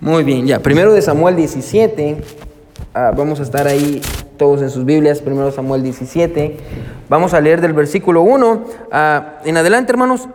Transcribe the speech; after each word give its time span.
Muy 0.00 0.22
bien, 0.22 0.46
ya. 0.46 0.60
Primero 0.60 0.92
de 0.92 1.02
Samuel 1.02 1.34
17. 1.34 2.18
ah, 2.94 3.12
vamos 3.16 3.40
a 3.40 3.42
estar 3.42 3.66
ahí 3.66 4.00
todos 4.36 4.62
en 4.62 4.70
sus 4.70 4.84
Biblias. 4.84 5.20
Primero 5.20 5.50
Samuel 5.50 5.82
17. 5.82 6.56
Vamos 7.08 7.34
a 7.34 7.40
leer 7.40 7.60
del 7.60 7.72
versículo 7.72 8.22
1. 8.22 8.64
ah, 8.92 9.38
en 9.44 9.56
adelante, 9.56 9.90
hermanos. 9.90 10.28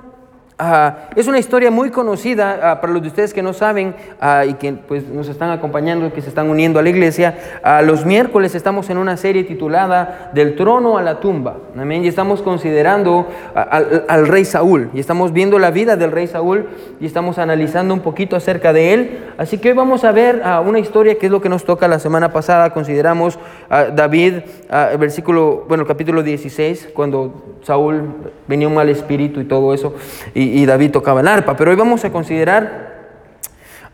Ah, 0.58 1.10
es 1.16 1.28
una 1.28 1.40
historia 1.40 1.72
muy 1.72 1.90
conocida 1.90 2.60
ah, 2.62 2.82
para 2.82 2.94
los 2.94 3.02
de 3.02 3.08
ustedes 3.10 3.34
que 3.34 3.42
no 3.42 3.54
saben 3.54 3.96
ah, 4.20 4.46
y 4.46 4.54
que 4.56 4.74
pues, 4.74 5.08
nos 5.08 5.30
están 5.30 5.52
acompañando, 5.52 6.12
que 6.14 6.22
se 6.22 6.30
están 6.30 6.50
uniendo 6.50 6.80
a 6.80 6.84
la 6.84 6.90
iglesia. 6.90 7.38
Los 7.84 8.06
miércoles 8.06 8.56
estamos 8.56 8.90
en 8.90 8.98
una 8.98 9.18
serie 9.18 9.44
titulada 9.44 10.32
Del 10.34 10.56
trono 10.56 10.98
a 10.98 11.02
la 11.02 11.20
tumba. 11.20 11.58
Amén. 11.78 12.04
Y 12.04 12.08
estamos 12.08 12.42
considerando 12.42 13.28
al, 13.56 14.06
al 14.08 14.28
rey 14.28 14.46
Saúl. 14.46 14.90
Y 14.94 15.00
estamos 15.00 15.34
viendo 15.34 15.60
la 15.60 15.72
vida 15.72 15.96
del 15.96 16.12
rey 16.12 16.28
Saúl 16.28 16.68
y 17.00 17.06
estamos 17.06 17.38
analizando 17.38 17.94
un 17.94 18.02
poquito 18.02 18.36
acerca 18.36 18.74
de 18.74 18.94
él. 18.94 19.20
Así 19.38 19.58
que 19.58 19.70
hoy 19.70 19.76
vamos 19.76 20.04
a 20.04 20.12
ver 20.12 20.42
una 20.66 20.80
historia 20.80 21.18
que 21.18 21.28
es 21.28 21.32
lo 21.32 21.42
que 21.42 21.50
nos 21.50 21.66
toca 21.66 21.88
la 21.88 22.00
semana 22.00 22.32
pasada. 22.32 22.72
Consideramos 22.72 23.40
a 23.70 23.86
David, 23.86 24.36
el 24.70 24.98
versículo, 24.98 25.66
bueno, 25.68 25.82
el 25.84 25.88
capítulo 25.88 26.24
16, 26.24 26.90
cuando 26.94 27.58
Saúl 27.64 28.04
venía 28.48 28.68
un 28.68 28.76
mal 28.76 28.90
espíritu 28.90 29.40
y 29.40 29.46
todo 29.46 29.74
eso, 29.74 29.94
y, 30.34 30.43
y 30.44 30.66
David 30.66 30.92
tocaba 30.92 31.22
el 31.22 31.28
arpa. 31.28 31.56
Pero 31.56 31.72
hoy 31.72 31.78
vamos 31.78 32.04
a 32.06 32.12
considerar 32.12 32.94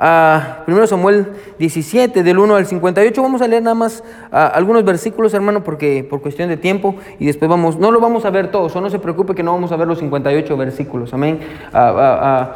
Ah, 0.01 0.61
primero 0.63 0.87
Samuel 0.87 1.27
17, 1.57 2.23
del 2.23 2.39
1 2.39 2.55
al 2.55 2.65
58. 2.65 3.21
Vamos 3.21 3.41
a 3.41 3.49
leer 3.49 3.61
nada 3.61 3.75
más 3.75 4.01
ah, 4.31 4.47
algunos 4.47 4.85
versículos, 4.85 5.33
hermano, 5.33 5.61
porque 5.61 6.07
por 6.09 6.21
cuestión 6.21 6.47
de 6.47 6.55
tiempo. 6.55 6.95
Y 7.19 7.25
después 7.25 7.49
vamos, 7.49 7.77
no 7.77 7.91
lo 7.91 7.99
vamos 7.99 8.23
a 8.23 8.29
ver 8.29 8.49
todo, 8.49 8.69
solo 8.69 8.85
no 8.85 8.89
se 8.89 8.99
preocupe 8.99 9.35
que 9.35 9.43
no 9.43 9.51
vamos 9.51 9.73
a 9.73 9.75
ver 9.75 9.89
los 9.89 9.99
58 9.99 10.55
versículos. 10.55 11.13
Amén. 11.13 11.39
Ah, 11.73 11.93
ah, 11.97 12.55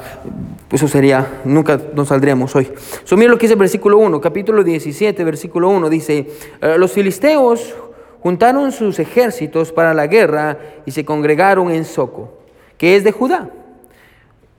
eso 0.71 0.87
sería, 0.87 1.41
nunca 1.43 1.77
nos 1.93 2.07
saldríamos 2.07 2.55
hoy. 2.55 2.71
So, 3.03 3.17
mira 3.17 3.29
lo 3.29 3.37
que 3.37 3.43
dice 3.43 3.55
el 3.55 3.59
versículo 3.59 3.97
1, 3.97 4.21
capítulo 4.21 4.63
17, 4.63 5.21
versículo 5.25 5.67
1. 5.67 5.89
Dice: 5.89 6.27
"Ah, 6.61 6.75
Los 6.77 6.93
filisteos 6.93 7.75
juntaron 8.21 8.71
sus 8.71 8.99
ejércitos 8.99 9.73
para 9.73 9.93
la 9.93 10.07
guerra 10.07 10.57
y 10.85 10.91
se 10.91 11.03
congregaron 11.03 11.71
en 11.71 11.83
Soco, 11.83 12.37
que 12.77 12.95
es 12.95 13.03
de 13.03 13.11
Judá. 13.11 13.49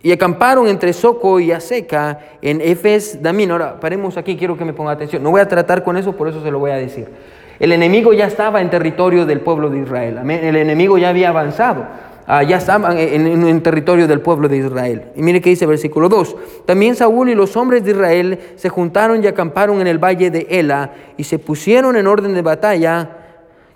Y 0.04 0.12
acamparon 0.12 0.68
entre 0.68 0.92
Soco 0.92 1.40
y 1.40 1.50
Aseca 1.50 2.18
en 2.42 2.60
Efes 2.60 3.22
Damín. 3.22 3.50
Ahora, 3.50 3.80
paremos 3.80 4.18
aquí, 4.18 4.36
quiero 4.36 4.54
que 4.54 4.66
me 4.66 4.74
ponga 4.74 4.92
atención. 4.92 5.22
No 5.22 5.30
voy 5.30 5.40
a 5.40 5.48
tratar 5.48 5.82
con 5.82 5.96
eso, 5.96 6.12
por 6.12 6.28
eso 6.28 6.42
se 6.42 6.50
lo 6.50 6.58
voy 6.58 6.72
a 6.72 6.76
decir. 6.76 7.08
El 7.58 7.72
enemigo 7.72 8.12
ya 8.12 8.26
estaba 8.26 8.60
en 8.60 8.68
territorio 8.68 9.24
del 9.24 9.40
pueblo 9.40 9.70
de 9.70 9.78
Israel. 9.78 10.18
El 10.28 10.56
enemigo 10.56 10.98
ya 10.98 11.08
había 11.08 11.30
avanzado. 11.30 11.86
Ah, 12.26 12.42
ya 12.42 12.58
estaban 12.58 12.98
en, 12.98 13.62
territorio 13.62 14.06
del 14.06 14.20
pueblo 14.20 14.46
de 14.46 14.58
Israel. 14.58 15.04
Y 15.16 15.22
mire 15.22 15.40
que 15.40 15.48
dice 15.48 15.64
versículo 15.64 16.10
2. 16.10 16.36
También 16.66 16.96
Saúl 16.96 17.30
y 17.30 17.34
los 17.34 17.56
hombres 17.56 17.82
de 17.82 17.92
Israel 17.92 18.38
se 18.56 18.68
juntaron 18.68 19.24
y 19.24 19.26
acamparon 19.26 19.80
en 19.80 19.86
el 19.86 19.96
valle 19.96 20.30
de 20.30 20.46
Ela 20.50 20.92
y 21.16 21.24
se 21.24 21.38
pusieron 21.38 21.96
en 21.96 22.06
orden 22.06 22.34
de 22.34 22.42
batalla 22.42 23.08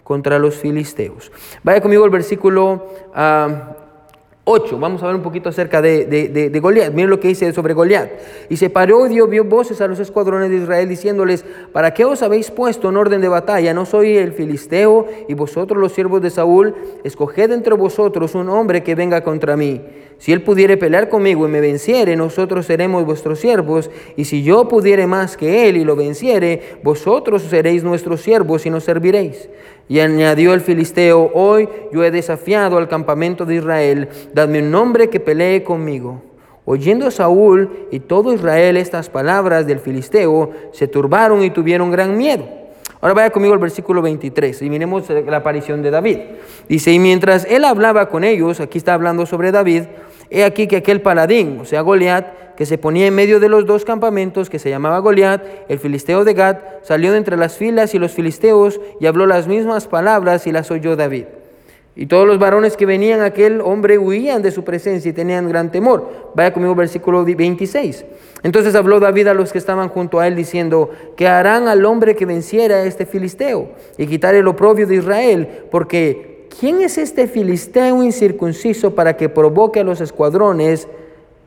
contra 0.05 0.39
los 0.39 0.57
filisteos. 0.57 1.33
Vaya 1.63 1.81
conmigo 1.81 2.05
al 2.05 2.11
versículo 2.11 2.87
ah, 3.15 3.88
8. 4.51 4.79
Vamos 4.79 5.03
a 5.03 5.07
ver 5.07 5.15
un 5.15 5.23
poquito 5.23 5.51
acerca 5.51 5.83
de, 5.83 6.07
de, 6.07 6.51
de- 6.51 6.61
Goliat. 6.61 6.93
Miren 6.95 7.11
lo 7.11 7.21
que 7.21 7.29
dice 7.29 7.53
sobre 7.53 7.75
Goliat. 7.75 8.11
Y 8.49 8.57
se 8.57 8.71
paró 8.71 9.07
y 9.07 9.11
dio 9.11 9.45
voces 9.45 9.81
a 9.83 9.87
los 9.87 10.01
escuadrones 10.01 10.49
de 10.49 10.57
Israel 10.57 10.89
diciéndoles, 10.89 11.45
¿para 11.73 11.93
qué 11.93 12.05
os 12.07 12.23
habéis 12.23 12.51
puesto 12.51 12.89
en 12.89 12.97
orden 12.97 13.21
de 13.21 13.29
batalla? 13.29 13.75
¿No 13.75 13.85
soy 13.85 14.17
el 14.17 14.33
filisteo 14.33 15.07
y 15.29 15.35
vosotros 15.35 15.79
los 15.79 15.93
siervos 15.93 16.23
de 16.23 16.31
Saúl? 16.31 16.75
Escoged 17.05 17.53
entre 17.53 17.75
vosotros 17.75 18.35
un 18.35 18.49
hombre 18.49 18.83
que 18.83 18.95
venga 18.95 19.23
contra 19.23 19.57
mí. 19.57 19.83
Si 20.17 20.33
él 20.33 20.43
pudiere 20.43 20.77
pelear 20.77 21.09
conmigo 21.09 21.47
y 21.47 21.51
me 21.51 21.61
venciere, 21.61 22.17
nosotros 22.17 22.67
seremos 22.67 23.05
vuestros 23.05 23.39
siervos. 23.39 23.89
Y 24.17 24.25
si 24.25 24.43
yo 24.43 24.67
pudiere 24.67 25.07
más 25.07 25.37
que 25.37 25.69
él 25.69 25.77
y 25.77 25.85
lo 25.85 25.95
venciere, 25.95 26.79
vosotros 26.83 27.43
seréis 27.43 27.85
nuestros 27.85 28.23
siervos 28.23 28.67
y 28.67 28.71
nos 28.71 28.83
serviréis. 28.83 29.49
Y 29.89 30.01
añadió 30.01 30.53
el 30.53 30.61
filisteo, 30.61 31.31
hoy 31.33 31.69
yo 31.93 32.05
he 32.05 32.11
desafiado 32.11 32.77
al 32.77 32.89
campamento 32.89 33.47
de 33.47 33.57
Israel, 33.57 34.09
dadme 34.35 34.61
un 34.61 34.71
nombre 34.71 35.09
que 35.09 35.21
pelee 35.21 35.65
conmigo. 35.65 36.23
Oyendo 36.67 37.11
Saúl 37.11 37.89
y 37.91 38.01
todo 38.01 38.35
Israel 38.35 38.77
estas 38.77 39.09
palabras 39.09 39.67
del 39.67 39.81
filisteo, 39.81 40.51
se 40.73 40.87
turbaron 40.87 41.43
y 41.43 41.51
tuvieron 41.51 41.91
gran 41.91 42.19
miedo. 42.19 42.47
Ahora 43.01 43.15
vaya 43.15 43.31
conmigo 43.31 43.55
al 43.55 43.61
versículo 43.61 44.03
23 44.03 44.61
y 44.63 44.69
miremos 44.69 45.09
la 45.09 45.37
aparición 45.37 45.83
de 45.83 45.91
David. 45.91 46.19
Dice, 46.69 46.93
y 46.93 46.99
mientras 46.99 47.45
él 47.45 47.65
hablaba 47.65 48.09
con 48.09 48.25
ellos, 48.25 48.61
aquí 48.61 48.77
está 48.77 48.95
hablando 48.95 49.25
sobre 49.25 49.53
David, 49.53 49.85
he 50.31 50.45
aquí 50.45 50.67
que 50.67 50.77
aquel 50.77 51.01
paladín, 51.01 51.59
o 51.61 51.65
sea, 51.65 51.81
Goliat, 51.81 52.55
que 52.57 52.67
se 52.67 52.79
ponía 52.79 53.07
en 53.07 53.15
medio 53.15 53.41
de 53.41 53.49
los 53.49 53.67
dos 53.67 53.85
campamentos, 53.85 54.51
que 54.51 54.59
se 54.59 54.71
llamaba 54.71 54.99
Goliat, 54.99 55.43
el 55.69 55.79
filisteo 55.79 56.25
de 56.25 56.35
Gad, 56.35 56.57
salió 56.83 57.13
de 57.13 57.19
entre 57.19 57.37
las 57.37 57.57
filas 57.57 57.95
y 57.95 57.99
los 57.99 58.13
filisteos 58.13 58.81
y 59.01 59.07
habló 59.07 59.27
las 59.27 59.47
mismas 59.47 59.87
palabras 59.87 60.47
y 60.47 60.53
las 60.53 60.71
oyó 60.71 60.97
David. 60.97 61.27
Y 61.95 62.07
todos 62.07 62.29
los 62.29 62.39
varones 62.39 62.77
que 62.77 62.87
venían 62.87 63.23
a 63.23 63.27
aquel 63.27 63.61
hombre 63.61 63.99
huían 63.99 64.41
de 64.41 64.53
su 64.53 64.63
presencia 64.63 65.09
y 65.09 65.13
tenían 65.13 65.49
gran 65.49 65.73
temor. 65.73 66.31
Vaya 66.37 66.53
conmigo 66.53 66.77
versículo 66.77 67.25
26. 67.25 68.05
Entonces 68.45 68.77
habló 68.77 69.01
David 69.01 69.27
a 69.27 69.35
los 69.35 69.51
que 69.51 69.59
estaban 69.59 69.89
junto 69.89 70.21
a 70.21 70.29
él 70.29 70.37
diciendo, 70.37 70.91
¿qué 71.17 71.27
harán 71.27 71.67
al 71.67 71.85
hombre 71.85 72.15
que 72.15 72.25
venciera 72.25 72.77
a 72.77 72.85
este 72.85 73.05
filisteo 73.05 73.71
y 73.97 74.07
quitar 74.07 74.37
el 74.37 74.47
oprobio 74.47 74.87
de 74.87 74.95
Israel? 74.95 75.49
Porque 75.73 76.38
¿quién 76.59 76.81
es 76.81 76.99
este 76.99 77.27
filisteo 77.27 78.03
incircunciso 78.03 78.95
para 78.95 79.17
que 79.17 79.29
provoque 79.29 79.81
a 79.81 79.85
los 79.85 80.01
escuadrones 80.01 80.89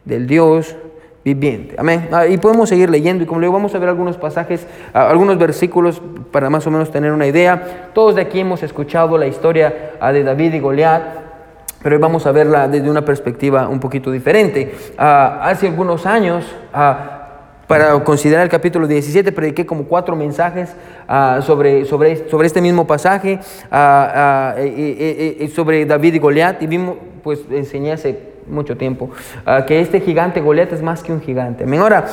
del 0.06 0.28
Dios 0.28 0.76
viviente. 1.24 1.76
Amén. 1.78 2.10
Ah, 2.12 2.26
y 2.28 2.38
podemos 2.38 2.70
seguir 2.70 2.90
leyendo 2.90 3.24
y 3.24 3.28
como 3.28 3.40
le 3.40 3.46
digo, 3.46 3.54
vamos 3.54 3.76
a 3.76 3.80
ver 3.80 3.90
algunos 3.90 4.18
pasajes, 4.18 4.66
ah, 4.94 5.10
algunos 5.10 5.38
versículos 5.38 6.02
para 6.32 6.50
más 6.50 6.66
o 6.66 6.72
menos 6.72 6.92
tener 6.92 7.12
una 7.12 7.28
idea. 7.28 7.90
Todos 7.94 8.16
de 8.16 8.22
aquí 8.22 8.40
hemos 8.40 8.64
escuchado 8.64 9.18
la 9.18 9.28
historia 9.28 9.92
ah, 10.00 10.12
de 10.12 10.24
David 10.24 10.54
y 10.54 10.60
Goliat, 10.60 11.04
pero 11.84 11.96
hoy 11.96 12.02
vamos 12.02 12.26
a 12.26 12.32
verla 12.32 12.68
desde 12.68 12.90
una 12.90 13.04
perspectiva 13.06 13.68
un 13.68 13.80
poquito 13.80 14.12
diferente. 14.12 14.76
Hace 14.98 15.68
algunos 15.68 16.06
años, 16.06 16.46
para 17.72 18.04
considerar 18.04 18.44
el 18.44 18.50
capítulo 18.50 18.86
17, 18.86 19.32
prediqué 19.32 19.66
como 19.66 19.86
cuatro 19.86 20.14
mensajes 20.14 20.76
ah, 21.08 21.40
sobre, 21.42 21.86
sobre, 21.86 22.28
sobre 22.28 22.48
este 22.48 22.60
mismo 22.60 22.86
pasaje, 22.86 23.40
ah, 23.72 24.12
ah, 24.14 24.56
eh, 24.58 24.66
eh, 24.68 25.38
eh, 25.40 25.48
sobre 25.48 25.86
David 25.86 26.16
y 26.16 26.20
Goliat, 26.20 26.62
y 26.62 26.68
vimos, 26.68 26.98
pues 27.24 27.40
enseñé 27.50 27.94
hace 27.94 28.34
mucho 28.46 28.76
tiempo, 28.76 29.10
que 29.68 29.80
este 29.80 30.02
gigante 30.02 30.42
Goliat 30.42 30.74
es 30.74 30.82
más 30.82 31.02
que 31.02 31.14
un 31.14 31.22
gigante. 31.22 31.64
Ahora, 31.78 32.08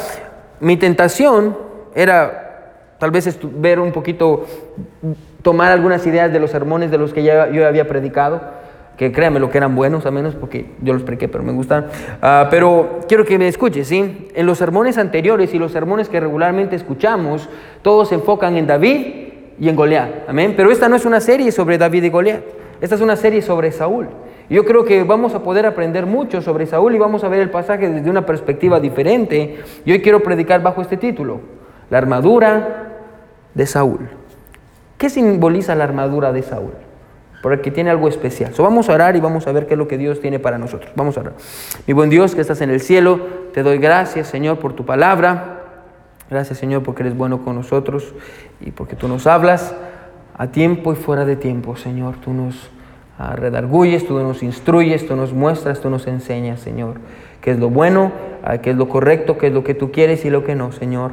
mi 0.60 0.76
tentación 0.76 1.58
era 1.92 2.94
tal 3.00 3.10
vez 3.10 3.36
ver 3.56 3.80
un 3.80 3.90
poquito, 3.90 4.46
tomar 5.42 5.72
algunas 5.72 6.06
ideas 6.06 6.32
de 6.32 6.38
los 6.38 6.52
sermones 6.52 6.92
de 6.92 6.98
los 6.98 7.12
que 7.12 7.24
ya 7.24 7.50
yo 7.50 7.66
había 7.66 7.88
predicado, 7.88 8.42
que 8.98 9.12
créanme 9.12 9.38
lo 9.38 9.48
que 9.48 9.58
eran 9.58 9.76
buenos, 9.76 10.06
a 10.06 10.10
menos 10.10 10.34
porque 10.34 10.66
yo 10.82 10.92
los 10.92 11.04
prediqué, 11.04 11.28
pero 11.28 11.44
me 11.44 11.52
gustan. 11.52 11.86
Ah, 12.20 12.48
pero 12.50 12.98
quiero 13.06 13.24
que 13.24 13.38
me 13.38 13.46
escuches, 13.46 13.86
¿sí? 13.86 14.28
En 14.34 14.44
los 14.44 14.58
sermones 14.58 14.98
anteriores 14.98 15.54
y 15.54 15.58
los 15.58 15.70
sermones 15.70 16.08
que 16.08 16.18
regularmente 16.18 16.74
escuchamos, 16.74 17.48
todos 17.82 18.08
se 18.08 18.16
enfocan 18.16 18.56
en 18.56 18.66
David 18.66 19.06
y 19.60 19.68
en 19.68 19.76
Goliat. 19.76 20.28
Amén. 20.28 20.54
Pero 20.56 20.72
esta 20.72 20.88
no 20.88 20.96
es 20.96 21.04
una 21.04 21.20
serie 21.20 21.52
sobre 21.52 21.78
David 21.78 22.02
y 22.02 22.10
Goliat. 22.10 22.42
Esta 22.80 22.96
es 22.96 23.00
una 23.00 23.14
serie 23.14 23.40
sobre 23.40 23.70
Saúl. 23.70 24.08
Yo 24.50 24.64
creo 24.64 24.84
que 24.84 25.04
vamos 25.04 25.32
a 25.34 25.44
poder 25.44 25.64
aprender 25.64 26.04
mucho 26.04 26.42
sobre 26.42 26.66
Saúl 26.66 26.92
y 26.96 26.98
vamos 26.98 27.22
a 27.22 27.28
ver 27.28 27.40
el 27.40 27.50
pasaje 27.50 27.88
desde 27.88 28.10
una 28.10 28.26
perspectiva 28.26 28.80
diferente. 28.80 29.60
Y 29.84 29.92
hoy 29.92 30.02
quiero 30.02 30.24
predicar 30.24 30.60
bajo 30.60 30.82
este 30.82 30.96
título, 30.96 31.40
la 31.88 31.98
armadura 31.98 32.94
de 33.54 33.64
Saúl. 33.64 34.08
¿Qué 34.96 35.08
simboliza 35.08 35.76
la 35.76 35.84
armadura 35.84 36.32
de 36.32 36.42
Saúl? 36.42 36.87
Porque 37.42 37.70
tiene 37.70 37.90
algo 37.90 38.08
especial. 38.08 38.54
So, 38.54 38.62
vamos 38.62 38.88
a 38.88 38.94
orar 38.94 39.14
y 39.16 39.20
vamos 39.20 39.46
a 39.46 39.52
ver 39.52 39.66
qué 39.66 39.74
es 39.74 39.78
lo 39.78 39.86
que 39.86 39.96
Dios 39.96 40.20
tiene 40.20 40.38
para 40.38 40.58
nosotros. 40.58 40.90
Vamos 40.96 41.16
a 41.16 41.20
orar. 41.20 41.34
Mi 41.86 41.94
buen 41.94 42.10
Dios 42.10 42.34
que 42.34 42.40
estás 42.40 42.60
en 42.60 42.70
el 42.70 42.80
cielo, 42.80 43.20
te 43.54 43.62
doy 43.62 43.78
gracias, 43.78 44.26
Señor, 44.26 44.58
por 44.58 44.72
tu 44.72 44.84
palabra. 44.84 45.62
Gracias, 46.30 46.58
Señor, 46.58 46.82
porque 46.82 47.02
eres 47.02 47.16
bueno 47.16 47.44
con 47.44 47.54
nosotros 47.54 48.12
y 48.60 48.72
porque 48.72 48.96
tú 48.96 49.08
nos 49.08 49.26
hablas 49.26 49.74
a 50.36 50.48
tiempo 50.48 50.92
y 50.92 50.96
fuera 50.96 51.24
de 51.24 51.36
tiempo, 51.36 51.76
Señor. 51.76 52.16
Tú 52.16 52.32
nos 52.32 52.70
redarguyes, 53.36 54.06
tú 54.06 54.18
nos 54.18 54.42
instruyes, 54.42 55.06
tú 55.06 55.16
nos 55.16 55.32
muestras, 55.32 55.80
tú 55.80 55.90
nos 55.90 56.06
enseñas, 56.06 56.60
Señor, 56.60 56.96
qué 57.40 57.52
es 57.52 57.58
lo 57.58 57.70
bueno, 57.70 58.12
qué 58.62 58.70
es 58.70 58.76
lo 58.76 58.88
correcto, 58.88 59.38
qué 59.38 59.48
es 59.48 59.52
lo 59.52 59.64
que 59.64 59.74
tú 59.74 59.90
quieres 59.90 60.24
y 60.24 60.30
lo 60.30 60.44
que 60.44 60.54
no, 60.54 60.72
Señor. 60.72 61.12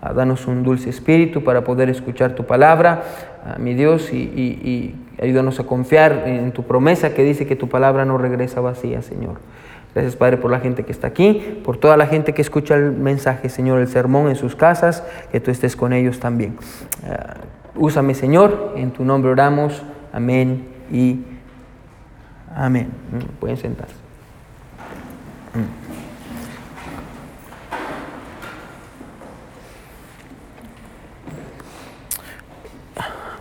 Ah, 0.00 0.12
danos 0.12 0.46
un 0.46 0.62
dulce 0.62 0.90
espíritu 0.90 1.42
para 1.42 1.64
poder 1.64 1.88
escuchar 1.88 2.34
tu 2.34 2.44
palabra, 2.44 3.02
ah, 3.46 3.56
mi 3.58 3.72
Dios, 3.74 4.12
y 4.12 4.94
Ayúdanos 5.20 5.58
a 5.60 5.64
confiar 5.64 6.24
en 6.26 6.52
tu 6.52 6.64
promesa 6.64 7.14
que 7.14 7.24
dice 7.24 7.46
que 7.46 7.56
tu 7.56 7.68
palabra 7.68 8.04
no 8.04 8.18
regresa 8.18 8.60
vacía, 8.60 9.00
Señor. 9.02 9.36
Gracias, 9.94 10.14
Padre, 10.14 10.36
por 10.36 10.50
la 10.50 10.60
gente 10.60 10.84
que 10.84 10.92
está 10.92 11.06
aquí, 11.06 11.58
por 11.64 11.78
toda 11.78 11.96
la 11.96 12.06
gente 12.06 12.34
que 12.34 12.42
escucha 12.42 12.74
el 12.74 12.92
mensaje, 12.92 13.48
Señor, 13.48 13.80
el 13.80 13.88
sermón 13.88 14.28
en 14.28 14.36
sus 14.36 14.54
casas, 14.54 15.02
que 15.32 15.40
tú 15.40 15.50
estés 15.50 15.74
con 15.74 15.94
ellos 15.94 16.20
también. 16.20 16.58
Eh, 17.06 17.16
úsame, 17.76 18.12
Señor, 18.12 18.74
en 18.76 18.90
tu 18.90 19.06
nombre 19.06 19.30
oramos. 19.30 19.82
Amén 20.12 20.68
y 20.92 21.20
amén. 22.54 22.88
Mm, 23.10 23.38
pueden 23.40 23.56
sentarse. 23.56 23.94
Mm. 25.54 25.96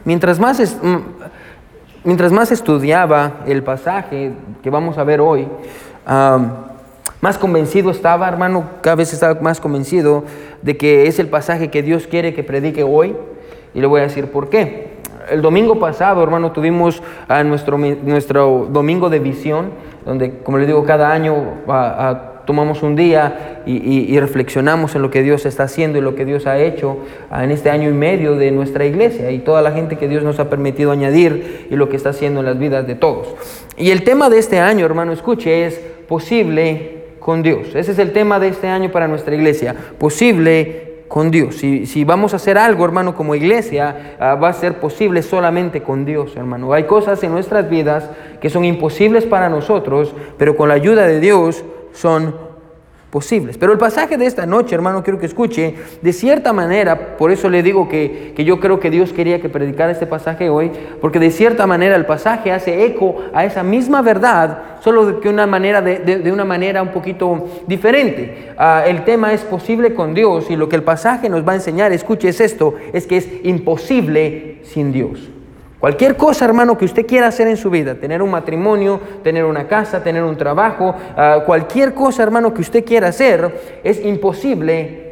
Mientras 0.05 0.39
más... 0.39 0.61
Es, 0.61 0.77
mm, 0.81 0.99
mientras 2.05 2.31
más 2.31 2.51
estudiaba 2.51 3.41
el 3.45 3.63
pasaje 3.63 4.31
que 4.63 4.69
vamos 4.69 4.97
a 4.97 5.03
ver 5.03 5.19
hoy, 5.19 5.47
más 7.21 7.37
convencido 7.39 7.89
estaba, 7.91 8.27
hermano, 8.27 8.65
cada 8.81 8.95
vez 8.95 9.11
estaba 9.11 9.39
más 9.41 9.59
convencido 9.59 10.23
de 10.61 10.77
que 10.77 11.07
es 11.07 11.19
el 11.19 11.27
pasaje 11.27 11.69
que 11.69 11.81
Dios 11.81 12.07
quiere 12.07 12.33
que 12.33 12.43
predique 12.43 12.83
hoy. 12.83 13.15
Y 13.73 13.81
le 13.81 13.87
voy 13.87 14.01
a 14.01 14.03
decir 14.03 14.31
por 14.31 14.49
qué. 14.49 14.95
El 15.29 15.41
domingo 15.41 15.79
pasado, 15.79 16.21
hermano, 16.21 16.51
tuvimos 16.51 17.01
nuestro, 17.45 17.77
nuestro 17.77 18.67
domingo 18.69 19.09
de 19.09 19.19
visión, 19.19 19.71
donde, 20.05 20.39
como 20.39 20.59
le 20.59 20.67
digo, 20.67 20.85
cada 20.85 21.11
año 21.11 21.35
tomamos 22.45 22.83
un 22.83 22.95
día 22.95 23.61
y, 23.65 24.17
reflexionamos 24.19 24.95
en 24.95 25.01
lo 25.01 25.09
que 25.09 25.23
Dios 25.23 25.45
está 25.45 25.63
haciendo 25.63 25.97
y 25.97 26.01
lo 26.01 26.15
que 26.15 26.25
Dios 26.25 26.47
ha 26.47 26.59
hecho 26.59 26.97
en 27.31 27.51
este 27.51 27.69
año 27.69 27.89
y 27.89 27.93
medio 27.93 28.35
de 28.35 28.51
nuestra 28.51 28.85
iglesia 28.85 29.31
y 29.31 29.39
toda 29.39 29.61
la 29.61 29.71
gente 29.71 29.97
que 29.97 30.07
Dios 30.07 30.23
nos 30.23 30.39
ha 30.39 30.49
permitido 30.49 30.91
añadir 30.91 31.67
y 31.69 31.75
lo 31.75 31.89
que 31.89 31.97
está 31.97 32.09
haciendo 32.09 32.39
en 32.41 32.45
las 32.45 32.59
vidas 32.59 32.87
de 32.87 32.95
todos. 32.95 33.35
Y 33.77 33.91
el 33.91 34.03
tema 34.03 34.29
de 34.29 34.39
este 34.39 34.59
año, 34.59 34.85
hermano, 34.85 35.11
escuche, 35.11 35.65
es 35.65 35.79
posible 36.07 37.03
con 37.19 37.41
Dios. 37.41 37.73
Ese 37.73 37.91
es 37.91 37.99
el 37.99 38.13
tema 38.13 38.39
de 38.39 38.49
este 38.49 38.67
año 38.67 38.91
para 38.91 39.07
nuestra 39.07 39.33
iglesia. 39.35 39.75
Posible 39.97 40.85
con 41.07 41.31
Dios. 41.31 41.55
Si, 41.55 42.03
vamos 42.03 42.33
a 42.33 42.35
hacer 42.37 42.57
algo, 42.57 42.83
hermano, 42.85 43.15
como 43.15 43.35
iglesia, 43.35 44.15
ah, 44.19 44.35
va 44.35 44.49
a 44.49 44.53
ser 44.53 44.79
posible 44.79 45.21
solamente 45.21 45.81
con 45.81 46.05
Dios, 46.05 46.35
hermano. 46.35 46.73
Hay 46.73 46.83
cosas 46.83 47.23
en 47.23 47.31
nuestras 47.31 47.69
vidas 47.69 48.09
que 48.41 48.49
son 48.49 48.65
imposibles 48.65 49.25
para 49.25 49.49
nosotros, 49.49 50.13
pero 50.37 50.55
con 50.55 50.69
la 50.69 50.75
ayuda 50.75 51.07
de 51.07 51.19
Dios 51.19 51.63
son 51.95 52.35
posibles. 53.15 53.57
Pero 53.57 53.71
el 53.71 53.77
pasaje 53.77 54.17
de 54.17 54.25
esta 54.25 54.45
noche, 54.45 54.75
hermano, 54.75 55.01
quiero 55.01 55.17
que 55.17 55.25
escuche, 55.25 55.75
de 56.01 56.11
cierta 56.11 56.51
manera, 56.51 57.15
por 57.15 57.31
eso 57.31 57.49
le 57.49 57.63
digo 57.63 57.87
que, 57.87 58.33
yo 58.37 58.59
creo 58.59 58.81
que 58.81 58.89
Dios 58.89 59.13
quería 59.13 59.39
que 59.39 59.47
predicara 59.47 59.93
este 59.93 60.05
pasaje 60.05 60.49
hoy, 60.49 60.69
porque 60.99 61.17
de 61.17 61.31
cierta 61.31 61.65
manera 61.65 61.95
el 61.95 62.05
pasaje 62.05 62.51
hace 62.51 62.85
eco 62.85 63.15
a 63.33 63.45
esa 63.45 63.63
misma 63.63 64.01
verdad, 64.01 64.79
solo 64.81 65.05
de, 65.05 65.19
que 65.21 65.29
una 65.29 65.47
manera, 65.47 65.81
de, 65.81 66.29
una 66.29 66.43
manera 66.43 66.81
un 66.81 66.89
poquito 66.89 67.47
diferente. 67.67 68.51
Ah, 68.57 68.83
el 68.85 69.05
tema 69.05 69.31
es 69.31 69.43
posible 69.43 69.93
con 69.93 70.13
Dios 70.13 70.51
y 70.51 70.57
lo 70.57 70.67
que 70.67 70.75
el 70.75 70.83
pasaje 70.83 71.29
nos 71.29 71.47
va 71.47 71.53
a 71.53 71.55
enseñar, 71.55 71.93
escuche, 71.93 72.27
es 72.27 72.41
esto, 72.41 72.75
es 72.91 73.07
que 73.07 73.15
es 73.15 73.29
imposible 73.43 74.59
sin 74.63 74.91
Dios. 74.91 75.31
Cualquier 75.79 76.15
cosa, 76.15 76.45
hermano, 76.45 76.77
que 76.77 76.85
usted 76.85 77.05
quiera 77.05 77.27
hacer 77.27 77.47
en 77.47 77.57
su 77.57 77.69
vida, 77.69 77.95
tener 77.95 78.21
un 78.21 78.31
matrimonio, 78.31 78.99
tener 79.23 79.45
una 79.45 79.67
casa, 79.67 80.01
tener 80.01 80.23
un 80.23 80.37
trabajo, 80.37 80.95
ah, 81.17 81.43
cualquier 81.45 81.93
cosa, 81.93 82.23
hermano, 82.23 82.53
que 82.53 82.61
usted 82.61 82.85
quiera 82.85 83.09
hacer, 83.09 83.79
es 83.83 84.03
imposible 84.03 85.05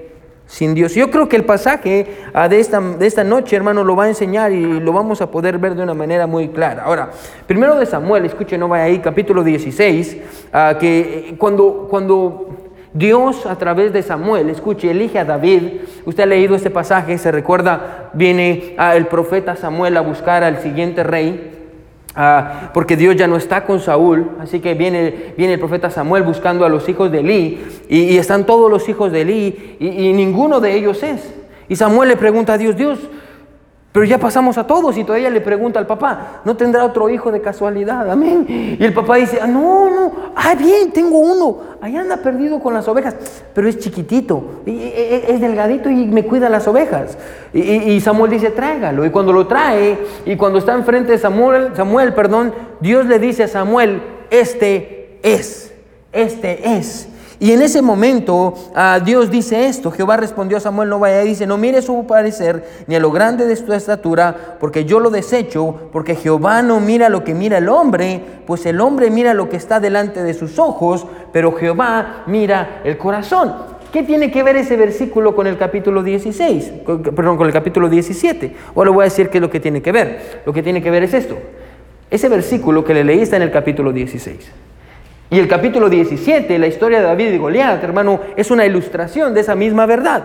sin 0.45 0.73
Dios. 0.73 0.93
Yo 0.93 1.09
creo 1.09 1.27
que 1.27 1.35
el 1.35 1.45
pasaje 1.45 2.07
ah, 2.33 2.47
de, 2.47 2.59
esta, 2.59 2.79
de 2.79 3.07
esta 3.07 3.23
noche, 3.23 3.55
hermano, 3.55 3.83
lo 3.83 3.95
va 3.95 4.05
a 4.05 4.09
enseñar 4.09 4.51
y 4.51 4.79
lo 4.79 4.93
vamos 4.93 5.21
a 5.21 5.31
poder 5.31 5.57
ver 5.57 5.75
de 5.75 5.83
una 5.83 5.93
manera 5.93 6.27
muy 6.27 6.49
clara. 6.49 6.83
Ahora, 6.83 7.09
primero 7.47 7.75
de 7.75 7.85
Samuel, 7.85 8.25
escuche, 8.25 8.57
no 8.57 8.67
vaya 8.67 8.85
ahí, 8.85 8.99
capítulo 8.99 9.43
16, 9.43 10.17
ah, 10.53 10.77
que 10.79 11.35
cuando, 11.37 11.87
cuando 11.89 12.52
Dios 12.93 13.47
a 13.47 13.57
través 13.57 13.91
de 13.91 14.03
Samuel, 14.03 14.49
escuche, 14.49 14.91
elige 14.91 15.17
a 15.17 15.25
David. 15.25 15.81
Usted 16.05 16.23
ha 16.23 16.27
leído 16.27 16.55
este 16.55 16.69
pasaje, 16.69 17.17
se 17.17 17.31
recuerda, 17.31 18.11
viene 18.13 18.75
el 18.93 19.07
profeta 19.07 19.55
Samuel 19.55 19.97
a 19.97 20.01
buscar 20.01 20.43
al 20.43 20.59
siguiente 20.59 21.03
rey. 21.03 21.49
Ah, 22.15 22.69
porque 22.75 22.95
Dios 22.95 23.15
ya 23.15 23.25
no 23.25 23.37
está 23.37 23.65
con 23.65 23.79
Saúl, 23.79 24.29
así 24.39 24.59
que 24.59 24.75
viene, 24.75 25.33
viene 25.35 25.53
el 25.53 25.59
profeta 25.59 25.89
Samuel 25.89 26.21
buscando 26.21 26.63
a 26.63 26.69
los 26.69 26.87
hijos 26.87 27.11
de 27.11 27.21
Eli, 27.21 27.65
y, 27.89 28.17
están 28.17 28.45
todos 28.45 28.69
los 28.69 28.87
hijos 28.87 29.11
de 29.11 29.21
Eli, 29.21 29.77
y, 29.79 29.87
y 29.87 30.13
ninguno 30.13 30.59
de 30.59 30.75
ellos 30.75 31.01
es. 31.01 31.33
Y 31.67 31.75
Samuel 31.75 32.09
le 32.09 32.17
pregunta 32.17 32.53
a 32.53 32.57
Dios, 32.59 32.75
Dios, 32.75 32.99
pero 33.93 34.07
ya 34.07 34.17
pasamos 34.17 34.57
a 34.57 34.65
todos 34.65 34.97
y 34.97 35.03
todavía 35.03 35.29
le 35.29 35.39
pregunta 35.39 35.77
al 35.77 35.85
papá, 35.85 36.41
¿no 36.45 36.57
tendrá 36.57 36.83
otro 36.83 37.09
hijo 37.09 37.31
de 37.31 37.41
casualidad? 37.41 38.09
Amén. 38.09 38.75
Y 38.79 38.83
el 38.83 38.91
papá 38.91 39.17
dice, 39.17 39.37
ah, 39.39 39.45
no, 39.45 39.87
no, 39.87 40.11
ah, 40.35 40.55
bien, 40.55 40.91
tengo 40.91 41.19
uno. 41.19 41.57
Ahí 41.79 41.95
anda 41.95 42.17
perdido 42.17 42.59
con 42.59 42.73
las 42.73 42.87
ovejas, 42.87 43.15
pero 43.53 43.69
es 43.69 43.77
chiquitito, 43.77 44.63
es 44.65 45.39
delgadito 45.39 45.91
y 45.91 46.07
me 46.07 46.25
cuida 46.25 46.49
las 46.49 46.67
ovejas. 46.67 47.19
Y, 47.53 48.01
Samuel 48.01 48.31
dice, 48.31 48.49
tráigalo. 48.49 49.05
Y 49.05 49.11
cuando 49.11 49.31
lo 49.31 49.45
trae, 49.45 49.99
y 50.25 50.35
cuando 50.37 50.57
está 50.57 50.73
enfrente 50.73 51.11
de 51.11 51.19
Samuel, 51.19 51.75
Samuel, 51.75 52.13
perdón, 52.15 52.51
Dios 52.79 53.05
le 53.05 53.19
dice 53.19 53.43
a 53.43 53.47
Samuel, 53.47 54.01
este 54.31 55.19
es, 55.21 55.71
este 56.11 56.77
es. 56.77 57.09
Y 57.43 57.51
en 57.51 57.61
ese 57.61 57.81
momento 57.81 58.53
ah, 58.73 59.01
Dios 59.03 59.29
dice 59.29 59.67
esto, 59.67 59.91
Jehová 59.91 60.15
respondió 60.15 60.55
a 60.55 60.61
Samuel, 60.61 60.87
no 60.87 60.97
vaya 60.99 61.25
y 61.25 61.27
dice, 61.27 61.45
no 61.45 61.57
mire 61.57 61.81
su 61.81 62.07
parecer 62.07 62.63
ni 62.87 62.95
a 62.95 63.01
lo 63.01 63.11
grande 63.11 63.45
de 63.45 63.57
su 63.57 63.73
estatura, 63.73 64.55
porque 64.61 64.85
yo 64.85 65.01
lo 65.01 65.09
desecho, 65.09 65.89
porque 65.91 66.15
Jehová 66.15 66.61
no 66.61 66.79
mira 66.79 67.09
lo 67.09 67.25
que 67.25 67.33
mira 67.33 67.57
el 67.57 67.67
hombre, 67.67 68.21
pues 68.47 68.65
el 68.65 68.79
hombre 68.79 69.09
mira 69.09 69.33
lo 69.33 69.49
que 69.49 69.57
está 69.57 69.81
delante 69.81 70.23
de 70.23 70.33
sus 70.33 70.57
ojos, 70.57 71.05
pero 71.33 71.51
Jehová 71.51 72.23
mira 72.27 72.79
el 72.85 72.97
corazón. 72.97 73.53
¿Qué 73.91 74.03
tiene 74.03 74.31
que 74.31 74.41
ver 74.41 74.55
ese 74.55 74.77
versículo 74.77 75.35
con 75.35 75.45
el 75.45 75.57
capítulo 75.57 76.01
16? 76.01 76.71
perdón, 77.13 77.35
con 77.35 77.45
el 77.45 77.51
capítulo 77.51 77.89
17. 77.89 78.55
Ahora 78.73 78.91
voy 78.91 79.01
a 79.01 79.09
decir 79.09 79.27
qué 79.27 79.39
es 79.39 79.41
lo 79.41 79.49
que 79.49 79.59
tiene 79.59 79.81
que 79.81 79.91
ver. 79.91 80.43
Lo 80.45 80.53
que 80.53 80.63
tiene 80.63 80.81
que 80.81 80.89
ver 80.89 81.03
es 81.03 81.13
esto. 81.13 81.35
Ese 82.09 82.29
versículo 82.29 82.85
que 82.85 82.93
le 82.93 83.03
leí 83.03 83.19
está 83.19 83.35
en 83.35 83.41
el 83.41 83.51
capítulo 83.51 83.91
16. 83.91 84.49
Y 85.33 85.39
el 85.39 85.47
capítulo 85.47 85.89
17, 85.89 86.59
la 86.59 86.67
historia 86.67 86.99
de 86.99 87.05
David 87.05 87.31
y 87.31 87.37
Goliat, 87.39 87.83
hermano, 87.83 88.19
es 88.37 88.51
una 88.51 88.67
ilustración 88.67 89.33
de 89.33 89.39
esa 89.39 89.55
misma 89.55 89.87
verdad. 89.87 90.23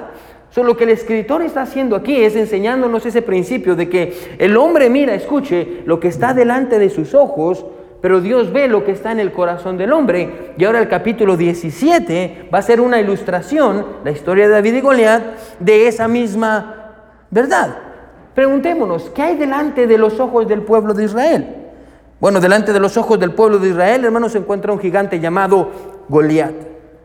Solo 0.50 0.66
lo 0.66 0.76
que 0.76 0.84
el 0.84 0.90
escritor 0.90 1.40
está 1.40 1.62
haciendo 1.62 1.96
aquí 1.96 2.22
es 2.22 2.36
enseñándonos 2.36 3.06
ese 3.06 3.22
principio 3.22 3.74
de 3.74 3.88
que 3.88 4.36
el 4.36 4.54
hombre 4.58 4.90
mira, 4.90 5.14
escuche, 5.14 5.80
lo 5.86 5.98
que 5.98 6.08
está 6.08 6.34
delante 6.34 6.78
de 6.78 6.90
sus 6.90 7.14
ojos, 7.14 7.64
pero 8.02 8.20
Dios 8.20 8.52
ve 8.52 8.68
lo 8.68 8.84
que 8.84 8.92
está 8.92 9.10
en 9.10 9.18
el 9.18 9.32
corazón 9.32 9.78
del 9.78 9.94
hombre. 9.94 10.52
Y 10.58 10.64
ahora 10.66 10.80
el 10.80 10.88
capítulo 10.88 11.38
17 11.38 12.50
va 12.52 12.58
a 12.58 12.62
ser 12.62 12.78
una 12.78 13.00
ilustración, 13.00 13.86
la 14.04 14.10
historia 14.10 14.46
de 14.46 14.52
David 14.52 14.74
y 14.74 14.80
Goliat, 14.82 15.22
de 15.58 15.88
esa 15.88 16.06
misma 16.06 16.92
verdad. 17.30 17.78
Preguntémonos, 18.34 19.08
¿qué 19.14 19.22
hay 19.22 19.36
delante 19.36 19.86
de 19.86 19.96
los 19.96 20.20
ojos 20.20 20.46
del 20.46 20.60
pueblo 20.60 20.92
de 20.92 21.04
Israel? 21.04 21.67
Bueno, 22.20 22.40
delante 22.40 22.72
de 22.72 22.80
los 22.80 22.96
ojos 22.96 23.20
del 23.20 23.32
pueblo 23.32 23.58
de 23.58 23.68
Israel, 23.68 24.04
hermano, 24.04 24.28
se 24.28 24.38
encuentra 24.38 24.72
un 24.72 24.80
gigante 24.80 25.20
llamado 25.20 25.70
Goliat. 26.08 26.54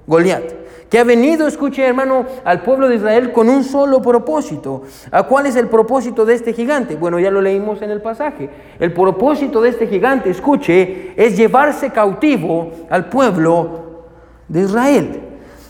Goliat, 0.07 0.43
que 0.89 0.97
ha 0.97 1.03
venido, 1.03 1.47
escuche 1.47 1.85
hermano, 1.85 2.25
al 2.43 2.63
pueblo 2.63 2.89
de 2.89 2.95
Israel 2.95 3.31
con 3.31 3.47
un 3.47 3.63
solo 3.63 4.01
propósito. 4.01 4.81
¿A 5.11 5.23
cuál 5.23 5.45
es 5.45 5.55
el 5.55 5.67
propósito 5.67 6.25
de 6.25 6.33
este 6.33 6.51
gigante? 6.51 6.95
Bueno, 6.95 7.19
ya 7.19 7.29
lo 7.29 7.41
leímos 7.41 7.81
en 7.83 7.91
el 7.91 8.01
pasaje. 8.01 8.49
El 8.79 8.91
propósito 8.91 9.61
de 9.61 9.69
este 9.69 9.85
gigante, 9.85 10.31
escuche, 10.31 11.13
es 11.15 11.37
llevarse 11.37 11.91
cautivo 11.91 12.71
al 12.89 13.07
pueblo 13.07 14.07
de 14.47 14.61
Israel. 14.61 15.21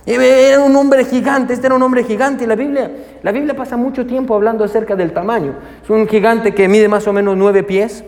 Era 0.06 0.62
un 0.62 0.75
hombre 0.75 1.03
gigante, 1.03 1.53
este 1.53 1.68
era 1.68 1.75
un 1.75 1.84
hombre 1.84 2.03
gigante 2.06 2.48
la 2.48 2.56
Biblia, 2.56 2.91
la 3.22 3.32
Biblia 3.32 3.56
pasa 3.56 3.77
mucho 3.77 4.06
tiempo 4.06 4.36
hablando 4.36 4.63
acerca 4.63 4.96
del 4.96 5.13
tamaño. 5.13 5.56
Es 5.82 5.89
un 5.89 6.08
gigante 6.08 6.53
que 6.53 6.68
mide 6.68 6.88
más 6.88 7.08
o 7.08 7.13
menos 7.13 7.38
nueve 7.38 7.63
pies 7.63 8.03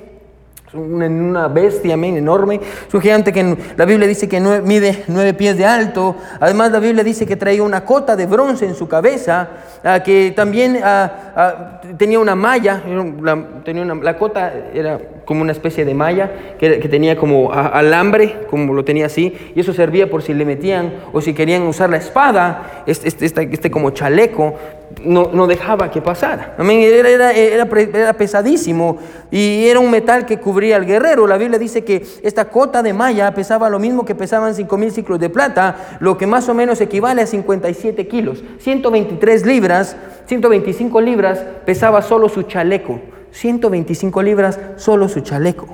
una, 0.73 1.47
bestia 1.47 1.93
enorme. 1.93 2.59
Es 2.87 2.93
un 2.93 3.01
gigante 3.01 3.31
que 3.31 3.57
la 3.77 3.85
Biblia 3.85 4.07
dice 4.07 4.27
que 4.27 4.39
mide 4.39 5.03
nueve 5.07 5.33
pies 5.33 5.57
de 5.57 5.65
alto. 5.65 6.15
Además, 6.39 6.71
la 6.71 6.79
Biblia 6.79 7.03
dice 7.03 7.25
que 7.25 7.35
traía 7.35 7.63
una 7.63 7.85
cota 7.85 8.15
de 8.15 8.25
bronce 8.25 8.65
en 8.65 8.75
su 8.75 8.87
cabeza, 8.87 9.49
ah, 9.83 10.01
que 10.03 10.33
también 10.35 10.79
ah, 10.83 11.33
ah, 11.35 11.81
tenía 11.97 12.19
una 12.19 12.35
malla. 12.35 12.83
La, 13.21 13.43
tenía 13.63 13.85
la 13.85 14.17
cota 14.17 14.53
era 14.73 14.99
como 15.25 15.41
una 15.41 15.51
especie 15.51 15.85
de 15.85 15.93
malla 15.93 16.31
que, 16.59 16.77
tenía 16.87 17.17
como 17.17 17.51
alambre, 17.51 18.45
como 18.49 18.73
lo 18.73 18.85
tenía 18.85 19.07
así, 19.07 19.51
y 19.55 19.59
eso 19.59 19.73
servía 19.73 20.09
por 20.09 20.21
si 20.21 20.33
le 20.33 20.45
metían 20.45 20.93
o 21.13 21.21
si 21.21 21.33
querían 21.33 21.63
usar 21.63 21.89
la 21.89 21.97
espada, 21.97 22.83
este, 22.85 23.07
este, 23.07 23.25
este, 23.25 23.49
este 23.51 23.71
como 23.71 23.89
chaleco 23.89 24.55
no, 25.03 25.47
dejaba 25.47 25.91
que 25.91 26.01
pasara. 26.01 26.55
Era, 26.59 27.31
era, 27.31 28.13
pesadísimo 28.13 28.97
y 29.31 29.67
era 29.67 29.79
un 29.79 29.91
metal 29.91 30.25
que 30.25 30.39
cubría 30.39 30.75
al 30.77 30.85
guerrero. 30.85 31.27
La 31.27 31.37
Biblia 31.37 31.59
dice 31.59 31.83
que 31.83 32.05
esta 32.23 32.45
cota 32.45 32.83
de 32.83 32.93
malla 32.93 33.33
pesaba 33.33 33.69
lo 33.69 33.79
mismo 33.79 34.05
que 34.05 34.15
pesaban 34.15 34.55
5 34.55 34.77
mil 34.77 34.91
ciclos 34.91 35.19
de 35.19 35.29
plata, 35.29 35.97
lo 35.99 36.17
que 36.17 36.27
más 36.27 36.47
o 36.49 36.53
menos 36.53 36.81
equivale 36.81 37.21
a 37.21 37.27
57 37.27 38.07
kilos. 38.07 38.43
123 38.59 39.45
libras, 39.45 39.95
125 40.27 41.01
libras 41.01 41.43
pesaba 41.65 42.01
solo 42.01 42.29
su 42.29 42.43
chaleco. 42.43 43.14
125 43.35 44.23
libras 44.23 44.59
solo 44.77 45.09
su 45.09 45.19
chaleco. 45.19 45.67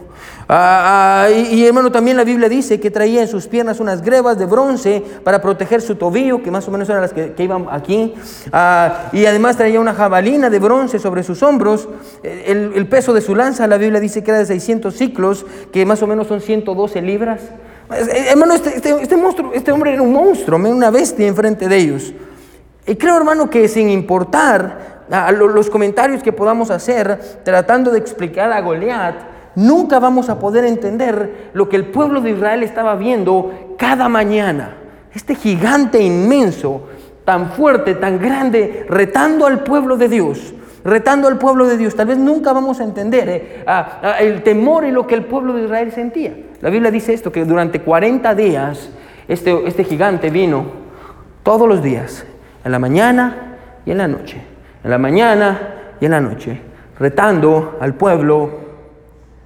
Ah, 0.49 1.27
ah, 1.27 1.29
y, 1.29 1.65
hermano, 1.65 1.91
también 1.91 2.17
la 2.17 2.23
Biblia 2.23 2.49
dice 2.49 2.79
que 2.79 2.91
traía 2.91 3.21
en 3.21 3.27
sus 3.27 3.47
piernas 3.47 3.79
unas 3.79 4.01
grebas 4.01 4.37
de 4.37 4.45
bronce 4.45 5.01
para 5.23 5.41
proteger 5.41 5.81
su 5.81 5.95
tobillo, 5.95 6.43
que 6.43 6.51
más 6.51 6.67
o 6.67 6.71
menos 6.71 6.89
eran 6.89 7.01
las 7.01 7.13
que, 7.13 7.33
iban 7.37 7.67
aquí. 7.71 8.15
Ah, 8.51 9.09
y 9.13 9.25
además 9.25 9.57
traía 9.57 9.79
una 9.79 9.93
jabalina 9.93 10.49
de 10.49 10.59
bronce 10.59 10.99
sobre 10.99 11.23
sus 11.23 11.41
hombros. 11.43 11.87
El, 12.23 12.87
peso 12.87 13.13
de 13.13 13.21
su 13.21 13.35
lanza, 13.35 13.67
la 13.67 13.77
Biblia 13.77 13.99
dice 13.99 14.23
que 14.23 14.31
era 14.31 14.39
de 14.39 14.45
600 14.45 14.93
ciclos, 14.93 15.45
que 15.71 15.85
más 15.85 16.01
o 16.01 16.07
menos 16.07 16.27
son 16.27 16.41
112 16.41 17.01
libras. 17.01 17.41
Eh, 17.93 18.25
hermano, 18.31 18.53
este, 18.53 18.75
este, 18.75 19.01
este, 19.01 19.15
monstruo, 19.15 19.51
este 19.53 19.71
hombre 19.71 19.93
era 19.93 20.01
un 20.01 20.11
monstruo, 20.11 20.57
una 20.57 20.89
bestia 20.89 21.27
enfrente 21.27 21.67
de 21.67 21.77
ellos. 21.77 22.13
Y 22.87 22.95
creo, 22.95 23.15
hermano, 23.15 23.49
que 23.49 23.67
sin 23.67 23.89
importar 23.89 25.00
los 25.31 25.69
comentarios 25.69 26.23
que 26.23 26.31
podamos 26.31 26.71
hacer 26.71 27.19
tratando 27.43 27.91
de 27.91 27.99
explicar 27.99 28.51
a 28.51 28.61
Goliat, 28.61 29.15
nunca 29.55 29.99
vamos 29.99 30.29
a 30.29 30.39
poder 30.39 30.65
entender 30.65 31.51
lo 31.53 31.67
que 31.69 31.75
el 31.75 31.85
pueblo 31.85 32.21
de 32.21 32.31
Israel 32.31 32.63
estaba 32.63 32.95
viendo 32.95 33.75
cada 33.77 34.09
mañana. 34.09 34.77
Este 35.13 35.35
gigante 35.35 36.01
inmenso, 36.01 36.87
tan 37.25 37.51
fuerte, 37.51 37.95
tan 37.95 38.19
grande, 38.19 38.85
retando 38.87 39.45
al 39.45 39.63
pueblo 39.63 39.97
de 39.97 40.07
Dios 40.07 40.53
retando 40.83 41.27
al 41.27 41.37
pueblo 41.37 41.67
de 41.67 41.77
Dios. 41.77 41.95
Tal 41.95 42.07
vez 42.07 42.17
nunca 42.17 42.53
vamos 42.53 42.79
a 42.79 42.83
entender 42.83 43.29
eh, 43.29 43.63
el 44.19 44.43
temor 44.43 44.85
y 44.85 44.91
lo 44.91 45.07
que 45.07 45.15
el 45.15 45.25
pueblo 45.25 45.53
de 45.53 45.65
Israel 45.65 45.91
sentía. 45.91 46.33
La 46.61 46.69
Biblia 46.69 46.91
dice 46.91 47.13
esto, 47.13 47.31
que 47.31 47.45
durante 47.45 47.81
40 47.81 48.35
días 48.35 48.89
este, 49.27 49.67
este 49.67 49.83
gigante 49.83 50.29
vino 50.29 50.65
todos 51.43 51.67
los 51.67 51.81
días, 51.81 52.25
en 52.63 52.71
la 52.71 52.79
mañana 52.79 53.57
y 53.85 53.91
en 53.91 53.97
la 53.97 54.07
noche, 54.07 54.41
en 54.83 54.89
la 54.89 54.97
mañana 54.97 55.95
y 55.99 56.05
en 56.05 56.11
la 56.11 56.21
noche, 56.21 56.59
retando 56.97 57.77
al 57.79 57.95
pueblo 57.95 58.61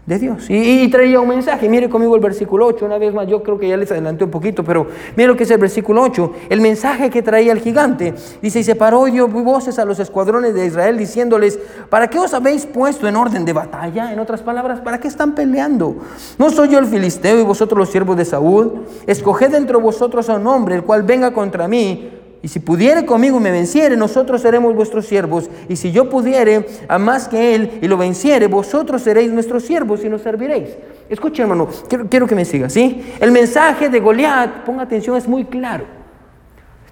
de 0.06 0.20
Dios. 0.20 0.46
Y, 0.50 0.88
traía 0.90 1.20
un 1.20 1.28
mensaje. 1.28 1.68
Mire 1.68 1.90
conmigo 1.90 2.16
el 2.16 2.22
versículo 2.22 2.68
8, 2.68 2.86
una 2.86 2.98
vez 2.98 3.14
más, 3.14 3.28
yo 3.28 3.42
creo 3.42 3.58
que 3.58 3.68
ya 3.68 3.76
les 3.76 3.92
adelanté 3.92 4.24
un 4.24 4.30
poquito, 4.30 4.64
pero 4.64 4.88
mire 5.16 5.28
lo 5.28 5.36
que 5.36 5.44
es 5.44 5.52
el 5.52 5.58
versículo 5.58 6.04
8. 6.04 6.32
El 6.50 6.62
mensaje 6.62 7.10
que 7.10 7.24
traía 7.24 7.52
el 7.52 7.60
gigante. 7.60 8.14
Dice, 8.42 8.60
y 8.60 8.64
se 8.64 8.76
paró 8.76 9.08
y 9.08 9.12
dio 9.12 9.28
voces 9.28 9.80
a 9.80 9.86
los 9.86 10.00
escuadrones 10.00 10.54
de 10.54 10.68
Israel 10.68 10.98
diciéndoles, 10.98 11.60
¿para 11.90 12.08
qué 12.08 12.20
os 12.20 12.34
habéis 12.34 12.66
puesto 12.68 13.08
en 13.08 13.16
orden 13.16 13.46
de 13.46 13.54
batalla? 13.54 14.14
En 14.14 14.20
otras 14.20 14.42
palabras, 14.42 14.80
¿para 14.80 15.00
qué 15.00 15.08
están 15.08 15.34
peleando? 15.34 15.96
¿No 16.38 16.52
soy 16.52 16.70
yo 16.70 16.80
el 16.80 16.86
filisteo 16.86 17.40
y 17.40 17.44
vosotros 17.44 17.80
los 17.80 17.90
siervos 17.90 18.16
de 18.16 18.26
Saúl? 18.26 18.86
Escoged 19.08 19.56
entre 19.56 19.78
vosotros 19.78 20.30
a 20.30 20.36
un 20.36 20.46
hombre, 20.46 20.76
el 20.76 20.84
cual 20.84 21.02
venga 21.02 21.34
contra 21.34 21.68
mí 21.68 22.12
y 22.46 22.48
si 22.48 22.60
pudiere 22.60 23.08
conmigo 23.08 23.40
y 23.40 23.40
me 23.40 23.50
venciere, 23.50 23.98
nosotros 23.98 24.40
seremos 24.40 24.76
vuestros 24.76 25.08
siervos. 25.08 25.50
Y 25.68 25.78
si 25.78 25.92
yo 25.92 26.12
pudiere 26.12 26.68
a 26.88 27.00
más 27.00 27.28
que 27.28 27.56
él 27.56 27.80
y 27.82 27.88
lo 27.88 27.98
venciere, 27.98 28.46
vosotros 28.46 29.02
seréis 29.02 29.32
nuestros 29.32 29.64
siervos 29.64 30.06
y 30.06 30.10
nos 30.10 30.22
serviréis. 30.22 30.78
Escuche, 31.10 31.42
hermano, 31.42 31.68
quiero, 32.08 32.28
que 32.28 32.36
me 32.36 32.46
siga, 32.46 32.70
¿sí? 32.70 33.16
El 33.20 33.32
mensaje 33.32 33.90
de 33.90 34.00
Goliat, 34.00 34.64
ponga 34.64 34.84
atención, 34.84 35.18
es 35.18 35.28
muy 35.28 35.46
claro. 35.46 35.86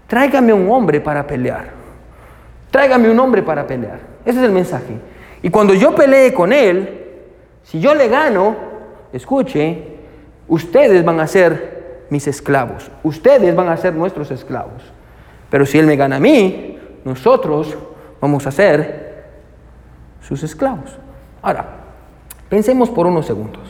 Tráigame 0.07 0.53
un 0.53 0.71
hombre 0.71 0.99
para 0.99 1.27
pelear. 1.27 1.69
Tráigame 2.71 3.11
un 3.11 3.19
hombre 3.19 3.43
para 3.43 3.67
pelear. 3.67 3.99
Ese 4.25 4.39
es 4.39 4.45
el 4.45 4.51
mensaje. 4.53 4.97
Y 5.43 5.51
cuando 5.51 5.75
yo 5.75 5.93
pelee 5.93 6.33
con 6.33 6.51
él, 6.51 7.11
si 7.61 7.79
yo 7.79 7.93
le 7.93 8.07
gano, 8.07 8.55
escuche, 9.13 9.83
ustedes 10.47 11.05
van 11.05 11.19
a 11.19 11.27
ser 11.27 12.05
mis 12.09 12.25
esclavos. 12.25 12.89
Ustedes 13.03 13.55
van 13.55 13.69
a 13.69 13.77
ser 13.77 13.93
nuestros 13.93 14.31
esclavos. 14.31 14.92
Pero 15.53 15.67
si 15.67 15.77
Él 15.77 15.85
me 15.85 15.95
gana 15.95 16.15
a 16.15 16.19
mí, 16.19 16.79
nosotros 17.05 17.77
vamos 18.19 18.47
a 18.47 18.51
ser 18.51 19.23
sus 20.27 20.41
esclavos. 20.41 20.97
Ahora, 21.43 21.63
pensemos 22.49 22.89
por 22.89 23.05
unos 23.05 23.27
segundos. 23.27 23.61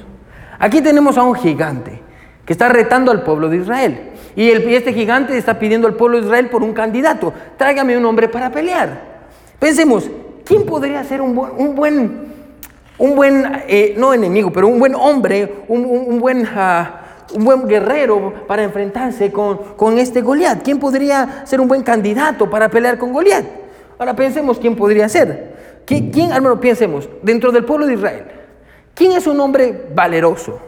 Aquí 0.60 0.80
tenemos 0.80 1.18
a 1.18 1.24
un 1.24 1.36
gigante 1.36 2.00
que 2.46 2.54
está 2.54 2.70
retando 2.70 3.12
al 3.12 3.24
pueblo 3.24 3.50
de 3.50 3.58
Israel. 3.58 4.12
Y, 4.34 4.50
este 4.50 4.94
gigante 4.94 5.38
está 5.38 5.60
pidiendo 5.60 5.86
al 5.86 5.96
pueblo 5.96 6.22
de 6.22 6.24
Israel 6.24 6.48
por 6.50 6.64
un 6.64 6.72
candidato. 6.72 7.34
Tráigame 7.58 7.98
un 7.98 8.06
hombre 8.06 8.30
para 8.30 8.50
pelear. 8.50 9.02
Pensemos, 9.60 10.10
¿quién 10.46 10.66
podría 10.66 11.04
ser 11.04 11.20
un 11.20 11.36
buen, 11.36 12.32
un 12.98 13.14
buen, 13.14 13.62
eh, 13.68 13.94
no 13.98 14.14
enemigo, 14.14 14.54
pero 14.54 14.70
un 14.70 14.80
buen 14.80 14.96
hombre, 14.96 15.66
un, 15.68 16.18
buen... 16.18 16.48
Ah, 16.56 17.02
un 17.34 17.44
buen 17.44 17.68
guerrero 17.68 18.46
para 18.48 18.64
enfrentarse 18.64 19.32
con, 19.32 19.98
este 19.98 20.22
Goliat? 20.22 20.64
¿Quién 20.64 20.80
podría 20.80 21.44
ser 21.46 21.62
un 21.62 21.68
buen 21.68 21.84
candidato 21.84 22.50
para 22.50 22.70
pelear 22.70 22.98
con 22.98 23.14
Goliat? 23.14 23.46
Ahora 23.98 24.16
pensemos 24.16 24.60
quién 24.60 24.76
podría 24.76 25.08
ser. 25.10 25.54
¿Quién, 25.86 26.12
quién 26.12 26.32
hermano, 26.32 26.60
pensemos, 26.60 27.10
dentro 27.22 27.52
del 27.52 27.66
pueblo 27.66 27.86
de 27.86 27.96
Israel, 27.96 28.26
quién 28.94 29.12
es 29.12 29.28
un 29.28 29.40
hombre 29.40 29.90
valeroso? 29.94 30.60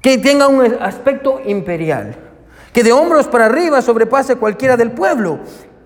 Que 0.00 0.18
tenga 0.18 0.46
un 0.46 0.62
aspecto 0.80 1.40
imperial, 1.44 2.14
que 2.72 2.84
de 2.84 2.92
hombros 2.92 3.26
para 3.26 3.46
arriba 3.46 3.82
sobrepase 3.82 4.36
cualquiera 4.36 4.76
del 4.76 4.92
pueblo. 4.92 5.40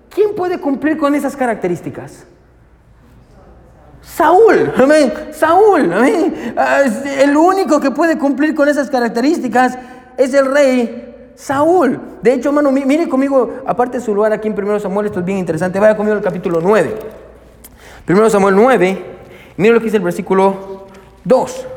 ¿Quién 0.09 0.35
puede 0.35 0.59
cumplir 0.59 0.97
con 0.97 1.15
esas 1.15 1.35
características? 1.35 2.25
Saúl, 4.15 4.73
amén. 4.77 5.13
Saúl, 5.31 5.93
amén. 5.93 6.53
Ah, 6.57 6.83
el 7.19 7.35
único 7.37 7.79
que 7.79 7.91
puede 7.91 8.17
cumplir 8.17 8.53
con 8.53 8.67
esas 8.67 8.89
características 8.89 9.77
es 10.17 10.33
el 10.33 10.51
rey 10.53 11.31
Saúl. 11.35 11.99
De 12.21 12.33
hecho, 12.33 12.49
hermano, 12.49 12.71
mire 12.71 13.07
conmigo, 13.07 13.61
aparte 13.65 13.99
de 13.99 14.03
su 14.03 14.13
lugar 14.13 14.33
aquí 14.33 14.47
en 14.47 14.61
1 14.61 14.79
Samuel, 14.79 15.07
esto 15.07 15.19
es 15.19 15.25
bien 15.25 15.37
interesante. 15.37 15.79
Vaya 15.79 15.95
conmigo 15.95 16.17
al 16.17 16.23
capítulo 16.23 16.59
9. 16.61 16.95
1 18.07 18.29
Samuel 18.29 18.55
9, 18.55 19.05
mire 19.57 19.73
lo 19.73 19.79
que 19.79 19.85
dice 19.85 19.97
el 19.97 20.03
versículo 20.03 20.87
2. 21.23 21.67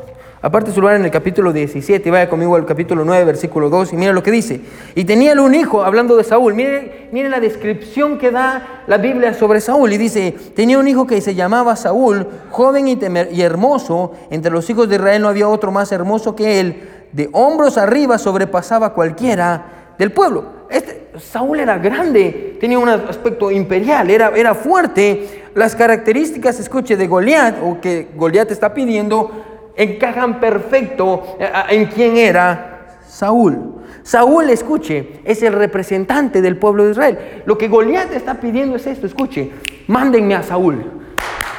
Aparte 0.45 0.73
su 0.73 0.81
lugar 0.81 0.97
en 0.97 1.05
el 1.05 1.09
capítulo 1.09 1.53
17, 1.53 2.11
vaya 2.11 2.29
conmigo 2.29 2.57
al 2.57 2.65
capítulo 2.65 3.05
9, 3.05 3.23
versículo 3.23 3.69
2, 3.69 3.93
y 3.93 3.95
mira 3.95 4.11
lo 4.11 4.21
que 4.21 4.29
dice. 4.29 4.59
Y 4.93 5.05
tenía 5.05 5.41
un 5.41 5.55
hijo, 5.55 5.85
hablando 5.85 6.17
de 6.17 6.25
Saúl, 6.25 6.53
mire, 6.53 7.07
mire 7.13 7.29
la 7.29 7.39
descripción 7.39 8.17
que 8.17 8.29
da 8.29 8.83
la 8.85 8.97
Biblia 8.97 9.33
sobre 9.33 9.61
Saúl. 9.61 9.93
Y 9.93 9.97
dice, 9.97 10.35
tenía 10.53 10.77
un 10.77 10.87
hijo 10.89 11.07
que 11.07 11.21
se 11.21 11.33
llamaba 11.33 11.77
Saúl, 11.77 12.27
joven 12.51 12.89
y, 12.89 12.99
y 13.31 13.41
hermoso, 13.41 14.11
entre 14.31 14.51
los 14.51 14.69
hijos 14.69 14.89
de 14.89 14.95
Israel 14.95 15.21
no 15.21 15.29
había 15.29 15.47
otro 15.47 15.71
más 15.71 15.93
hermoso 15.93 16.35
que 16.35 16.59
él, 16.59 16.89
de 17.13 17.29
hombros 17.31 17.77
arriba 17.77 18.17
sobrepasaba 18.17 18.93
cualquiera 18.93 19.93
del 19.97 20.11
pueblo. 20.11 20.43
Este, 20.69 21.07
Saúl 21.19 21.61
era 21.61 21.77
grande, 21.77 22.57
tenía 22.59 22.79
un 22.79 22.89
aspecto 22.89 23.49
imperial, 23.49 24.09
era, 24.09 24.33
era 24.35 24.53
fuerte. 24.55 25.43
Las 25.55 25.73
características, 25.73 26.59
escuche, 26.59 26.97
de 26.97 27.07
Goliat, 27.07 27.55
o 27.63 27.79
que 27.79 28.09
Goliat 28.17 28.51
está 28.51 28.73
pidiendo, 28.73 29.52
encajan 29.75 30.39
perfecto 30.39 31.37
eh, 31.39 31.49
en 31.69 31.85
quién 31.85 32.17
era 32.17 32.97
Saúl. 33.07 33.73
Saúl, 34.03 34.49
escuche, 34.49 35.21
es 35.23 35.41
el 35.43 35.53
representante 35.53 36.41
del 36.41 36.57
pueblo 36.57 36.85
de 36.85 36.91
Israel. 36.91 37.43
Lo 37.45 37.57
que 37.57 37.67
Goliat 37.67 38.11
está 38.13 38.35
pidiendo 38.35 38.75
es 38.75 38.85
esto, 38.85 39.07
escuche, 39.07 39.51
mándenme 39.87 40.35
a 40.35 40.43
Saúl. 40.43 40.83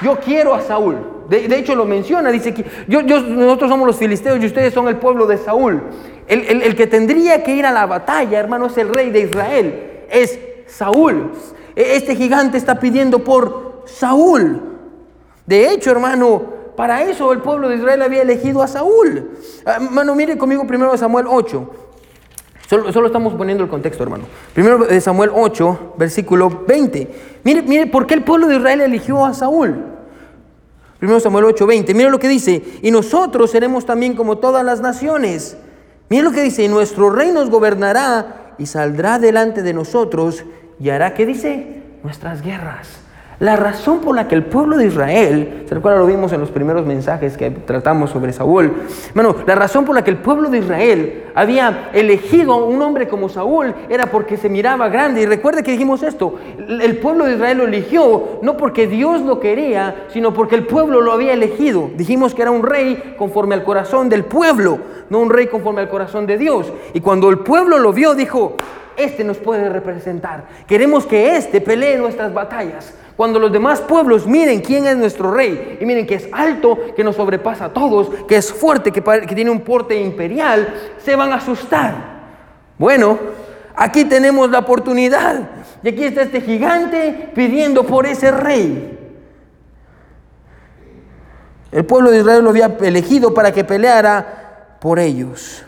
Yo 0.02 0.18
quiero 0.20 0.54
a 0.54 0.60
Saúl. 0.60 0.96
De, 1.28 1.46
hecho 1.56 1.74
lo 1.74 1.86
menciona, 1.86 2.30
dice 2.30 2.52
que 2.52 2.66
yo, 2.86 3.02
nosotros 3.02 3.70
somos 3.70 3.86
los 3.86 3.96
filisteos 3.96 4.42
y 4.42 4.46
ustedes 4.46 4.74
son 4.74 4.88
el 4.88 4.96
pueblo 4.96 5.26
de 5.26 5.38
Saúl. 5.38 5.82
El, 6.26 6.62
el 6.62 6.76
que 6.76 6.86
tendría 6.86 7.42
que 7.42 7.56
ir 7.56 7.64
a 7.64 7.72
la 7.72 7.86
batalla, 7.86 8.38
hermano, 8.38 8.66
es 8.66 8.76
el 8.76 8.92
rey 8.92 9.10
de 9.10 9.20
Israel. 9.20 10.04
Es 10.10 10.38
Saúl. 10.66 11.32
E, 11.74 11.96
este 11.96 12.14
gigante 12.14 12.58
está 12.58 12.78
pidiendo 12.78 13.20
por 13.20 13.84
Saúl. 13.86 14.60
De 15.46 15.70
hecho, 15.70 15.90
hermano, 15.90 16.53
para 16.76 17.02
eso 17.02 17.32
el 17.32 17.40
pueblo 17.40 17.68
de 17.68 17.76
Israel 17.76 18.02
había 18.02 18.22
elegido 18.22 18.62
a 18.62 18.68
Saúl. 18.68 19.30
Ah, 19.64 19.78
hermano, 19.80 20.14
mire 20.14 20.36
conmigo 20.36 20.66
primero 20.66 20.96
Samuel 20.96 21.26
8. 21.28 21.70
Solo, 22.66 23.06
estamos 23.06 23.34
poniendo 23.34 23.62
el 23.62 23.70
contexto, 23.70 24.02
hermano. 24.02 24.24
Primero 24.54 24.78
de 24.78 25.00
Samuel 25.00 25.30
8, 25.32 25.94
versículo 25.98 26.64
20. 26.66 27.40
Mire, 27.44 27.62
mire 27.62 27.86
por 27.86 28.06
qué 28.06 28.14
el 28.14 28.24
pueblo 28.24 28.48
de 28.48 28.56
Israel 28.56 28.80
eligió 28.80 29.24
a 29.24 29.34
Saúl. 29.34 29.84
Primero 30.98 31.20
Samuel 31.20 31.44
8, 31.44 31.66
20. 31.66 31.94
Mire 31.94 32.10
lo 32.10 32.18
que 32.18 32.28
dice. 32.28 32.62
Y 32.82 32.90
nosotros 32.90 33.50
seremos 33.50 33.84
también 33.84 34.14
como 34.14 34.38
todas 34.38 34.64
las 34.64 34.80
naciones. 34.80 35.58
Mire 36.08 36.22
lo 36.22 36.32
que 36.32 36.40
dice. 36.40 36.64
Y 36.64 36.68
nuestro 36.68 37.10
rey 37.10 37.30
nos 37.32 37.50
gobernará 37.50 38.54
y 38.58 38.66
saldrá 38.66 39.18
delante 39.18 39.62
de 39.62 39.74
nosotros 39.74 40.44
y 40.80 40.88
hará, 40.88 41.14
¿qué 41.14 41.26
dice? 41.26 41.82
Nuestras 42.02 42.42
guerras. 42.42 43.03
La 43.44 43.56
razón 43.56 44.00
por 44.00 44.16
la 44.16 44.26
que 44.26 44.34
el 44.34 44.42
pueblo 44.42 44.78
de 44.78 44.86
Israel, 44.86 45.64
se 45.68 45.74
recuerda, 45.74 45.98
lo 45.98 46.06
vimos 46.06 46.32
en 46.32 46.40
los 46.40 46.50
primeros 46.50 46.86
mensajes 46.86 47.36
que 47.36 47.50
tratamos 47.50 48.08
sobre 48.08 48.32
Saúl, 48.32 48.72
bueno, 49.12 49.36
la 49.46 49.54
razón 49.54 49.84
por 49.84 49.94
la 49.94 50.02
que 50.02 50.08
el 50.10 50.16
pueblo 50.16 50.48
de 50.48 50.60
Israel 50.60 51.24
había 51.34 51.90
elegido 51.92 52.64
un 52.64 52.80
hombre 52.80 53.06
como 53.06 53.28
Saúl 53.28 53.74
era 53.90 54.06
porque 54.06 54.38
se 54.38 54.48
miraba 54.48 54.88
grande. 54.88 55.20
Y 55.20 55.26
recuerde 55.26 55.62
que 55.62 55.72
dijimos 55.72 56.02
esto, 56.02 56.36
el 56.56 56.96
pueblo 56.96 57.26
de 57.26 57.34
Israel 57.34 57.58
lo 57.58 57.64
eligió 57.64 58.38
no 58.40 58.56
porque 58.56 58.86
Dios 58.86 59.20
lo 59.20 59.40
quería, 59.40 60.06
sino 60.08 60.32
porque 60.32 60.54
el 60.54 60.66
pueblo 60.66 61.02
lo 61.02 61.12
había 61.12 61.34
elegido. 61.34 61.90
Dijimos 61.98 62.34
que 62.34 62.40
era 62.40 62.50
un 62.50 62.62
rey 62.62 63.14
conforme 63.18 63.54
al 63.56 63.62
corazón 63.62 64.08
del 64.08 64.24
pueblo, 64.24 64.78
no 65.10 65.18
un 65.18 65.28
rey 65.28 65.48
conforme 65.48 65.82
al 65.82 65.90
corazón 65.90 66.26
de 66.26 66.38
Dios. 66.38 66.72
Y 66.94 67.00
cuando 67.02 67.28
el 67.28 67.40
pueblo 67.40 67.78
lo 67.78 67.92
vio, 67.92 68.14
dijo, 68.14 68.56
este 68.96 69.22
nos 69.22 69.36
puede 69.36 69.68
representar. 69.68 70.44
Queremos 70.66 71.04
que 71.04 71.36
este 71.36 71.60
pelee 71.60 71.98
nuestras 71.98 72.32
batallas. 72.32 72.94
Cuando 73.16 73.38
los 73.38 73.52
demás 73.52 73.80
pueblos 73.80 74.26
miren 74.26 74.60
quién 74.60 74.86
es 74.86 74.96
nuestro 74.96 75.32
rey 75.32 75.78
y 75.80 75.86
miren 75.86 76.06
que 76.06 76.16
es 76.16 76.28
alto, 76.32 76.78
que 76.96 77.04
nos 77.04 77.14
sobrepasa 77.14 77.66
a 77.66 77.72
todos, 77.72 78.10
que 78.26 78.36
es 78.36 78.52
fuerte, 78.52 78.90
que, 78.90 79.02
que 79.02 79.34
tiene 79.34 79.50
un 79.50 79.60
porte 79.60 80.00
imperial, 80.00 80.74
se 80.98 81.14
van 81.14 81.32
a 81.32 81.36
asustar. 81.36 81.94
Bueno, 82.76 83.18
aquí 83.76 84.04
tenemos 84.04 84.50
la 84.50 84.60
oportunidad. 84.60 85.48
Y 85.82 85.88
aquí 85.88 86.04
está 86.04 86.22
este 86.22 86.40
gigante 86.40 87.30
pidiendo 87.34 87.84
por 87.84 88.06
ese 88.06 88.32
rey. 88.32 88.98
El 91.70 91.84
pueblo 91.84 92.10
de 92.10 92.18
Israel 92.18 92.42
lo 92.42 92.50
había 92.50 92.76
elegido 92.82 93.32
para 93.32 93.52
que 93.52 93.64
peleara 93.64 94.76
por 94.80 94.98
ellos. 94.98 95.64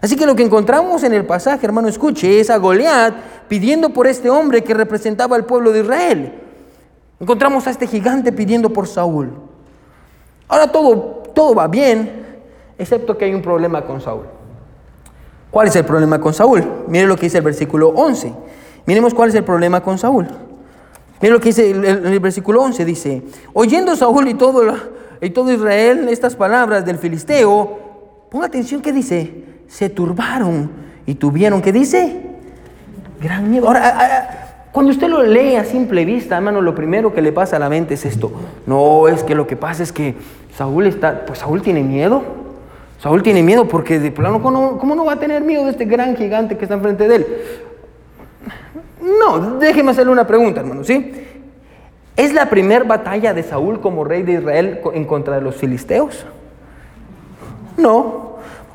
Así 0.00 0.16
que 0.16 0.26
lo 0.26 0.36
que 0.36 0.42
encontramos 0.42 1.02
en 1.02 1.14
el 1.14 1.24
pasaje, 1.24 1.64
hermano, 1.64 1.88
escuche, 1.88 2.38
es 2.38 2.50
a 2.50 2.58
Goliat 2.58 3.14
pidiendo 3.48 3.90
por 3.90 4.06
este 4.06 4.30
hombre 4.30 4.62
que 4.62 4.74
representaba 4.74 5.34
al 5.34 5.44
pueblo 5.44 5.72
de 5.72 5.80
Israel. 5.80 6.43
Encontramos 7.24 7.66
a 7.66 7.70
este 7.70 7.86
gigante 7.86 8.32
pidiendo 8.32 8.68
por 8.68 8.86
Saúl. 8.86 9.32
Ahora 10.46 10.70
todo, 10.70 11.22
todo 11.34 11.54
va 11.54 11.66
bien, 11.68 12.22
excepto 12.76 13.16
que 13.16 13.24
hay 13.24 13.32
un 13.32 13.40
problema 13.40 13.80
con 13.86 13.98
Saúl. 14.02 14.26
¿Cuál 15.50 15.68
es 15.68 15.76
el 15.76 15.86
problema 15.86 16.20
con 16.20 16.34
Saúl? 16.34 16.62
Mire 16.86 17.06
lo 17.06 17.16
que 17.16 17.22
dice 17.22 17.38
el 17.38 17.44
versículo 17.44 17.88
11. 17.88 18.30
Miremos 18.84 19.14
cuál 19.14 19.30
es 19.30 19.34
el 19.36 19.42
problema 19.42 19.82
con 19.82 19.96
Saúl. 19.96 20.26
Mire 21.22 21.32
lo 21.32 21.40
que 21.40 21.48
dice 21.48 21.70
el, 21.70 22.20
versículo 22.20 22.62
11. 22.62 22.84
Dice, 22.84 23.22
oyendo 23.54 23.96
Saúl 23.96 24.28
y 24.28 24.34
todo, 24.34 24.62
y 25.22 25.30
todo 25.30 25.50
Israel 25.50 26.10
estas 26.10 26.36
palabras 26.36 26.84
del 26.84 26.98
filisteo, 26.98 27.78
ponga 28.30 28.48
atención 28.48 28.82
que 28.82 28.92
dice, 28.92 29.44
se 29.66 29.88
turbaron 29.88 30.70
y 31.06 31.14
tuvieron, 31.14 31.62
¿qué 31.62 31.72
dice? 31.72 32.20
Gran 33.18 33.50
miedo. 33.50 33.66
Ahora, 33.66 34.43
cuando 34.74 34.90
usted 34.90 35.06
lo 35.06 35.22
lee 35.22 35.54
a 35.54 35.62
simple 35.62 36.04
vista, 36.04 36.34
hermano, 36.34 36.60
lo 36.60 36.74
primero 36.74 37.14
que 37.14 37.22
le 37.22 37.30
pasa 37.30 37.54
a 37.54 37.58
la 37.60 37.68
mente 37.68 37.94
es 37.94 38.04
esto. 38.04 38.32
No, 38.66 39.06
es 39.06 39.22
que 39.22 39.36
lo 39.36 39.46
que 39.46 39.54
pasa 39.54 39.84
es 39.84 39.92
que 39.92 40.16
Saúl 40.56 40.88
está, 40.88 41.24
pues 41.26 41.38
Saúl 41.38 41.62
tiene 41.62 41.84
miedo. 41.84 42.24
Saúl 42.98 43.22
tiene 43.22 43.44
miedo 43.44 43.68
porque 43.68 44.00
de 44.00 44.10
plano, 44.10 44.42
¿cómo 44.42 44.96
no, 44.96 45.04
va 45.04 45.12
a 45.12 45.18
tener 45.20 45.44
miedo 45.44 45.64
de 45.64 45.70
este 45.70 45.84
gran 45.84 46.16
gigante 46.16 46.56
que 46.56 46.64
está 46.64 46.74
enfrente 46.74 47.06
de 47.06 47.14
él? 47.14 47.26
No, 49.00 49.58
déjeme 49.60 49.92
hacerle 49.92 50.10
una 50.10 50.26
pregunta, 50.26 50.58
hermano, 50.58 50.82
¿sí? 50.82 51.24
¿Es 52.16 52.34
la 52.34 52.50
primera 52.50 52.82
batalla 52.82 53.32
de 53.32 53.44
Saúl 53.44 53.78
como 53.78 54.02
rey 54.02 54.24
de 54.24 54.32
Israel 54.32 54.80
en 54.92 55.04
contra 55.04 55.36
de 55.36 55.40
los 55.40 55.54
filisteos? 55.54 56.26
No. 57.76 58.33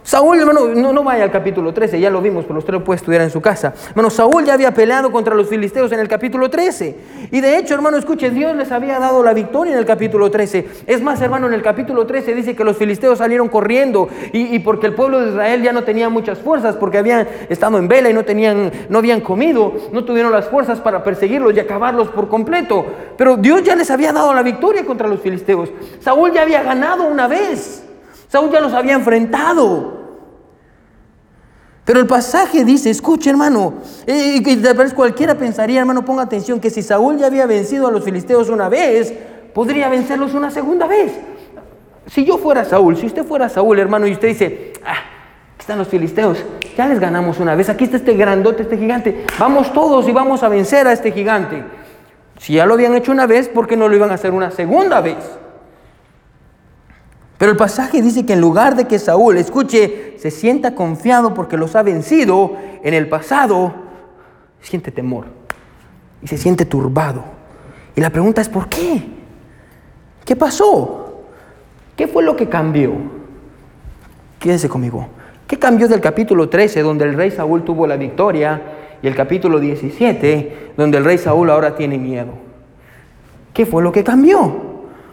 Saúl, 0.09 0.39
hermano, 0.39 0.65
no, 0.69 1.03
vaya 1.03 1.23
al 1.23 1.29
capítulo 1.29 1.71
13, 1.71 1.99
ya 1.99 2.09
lo 2.09 2.19
vimos, 2.19 2.43
pero 2.43 2.57
usted 2.57 2.73
lo 2.73 2.83
puede 2.83 2.97
estudiar 2.97 3.21
en 3.21 3.29
su 3.29 3.41
casa. 3.41 3.75
Hermano, 3.89 4.09
Saúl 4.09 4.43
ya 4.43 4.55
había 4.55 4.73
peleado 4.73 5.11
contra 5.11 5.35
los 5.35 5.47
filisteos 5.47 5.91
en 5.91 5.99
el 5.99 6.07
capítulo 6.07 6.49
13. 6.49 6.95
Y 7.29 7.41
de 7.41 7.59
hecho, 7.59 7.75
hermano, 7.75 7.95
escuche, 7.95 8.31
Dios 8.31 8.55
les 8.55 8.71
había 8.71 8.97
dado 8.97 9.23
la 9.23 9.35
victoria 9.35 9.73
en 9.73 9.77
el 9.77 9.85
capítulo 9.85 10.31
13. 10.31 10.67
Es 10.87 11.03
más, 11.03 11.21
hermano, 11.21 11.45
en 11.45 11.53
el 11.53 11.61
capítulo 11.61 12.07
13 12.07 12.33
dice 12.33 12.55
que 12.55 12.63
los 12.63 12.75
filisteos 12.75 13.19
salieron 13.19 13.49
corriendo 13.49 14.09
y, 14.33 14.57
porque 14.57 14.87
el 14.87 14.95
pueblo 14.95 15.21
de 15.21 15.29
Israel 15.29 15.61
ya 15.61 15.73
no 15.73 15.83
tenía 15.83 16.09
muchas 16.09 16.39
fuerzas, 16.39 16.75
porque 16.75 16.97
habían 16.97 17.27
estado 17.47 17.77
en 17.77 17.87
vela 17.87 18.09
y 18.09 18.13
no, 18.13 18.25
tenían, 18.25 18.71
no 18.89 18.97
habían 18.97 19.21
comido, 19.21 19.73
no 19.91 20.05
tuvieron 20.05 20.31
las 20.31 20.47
fuerzas 20.47 20.79
para 20.79 21.03
perseguirlos 21.03 21.53
y 21.53 21.59
acabarlos 21.59 22.07
por 22.07 22.29
completo. 22.29 22.83
Pero 23.15 23.37
Dios 23.37 23.61
ya 23.61 23.75
les 23.75 23.91
había 23.91 24.11
dado 24.11 24.33
la 24.33 24.41
victoria 24.41 24.83
contra 24.87 25.07
los 25.07 25.19
filisteos. 25.19 25.69
Saúl 25.99 26.33
ya 26.33 26.41
había 26.41 26.63
ganado 26.63 27.03
una 27.03 27.27
vez. 27.27 27.83
Saúl 28.27 28.49
ya 28.49 28.59
los 28.59 28.73
había 28.73 28.95
enfrentado. 28.95 29.98
Pero 31.89 32.01
el 32.01 32.05
pasaje 32.05 32.63
dice, 32.63 32.91
escuche 32.91 33.31
hermano, 33.31 33.73
y 34.05 34.57
tal 34.57 34.77
vez 34.77 34.93
cualquiera 34.93 35.33
pensaría, 35.33 35.79
hermano, 35.79 36.05
ponga 36.05 36.21
atención, 36.21 36.59
que 36.59 36.69
si 36.69 36.83
Saúl 36.83 37.17
ya 37.17 37.25
había 37.25 37.47
vencido 37.47 37.87
a 37.87 37.91
los 37.91 38.03
filisteos 38.03 38.49
una 38.49 38.69
vez, 38.69 39.11
podría 39.55 39.89
vencerlos 39.89 40.35
una 40.35 40.51
segunda 40.51 40.85
vez. 40.85 41.13
Si 42.05 42.23
yo 42.25 42.37
fuera 42.37 42.63
Saúl, 42.63 42.95
si 42.95 43.07
usted 43.07 43.25
fuera 43.25 43.49
Saúl, 43.49 43.79
hermano, 43.79 44.05
y 44.05 44.11
usted 44.11 44.27
dice, 44.27 44.73
ah, 44.85 44.99
aquí 45.55 45.61
están 45.61 45.79
los 45.79 45.87
filisteos, 45.87 46.37
ya 46.77 46.85
les 46.85 46.99
ganamos 46.99 47.39
una 47.39 47.55
vez, 47.55 47.69
aquí 47.69 47.85
está 47.85 47.97
este 47.97 48.13
grandote, 48.13 48.61
este 48.61 48.77
gigante, 48.77 49.25
vamos 49.39 49.73
todos 49.73 50.07
y 50.07 50.11
vamos 50.11 50.43
a 50.43 50.47
vencer 50.47 50.85
a 50.85 50.93
este 50.93 51.11
gigante. 51.11 51.63
Si 52.37 52.53
ya 52.53 52.67
lo 52.67 52.75
habían 52.75 52.93
hecho 52.93 53.11
una 53.11 53.25
vez, 53.25 53.49
¿por 53.49 53.65
qué 53.65 53.75
no 53.75 53.87
lo 53.87 53.95
iban 53.95 54.11
a 54.11 54.13
hacer 54.13 54.31
una 54.31 54.51
segunda 54.51 55.01
vez? 55.01 55.17
Pero 57.39 57.51
el 57.51 57.57
pasaje 57.57 58.01
dice 58.01 58.25
que 58.25 58.33
en 58.33 58.41
lugar 58.41 58.75
de 58.75 58.85
que 58.85 58.99
Saúl, 58.99 59.37
escuche, 59.37 60.15
se 60.17 60.29
sienta 60.29 60.75
confiado 60.75 61.33
porque 61.33 61.55
los 61.55 61.73
ha 61.77 61.83
vencido, 61.83 62.57
en 62.83 62.93
el 62.93 63.07
pasado 63.07 63.73
siente 64.59 64.91
temor 64.91 65.27
y 66.21 66.27
se 66.27 66.37
siente 66.37 66.65
turbado. 66.65 67.23
Y 67.95 68.01
la 68.01 68.09
pregunta 68.09 68.41
es, 68.41 68.49
¿por 68.49 68.67
qué? 68.67 69.03
¿Qué 70.25 70.35
pasó? 70.35 71.23
¿Qué 71.95 72.09
fue 72.09 72.23
lo 72.23 72.35
que 72.35 72.49
cambió? 72.49 72.91
Quédese 74.37 74.67
conmigo. 74.67 75.07
¿Qué 75.47 75.57
cambió 75.57 75.87
del 75.87 76.01
capítulo 76.01 76.49
13, 76.49 76.81
donde 76.81 77.05
el 77.05 77.13
rey 77.13 77.31
Saúl 77.31 77.63
tuvo 77.63 77.87
la 77.87 77.95
victoria, 77.95 78.61
y 79.01 79.07
el 79.07 79.15
capítulo 79.15 79.61
17, 79.61 80.73
donde 80.75 80.97
el 80.97 81.05
rey 81.05 81.17
Saúl 81.17 81.49
ahora 81.49 81.77
tiene 81.77 81.97
miedo? 81.97 82.33
¿Qué 83.53 83.65
fue 83.65 83.81
lo 83.81 83.93
que 83.93 84.03
cambió? 84.03 84.68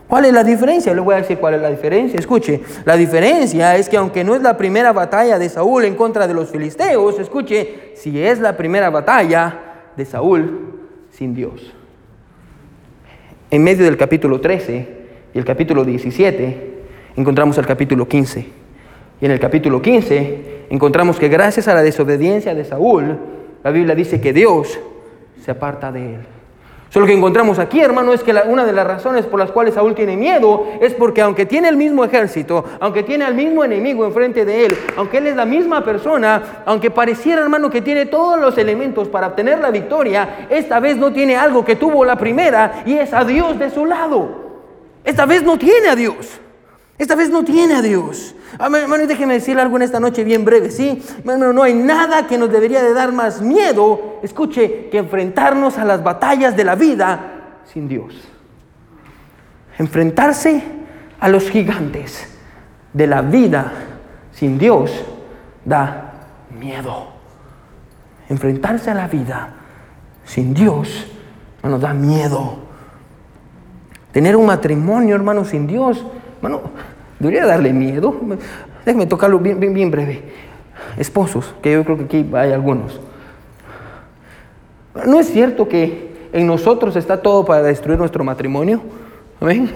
¿Cuál 0.09 0.27
es 0.27 0.33
la 0.33 0.45
diferencia? 0.45 0.95
Le 0.95 1.01
voy 1.01 1.15
a 1.15 1.19
decir 1.19 1.39
cuál 1.39 1.55
es 1.55 1.63
la 1.63 1.71
diferencia. 1.71 2.19
Escuche, 2.19 2.61
la 2.85 2.97
diferencia 2.97 3.77
es 3.77 3.89
que 3.89 3.97
aunque 3.97 4.23
no 4.23 4.37
es 4.37 4.43
la 4.43 4.57
primera 4.57 4.93
batalla 4.93 5.39
de 5.39 5.49
Saúl 5.49 5.85
en 5.85 5.97
contra 5.97 6.29
de 6.29 6.35
los 6.35 6.51
filisteos, 6.51 7.19
escuche, 7.19 7.93
si 7.95 8.23
es 8.23 8.39
la 8.39 8.57
primera 8.57 8.91
batalla 8.91 9.59
de 9.97 10.05
Saúl 10.05 10.75
sin 11.11 11.35
Dios. 11.35 11.73
En 13.51 13.65
medio 13.65 13.85
del 13.85 13.97
capítulo 13.97 14.41
13 14.41 14.89
y 15.35 15.39
el 15.39 15.45
capítulo 15.45 15.85
17 15.85 16.75
encontramos 17.17 17.59
el 17.59 17.67
capítulo 17.67 18.07
15. 18.07 18.47
Y 19.21 19.25
en 19.25 19.31
el 19.31 19.41
capítulo 19.41 19.83
15 19.83 20.67
encontramos 20.71 21.19
que 21.19 21.29
gracias 21.29 21.67
a 21.67 21.75
la 21.75 21.83
desobediencia 21.83 22.55
de 22.55 22.65
Saúl, 22.65 23.19
la 23.65 23.71
Biblia 23.73 23.95
dice 23.97 24.21
que 24.21 24.33
Dios 24.33 24.79
se 25.45 25.51
aparta 25.51 25.91
de 25.91 26.15
él. 26.15 26.36
So, 26.89 27.01
lo 27.01 27.07
que 27.07 27.15
encontramos 27.15 27.59
aquí, 27.59 27.81
hermano, 27.81 28.13
es 28.13 28.23
que 28.23 28.33
una 28.47 28.65
de 28.65 28.73
las 28.73 28.87
razones 28.87 29.27
por 29.27 29.41
las 29.41 29.51
cuales 29.51 29.75
Saúl 29.75 29.95
tiene 29.95 30.17
miedo 30.17 30.67
es 30.81 30.95
porque 30.95 31.21
aunque 31.21 31.45
tiene 31.45 31.69
el 31.69 31.77
mismo 31.77 32.05
ejército, 32.05 32.65
aunque 32.79 33.03
tiene 33.03 33.25
al 33.25 33.35
mismo 33.35 33.65
enemigo 33.65 34.05
enfrente 34.07 34.45
de 34.45 34.67
él, 34.67 34.79
aunque 34.97 35.19
él 35.19 35.27
es 35.27 35.37
la 35.37 35.45
misma 35.45 35.85
persona, 35.85 36.63
aunque 36.65 36.93
pareciera, 36.93 37.43
hermano, 37.43 37.71
que 37.71 37.83
tiene 37.83 38.07
todos 38.07 38.41
los 38.41 38.57
elementos 38.57 39.09
para 39.09 39.27
obtener 39.27 39.59
la 39.59 39.71
victoria, 39.71 40.47
esta 40.49 40.79
vez 40.79 40.97
no 40.97 41.13
tiene 41.13 41.37
algo 41.37 41.65
que 41.65 41.75
tuvo 41.75 42.05
la 42.05 42.17
primera 42.17 42.83
y 42.87 42.95
es 42.95 43.13
a 43.13 43.25
Dios 43.25 43.59
de 43.59 43.71
su 43.71 43.85
lado. 43.85 44.47
Esta 45.03 45.27
vez 45.27 45.43
no 45.43 45.59
tiene 45.59 45.89
a 45.89 45.97
Dios. 45.97 46.41
Esta 46.99 47.15
vez 47.15 47.31
no 47.31 47.45
tiene 47.45 47.75
a 47.75 47.83
Dios. 47.83 48.35
Hermano, 48.59 49.03
y 49.03 49.07
déjeme 49.07 49.35
decir 49.35 49.59
algo 49.59 49.77
en 49.77 49.83
esta 49.83 50.01
noche 50.01 50.25
bien 50.25 50.45
breve, 50.45 50.71
¿sí? 50.71 51.03
Hermano, 51.19 51.53
no 51.53 51.63
hay 51.63 51.75
nada 51.75 52.27
que 52.27 52.39
nos 52.39 52.51
debería 52.51 52.83
de 52.83 52.95
dar 52.95 53.13
más 53.13 53.43
miedo, 53.43 54.19
escuche, 54.23 54.89
que 54.91 54.99
enfrentarnos 54.99 55.77
a 55.79 55.85
las 55.85 56.03
batallas 56.03 56.57
de 56.57 56.65
la 56.65 56.75
vida 56.75 57.61
sin 57.73 57.87
Dios. 57.87 58.15
Enfrentarse 59.79 60.63
a 61.21 61.29
los 61.29 61.51
gigantes 61.51 62.29
de 62.93 63.07
la 63.07 63.21
vida 63.21 63.73
sin 64.33 64.59
Dios 64.59 64.91
da 65.65 66.13
miedo. 66.59 67.09
Enfrentarse 68.29 68.91
a 68.91 68.95
la 68.95 69.07
vida 69.07 69.51
sin 70.25 70.55
Dios, 70.55 71.07
nos 71.63 71.81
da 71.81 71.93
miedo. 71.93 72.57
Tener 74.13 74.37
un 74.37 74.47
matrimonio, 74.47 75.15
hermano, 75.15 75.45
sin 75.45 75.67
Dios, 75.67 76.05
hermano, 76.37 76.63
Debería 77.19 77.47
darle 77.47 77.73
miedo. 77.73 78.15
Déjeme 78.85 79.07
tocarlo 79.07 79.39
bien, 79.39 79.59
bien, 79.59 79.73
bien 79.73 79.91
breve. 79.91 80.23
Esposos, 80.99 81.55
que 81.63 81.73
yo 81.73 81.85
creo 81.85 81.97
que 81.97 82.05
aquí 82.05 82.27
hay 82.35 82.53
algunos. 82.53 83.01
¿No 85.07 85.19
es 85.19 85.29
cierto 85.29 85.69
que 85.69 86.29
en 86.33 86.47
nosotros 86.47 86.97
está 86.97 87.23
todo 87.23 87.45
para 87.45 87.63
destruir 87.63 87.99
nuestro 87.99 88.25
matrimonio? 88.25 88.83
¿Amén? 89.41 89.71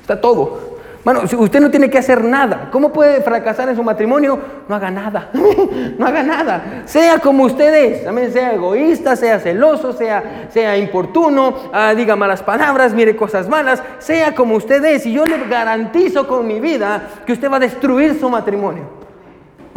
Está 0.00 0.20
todo. 0.20 0.73
Bueno, 1.04 1.20
usted 1.38 1.60
no 1.60 1.70
tiene 1.70 1.90
que 1.90 1.98
hacer 1.98 2.24
nada, 2.24 2.70
¿cómo 2.72 2.90
puede 2.90 3.20
fracasar 3.20 3.68
en 3.68 3.76
su 3.76 3.82
matrimonio? 3.82 4.38
No 4.66 4.74
haga 4.74 4.90
nada, 4.90 5.28
no 5.98 6.06
haga 6.06 6.22
nada. 6.22 6.82
Sea 6.86 7.18
como 7.18 7.44
usted 7.44 7.74
es, 7.74 8.04
también 8.04 8.32
sea 8.32 8.54
egoísta, 8.54 9.14
sea 9.14 9.38
celoso, 9.38 9.92
sea, 9.92 10.48
sea 10.48 10.78
importuno, 10.78 11.54
ah, 11.74 11.92
diga 11.94 12.16
malas 12.16 12.42
palabras, 12.42 12.94
mire 12.94 13.14
cosas 13.14 13.50
malas, 13.50 13.82
sea 13.98 14.34
como 14.34 14.54
usted 14.54 14.82
es. 14.86 15.04
Y 15.04 15.12
yo 15.12 15.26
le 15.26 15.46
garantizo 15.46 16.26
con 16.26 16.46
mi 16.46 16.58
vida 16.58 17.02
que 17.26 17.34
usted 17.34 17.50
va 17.50 17.56
a 17.56 17.60
destruir 17.60 18.18
su 18.18 18.30
matrimonio. 18.30 18.84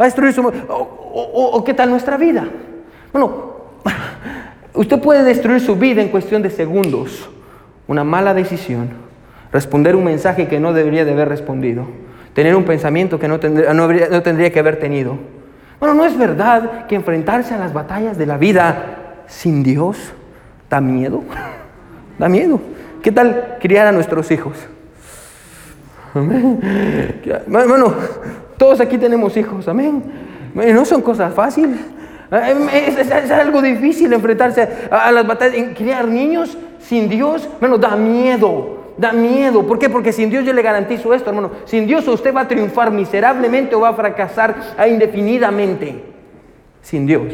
Va 0.00 0.06
a 0.06 0.08
destruir 0.08 0.32
su... 0.32 0.40
O, 0.40 1.50
o 1.52 1.62
qué 1.64 1.74
tal 1.74 1.90
nuestra 1.90 2.16
vida. 2.16 2.48
Bueno, 3.12 3.52
usted 4.72 4.98
puede 4.98 5.24
destruir 5.24 5.60
su 5.60 5.76
vida 5.76 6.00
en 6.00 6.08
cuestión 6.08 6.40
de 6.40 6.48
segundos. 6.48 7.28
Una 7.86 8.02
mala 8.02 8.32
decisión 8.32 9.07
responder 9.52 9.96
un 9.96 10.04
mensaje 10.04 10.48
que 10.48 10.60
no 10.60 10.72
debería 10.72 11.04
de 11.04 11.12
haber 11.12 11.28
respondido, 11.28 11.86
tener 12.34 12.54
un 12.54 12.64
pensamiento 12.64 13.18
que 13.18 13.28
no 13.28 13.40
tendría, 13.40 13.72
no, 13.72 14.22
tendría 14.22 14.52
que 14.52 14.58
haber 14.58 14.78
tenido. 14.78 15.18
Bueno, 15.80 15.94
¿no 15.94 16.04
es 16.04 16.18
verdad 16.18 16.86
que 16.86 16.94
enfrentarse 16.94 17.54
a 17.54 17.58
las 17.58 17.72
batallas 17.72 18.18
de 18.18 18.26
la 18.26 18.36
vida 18.36 19.22
sin 19.26 19.62
Dios 19.62 20.12
da 20.68 20.80
miedo? 20.80 21.22
Da 22.18 22.28
miedo. 22.28 22.60
¿Qué 23.00 23.12
tal 23.12 23.58
criar 23.60 23.86
a 23.86 23.92
nuestros 23.92 24.28
hijos? 24.32 24.56
Bueno, 27.46 27.94
todos 28.56 28.80
aquí 28.80 28.98
tenemos 28.98 29.36
hijos, 29.36 29.68
amén. 29.68 30.02
No 30.52 30.84
son 30.84 31.00
cosas 31.00 31.32
fáciles. 31.32 31.78
Es, 32.72 33.30
algo 33.30 33.62
difícil 33.62 34.12
enfrentarse 34.12 34.68
a, 34.90 35.12
las 35.12 35.24
batallas. 35.28 35.76
Criar 35.76 36.08
niños 36.08 36.58
sin 36.80 37.08
Dios, 37.08 37.48
bueno, 37.60 37.78
da 37.78 37.94
miedo 37.94 38.77
da 38.98 39.12
miedo. 39.12 39.66
¿Por 39.66 39.78
qué? 39.78 39.88
Porque 39.88 40.12
sin 40.12 40.28
Dios 40.28 40.44
yo 40.44 40.52
le 40.52 40.62
garantizo 40.62 41.14
esto, 41.14 41.30
hermano. 41.30 41.52
Sin 41.64 41.86
Dios 41.86 42.06
usted 42.08 42.34
va 42.34 42.42
a 42.42 42.48
triunfar 42.48 42.90
miserablemente 42.90 43.74
o 43.74 43.80
va 43.80 43.90
a 43.90 43.94
fracasar 43.94 44.74
indefinidamente. 44.88 46.04
Sin 46.82 47.06
Dios. 47.06 47.32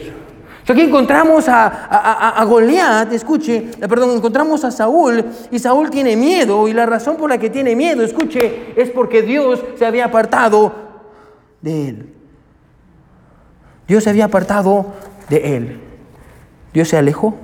Aquí 0.66 0.81
encontramos 0.81 1.46
a, 1.48 1.66
a, 1.66 2.40
a, 2.40 2.44
Goliat, 2.44 3.12
escuche, 3.12 3.57
eh, 3.57 3.87
perdón, 3.87 4.16
encontramos 4.16 4.64
a 4.64 4.70
Saúl 4.70 5.22
y 5.50 5.59
Saúl 5.59 5.90
tiene 5.90 6.16
miedo 6.16 6.66
y 6.66 6.72
la 6.72 6.87
razón 6.87 7.16
por 7.16 7.29
la 7.29 7.37
que 7.37 7.50
tiene 7.50 7.77
miedo, 7.77 8.03
escuche, 8.03 8.72
es 8.74 8.88
porque 8.88 9.20
Dios 9.20 9.62
se 9.77 9.85
había 9.85 10.07
apartado 10.07 10.72
de 11.61 11.88
él. 11.88 12.14
Dios 13.87 14.05
se 14.05 14.11
había 14.11 14.24
apartado 14.24 14.87
de 15.29 15.57
él. 15.57 15.81
Dios 16.72 16.88
se 16.88 16.96
alejó. 16.96 17.35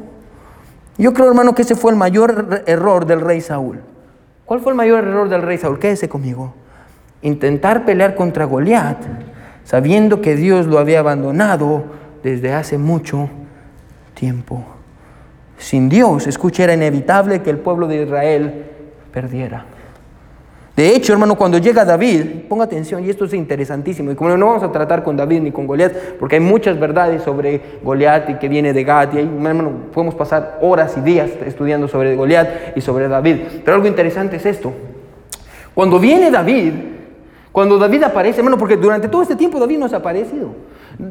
Yo 0.97 1.13
creo, 1.13 1.29
hermano, 1.29 1.55
que 1.55 1.63
ese 1.63 1.77
fue 1.77 1.93
el 1.93 1.99
mayor 1.99 2.63
error 2.67 3.05
del 3.05 3.21
rey 3.21 3.43
Saúl. 3.43 3.81
¿Cuál 4.51 4.59
fue 4.59 4.73
el 4.73 4.77
mayor 4.77 5.05
error 5.05 5.29
del 5.29 5.43
rey 5.43 5.59
Saúl? 5.59 5.79
Quédese 5.79 6.09
conmigo. 6.09 6.53
Intentar 7.23 7.85
pelear 7.85 8.17
contra 8.17 8.47
Goliat 8.47 8.97
sabiendo 9.63 10.21
que 10.21 10.35
Dios 10.35 10.67
lo 10.67 10.81
había 10.81 10.99
abandonado 10.99 11.85
desde 12.25 12.53
hace 12.53 12.77
mucho 12.77 13.31
tiempo. 14.15 14.65
Sin 15.57 15.89
Dios, 15.89 16.27
escuche, 16.27 16.65
era 16.65 16.75
inevitable 16.75 17.43
que 17.43 17.51
el 17.51 17.59
pueblo 17.59 17.87
de 17.87 18.03
Israel 18.03 18.65
perdiera. 19.13 19.67
De 20.77 20.95
hecho, 20.95 21.13
hermano, 21.13 21.37
cuando 21.37 21.59
llega 21.59 21.85
David, 21.85 22.23
ponga 22.49 22.65
atención, 22.65 23.05
y 23.05 23.11
esto 23.11 23.25
es 23.25 23.35
interesantísimo, 23.35 24.13
y 24.13 24.15
como 24.15 24.37
no 24.37 24.47
vamos 24.47 24.63
a 24.63 24.73
tratar 24.73 25.03
con 25.03 25.17
David 25.17 25.41
ni 25.43 25.51
con 25.51 25.67
Goliat, 25.67 25.93
porque 26.19 26.37
hay 26.37 26.41
muchas 26.41 26.79
verdades 26.79 27.23
sobre 27.23 27.61
Goliat 27.83 28.31
y 28.31 28.35
que 28.35 28.49
viene 28.49 28.73
de 28.73 28.85
Gad, 28.85 29.13
y 29.13 29.19
ahí, 29.19 29.25
hermano, 29.25 29.73
podemos 29.93 30.15
pasar 30.15 30.59
horas 30.63 30.97
y 30.97 31.01
días 31.01 31.31
estudiando 31.45 31.89
sobre 31.89 32.17
Goliat 32.17 32.77
y 32.77 32.81
sobre 32.81 33.09
David. 33.09 33.37
Pero 33.65 33.75
algo 33.75 33.89
interesante 33.89 34.37
es 34.37 34.47
esto. 34.47 34.73
Cuando 35.75 35.99
viene 35.99 36.31
David, 36.31 36.73
cuando 37.53 37.77
David 37.77 38.05
aparece, 38.05 38.39
hermano, 38.39 38.57
porque 38.57 38.77
durante 38.77 39.09
todo 39.09 39.23
este 39.23 39.37
tiempo 39.37 39.59
David 39.59 39.79
no 39.79 39.87
ha 39.87 39.97
aparecido. 39.97 40.55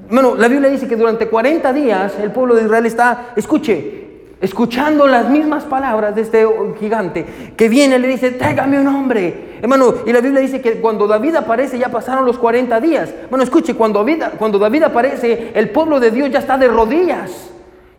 Bueno, 0.09 0.35
la 0.35 0.47
Biblia 0.47 0.69
dice 0.69 0.87
que 0.87 0.95
durante 0.95 1.27
40 1.27 1.73
días 1.73 2.13
el 2.21 2.31
pueblo 2.31 2.55
de 2.55 2.63
Israel 2.63 2.85
está, 2.85 3.33
escuche, 3.35 4.08
escuchando 4.41 5.05
las 5.07 5.29
mismas 5.29 5.65
palabras 5.65 6.15
de 6.15 6.21
este 6.21 6.47
gigante 6.79 7.25
que 7.57 7.67
viene 7.67 7.97
y 7.97 7.99
le 7.99 8.07
dice, 8.07 8.31
tráigame 8.31 8.79
un 8.79 8.87
hombre. 8.87 9.59
Hermano, 9.61 9.95
y 10.05 10.13
la 10.13 10.21
Biblia 10.21 10.41
dice 10.41 10.61
que 10.61 10.79
cuando 10.79 11.07
David 11.07 11.35
aparece 11.35 11.77
ya 11.77 11.89
pasaron 11.89 12.25
los 12.25 12.37
40 12.37 12.79
días. 12.79 13.13
Bueno, 13.29 13.43
escuche, 13.43 13.73
cuando 13.75 13.99
David, 13.99 14.23
cuando 14.37 14.57
David 14.57 14.83
aparece, 14.83 15.51
el 15.53 15.69
pueblo 15.71 15.99
de 15.99 16.11
Dios 16.11 16.29
ya 16.29 16.39
está 16.39 16.57
de 16.57 16.67
rodillas. 16.67 17.49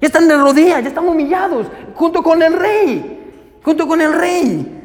Ya 0.00 0.06
están 0.06 0.26
de 0.28 0.36
rodillas, 0.36 0.82
ya 0.82 0.88
están 0.88 1.06
humillados, 1.06 1.66
junto 1.94 2.22
con 2.22 2.42
el 2.42 2.54
rey, 2.54 3.58
junto 3.62 3.86
con 3.86 4.00
el 4.00 4.14
rey. 4.14 4.80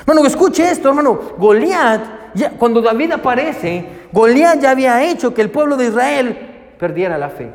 Hermano, 0.00 0.26
escuche 0.26 0.70
esto, 0.70 0.90
hermano. 0.90 1.18
Goliat, 1.38 2.34
ya, 2.34 2.50
cuando 2.50 2.82
David 2.82 3.12
aparece, 3.12 3.86
Goliat 4.12 4.60
ya 4.60 4.72
había 4.72 5.02
hecho 5.02 5.32
que 5.32 5.40
el 5.40 5.50
pueblo 5.50 5.78
de 5.78 5.86
Israel 5.86 6.74
perdiera 6.78 7.16
la 7.16 7.30
fe. 7.30 7.50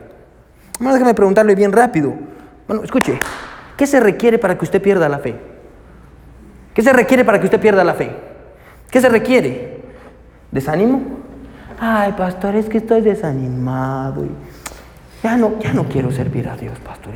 Hermano, 0.78 0.96
déjame 0.96 1.14
preguntarle 1.14 1.54
bien 1.54 1.72
rápido. 1.72 2.16
Bueno, 2.68 2.84
escuche, 2.84 3.20
¿qué 3.78 3.86
se 3.86 4.00
requiere 4.00 4.40
para 4.40 4.58
que 4.58 4.66
usted 4.66 4.82
pierda 4.82 5.08
la 5.08 5.20
fe? 5.20 5.36
¿Qué 6.74 6.82
se 6.82 6.92
requiere 6.92 7.24
para 7.24 7.40
que 7.40 7.46
usted 7.46 7.60
pierda 7.60 7.84
la 7.84 7.94
fe? 7.94 8.12
¿Qué 8.90 9.00
se 9.00 9.10
requiere? 9.10 9.82
¿Desánimo? 10.52 11.02
Ay, 11.80 12.14
pastor, 12.14 12.56
es 12.56 12.68
que 12.68 12.80
estoy 12.80 13.02
desanimado. 13.02 14.26
Y 14.26 14.30
ya, 15.24 15.38
no, 15.38 15.60
ya 15.60 15.74
no 15.74 15.86
quiero 15.88 16.12
servir 16.12 16.50
a 16.50 16.58
Dios, 16.58 16.80
pastor. 16.80 17.14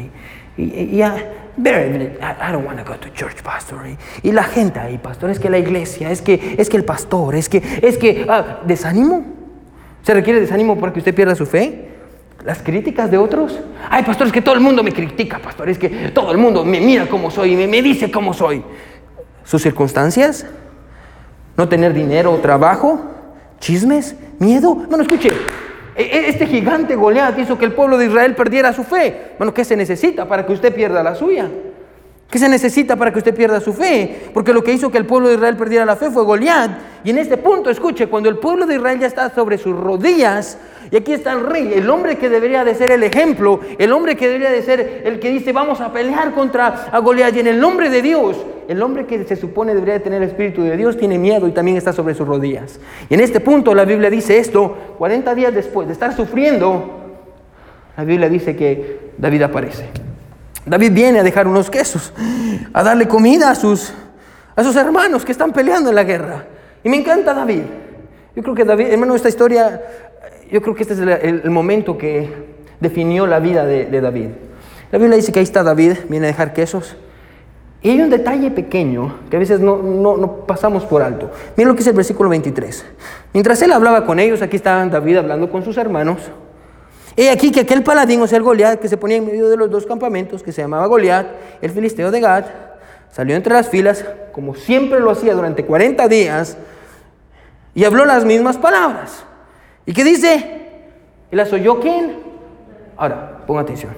Y, 0.57 0.97
ya, 0.97 1.15
I 1.57 2.51
don't 2.51 2.65
want 2.65 2.79
to 2.79 2.85
go 2.85 2.97
to 2.97 3.09
church, 3.09 3.41
pastor. 3.41 3.79
Y, 4.21 4.31
la 4.31 4.43
gente 4.43 4.79
ahí, 4.79 4.97
pastor, 4.97 5.29
es 5.29 5.39
que 5.39 5.49
la 5.49 5.57
iglesia, 5.57 6.11
es 6.11 6.21
que, 6.21 6.55
es 6.57 6.69
que 6.69 6.77
el 6.77 6.85
pastor, 6.85 7.35
es 7.35 7.49
que, 7.49 7.63
es 7.81 7.97
que, 7.97 8.25
ah, 8.29 8.59
¿desánimo? 8.65 9.23
¿Se 10.03 10.13
requiere 10.13 10.39
desánimo 10.39 10.79
para 10.79 10.93
que 10.93 10.99
usted 10.99 11.15
pierda 11.15 11.35
su 11.35 11.45
fe? 11.45 11.88
Las 12.43 12.61
críticas 12.61 13.11
de 13.11 13.17
otros. 13.17 13.59
Ay, 13.89 14.03
pastor, 14.03 14.27
es 14.27 14.33
que 14.33 14.41
todo 14.41 14.55
el 14.55 14.61
mundo 14.61 14.83
me 14.83 14.91
critica, 14.91 15.39
pastor, 15.39 15.69
es 15.69 15.77
que 15.77 15.89
todo 16.13 16.31
el 16.31 16.37
mundo 16.37 16.63
me 16.63 16.79
mira 16.79 17.07
como 17.07 17.31
soy 17.31 17.55
me, 17.55 17.67
me 17.67 17.81
dice 17.81 18.11
cómo 18.11 18.33
soy. 18.33 18.63
Sus 19.43 19.61
circunstancias, 19.61 20.45
no 21.57 21.67
tener 21.67 21.93
dinero 21.93 22.31
o 22.31 22.37
trabajo, 22.37 23.01
chismes, 23.59 24.15
miedo. 24.39 24.75
Bueno, 24.75 25.03
escuche, 25.03 25.29
e, 25.95 26.03
e, 26.03 26.29
este 26.29 26.47
gigante 26.47 26.95
Goliat 26.95 27.37
hizo 27.39 27.57
que 27.57 27.65
el 27.65 27.73
pueblo 27.73 27.97
de 27.97 28.05
Israel 28.05 28.35
perdiera 28.35 28.73
su 28.73 28.83
fe. 28.83 29.33
Bueno, 29.37 29.53
¿qué 29.53 29.65
se 29.65 29.75
necesita 29.75 30.27
para 30.27 30.45
que 30.45 30.53
usted 30.53 30.73
pierda 30.73 31.03
la 31.03 31.15
suya? 31.15 31.49
¿Qué 32.29 32.37
se 32.37 32.47
necesita 32.47 32.95
para 32.95 33.11
que 33.11 33.17
usted 33.17 33.33
pierda 33.33 33.59
su 33.59 33.73
fe? 33.73 34.29
Porque 34.33 34.53
lo 34.53 34.63
que 34.63 34.71
hizo 34.71 34.91
que 34.91 34.99
el 34.99 35.05
pueblo 35.05 35.29
de 35.29 35.35
Israel 35.35 35.57
perdiera 35.57 35.83
la 35.83 35.95
fe 35.95 36.11
fue 36.11 36.23
Goliat. 36.23 36.71
Y 37.03 37.09
en 37.09 37.17
este 37.17 37.37
punto, 37.37 37.71
escuche, 37.71 38.05
cuando 38.05 38.29
el 38.29 38.37
pueblo 38.37 38.67
de 38.67 38.75
Israel 38.75 38.99
ya 38.99 39.07
está 39.07 39.33
sobre 39.33 39.57
sus 39.57 39.75
rodillas, 39.75 40.59
y 40.91 40.97
aquí 40.97 41.13
está 41.13 41.33
el 41.33 41.45
rey, 41.47 41.71
el 41.73 41.89
hombre 41.89 42.17
que 42.17 42.29
debería 42.29 42.63
de 42.63 42.75
ser 42.75 42.91
el 42.91 43.03
ejemplo, 43.03 43.61
el 43.79 43.91
hombre 43.91 44.15
que 44.15 44.27
debería 44.27 44.51
de 44.51 44.61
ser 44.61 45.01
el 45.05 45.19
que 45.19 45.31
dice 45.31 45.53
vamos 45.53 45.81
a 45.81 45.91
pelear 45.91 46.33
contra 46.35 46.89
a 46.91 46.99
Goliat. 46.99 47.35
Y 47.35 47.39
en 47.39 47.47
el 47.47 47.59
nombre 47.59 47.89
de 47.89 48.03
Dios, 48.03 48.37
el 48.67 48.79
hombre 48.83 49.07
que 49.07 49.23
se 49.23 49.35
supone 49.35 49.73
debería 49.73 49.95
de 49.95 50.01
tener 50.01 50.21
el 50.21 50.29
Espíritu 50.29 50.61
de 50.61 50.77
Dios 50.77 50.97
tiene 50.97 51.17
miedo 51.17 51.47
y 51.47 51.51
también 51.51 51.77
está 51.77 51.93
sobre 51.93 52.13
sus 52.13 52.27
rodillas. 52.27 52.79
Y 53.09 53.15
en 53.15 53.21
este 53.21 53.39
punto 53.39 53.73
la 53.73 53.85
Biblia 53.85 54.11
dice 54.11 54.37
esto, 54.37 54.77
40 54.99 55.33
días 55.33 55.51
después 55.51 55.87
de 55.87 55.93
estar 55.93 56.15
sufriendo, 56.15 56.99
la 57.97 58.03
Biblia 58.03 58.29
dice 58.29 58.55
que 58.55 59.13
David 59.17 59.41
aparece. 59.41 60.08
David 60.69 60.91
viene 60.91 61.19
a 61.19 61.23
dejar 61.23 61.47
unos 61.47 61.69
quesos, 61.69 62.13
a 62.73 62.83
darle 62.83 63.07
comida 63.07 63.49
a 63.49 63.55
sus, 63.55 63.91
a 64.55 64.63
sus 64.63 64.75
hermanos 64.75 65.25
que 65.25 65.31
están 65.31 65.51
peleando 65.51 65.89
en 65.89 65.95
la 65.95 66.03
guerra. 66.03 66.45
Y 66.83 66.89
me 66.89 66.97
encanta 66.97 67.33
David. 67.33 67.63
Yo 68.35 68.43
creo 68.43 68.55
que 68.55 68.63
David, 68.63 68.87
hermano, 68.91 69.15
esta 69.15 69.29
historia, 69.29 69.81
yo 70.51 70.61
creo 70.61 70.75
que 70.75 70.83
este 70.83 70.93
es 70.93 70.99
el, 71.23 71.49
momento 71.49 71.97
que 71.97 72.29
definió 72.79 73.25
la 73.25 73.39
vida 73.39 73.65
de, 73.65 73.99
David. 73.99 74.29
La 74.91 74.99
dice 74.99 75.31
que 75.31 75.39
ahí 75.39 75.43
está 75.43 75.63
David, 75.63 75.93
viene 76.07 76.27
a 76.27 76.29
dejar 76.29 76.53
quesos. 76.53 76.95
Y 77.81 77.89
hay 77.89 78.01
un 78.01 78.09
detalle 78.09 78.51
pequeño 78.51 79.15
que 79.29 79.37
a 79.37 79.39
veces 79.39 79.59
no, 79.59 79.77
no, 79.77 80.17
no 80.17 80.45
pasamos 80.45 80.85
por 80.85 81.01
alto. 81.01 81.31
Miren 81.55 81.69
lo 81.69 81.73
que 81.73 81.79
dice 81.79 81.89
el 81.89 81.95
versículo 81.95 82.29
23. 82.29 82.85
Mientras 83.33 83.61
él 83.63 83.71
hablaba 83.71 84.05
con 84.05 84.19
ellos, 84.19 84.41
aquí 84.41 84.57
está 84.57 84.85
David 84.85 85.17
hablando 85.17 85.49
con 85.49 85.63
sus 85.63 85.77
hermanos. 85.77 86.29
He 87.21 87.29
aquí 87.29 87.51
que 87.51 87.59
aquel 87.59 87.83
paladín, 87.83 88.21
o 88.21 88.27
sea, 88.27 88.37
el 88.37 88.43
Goliat, 88.43 88.79
que 88.79 88.87
se 88.87 88.95
ponía 88.95 89.17
en 89.17 89.25
medio 89.25 89.49
de 89.49 89.57
los 89.57 89.69
dos 89.69 89.85
campamentos, 89.85 90.41
que 90.41 90.53
se 90.53 90.61
llamaba 90.61 90.85
Goliat, 90.85 91.27
el 91.61 91.69
filisteo 91.69 92.11
de 92.11 92.21
Gad, 92.21 92.45
salió 93.11 93.35
entre 93.35 93.53
las 93.53 93.67
filas, 93.67 94.05
como 94.31 94.55
siempre 94.55 95.01
lo 95.01 95.11
hacía 95.11 95.33
durante 95.33 95.65
40 95.65 96.07
días, 96.07 96.55
y 97.75 97.83
habló 97.83 98.05
las 98.05 98.23
mismas 98.23 98.55
palabras. 98.55 99.25
¿Y 99.85 99.91
qué 99.91 100.05
dice? 100.05 100.61
¿Y 101.29 101.35
las 101.35 101.51
oyó 101.51 101.81
quién? 101.81 102.19
Ahora, 102.95 103.41
ponga 103.45 103.63
atención. 103.63 103.91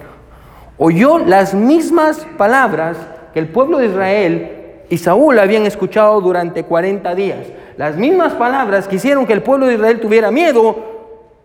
Oyó 0.76 1.20
las 1.20 1.54
mismas 1.54 2.26
palabras 2.36 2.96
que 3.32 3.38
el 3.38 3.50
pueblo 3.50 3.78
de 3.78 3.86
Israel 3.86 4.82
y 4.90 4.98
Saúl 4.98 5.38
habían 5.38 5.64
escuchado 5.64 6.20
durante 6.20 6.64
40 6.64 7.14
días. 7.14 7.46
Las 7.76 7.96
mismas 7.96 8.32
palabras 8.32 8.88
que 8.88 8.96
hicieron 8.96 9.26
que 9.26 9.32
el 9.32 9.44
pueblo 9.44 9.66
de 9.66 9.74
Israel 9.74 10.00
tuviera 10.00 10.32
miedo, 10.32 10.74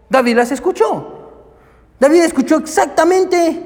David 0.10 0.38
las 0.38 0.52
escuchó. 0.52 1.17
David 2.00 2.24
escuchó 2.24 2.58
exactamente 2.58 3.64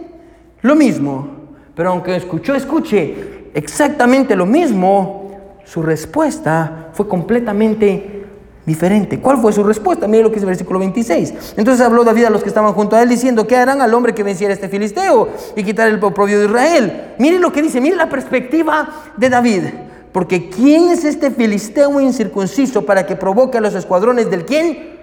lo 0.62 0.76
mismo, 0.76 1.28
pero 1.76 1.90
aunque 1.90 2.16
escuchó, 2.16 2.56
escuche, 2.56 3.50
exactamente 3.54 4.36
lo 4.36 4.46
mismo, 4.46 5.32
su 5.66 5.82
respuesta 5.82 6.90
fue 6.94 7.08
completamente 7.08 8.26
diferente. 8.66 9.20
¿Cuál 9.20 9.38
fue 9.38 9.52
su 9.52 9.64
respuesta? 9.64 10.08
Mire 10.08 10.24
lo 10.24 10.30
que 10.30 10.36
dice 10.36 10.46
el 10.46 10.52
versículo 10.52 10.80
26. 10.80 11.56
Entonces 11.58 11.86
habló 11.86 12.04
David 12.04 12.26
a 12.26 12.30
los 12.30 12.44
que 12.44 12.50
estaban 12.50 12.74
junto 12.74 12.96
a 12.96 13.02
él 13.02 13.10
diciendo, 13.10 13.48
¿qué 13.48 13.58
harán 13.58 13.82
al 13.82 13.94
hombre 13.94 14.14
que 14.14 14.24
venciera 14.24 14.54
este 14.54 14.70
filisteo 14.70 15.30
y 15.56 15.64
quitar 15.64 15.88
el 15.88 16.02
oprobio 16.04 16.40
de 16.40 16.46
Israel? 16.46 17.14
Mire 17.20 17.40
lo 17.40 17.52
que 17.52 17.62
dice, 17.62 17.82
mire 17.82 17.96
la 17.96 18.10
perspectiva 18.10 19.14
de 19.18 19.30
David. 19.30 19.64
Porque 20.12 20.50
¿quién 20.50 20.90
es 20.90 21.06
este 21.06 21.32
filisteo 21.32 22.00
incircunciso 22.00 22.86
para 22.86 23.06
que 23.06 23.16
provoque 23.16 23.58
a 23.58 23.62
los 23.62 23.74
escuadrones 23.76 24.30
del 24.30 24.46
quién? 24.46 25.01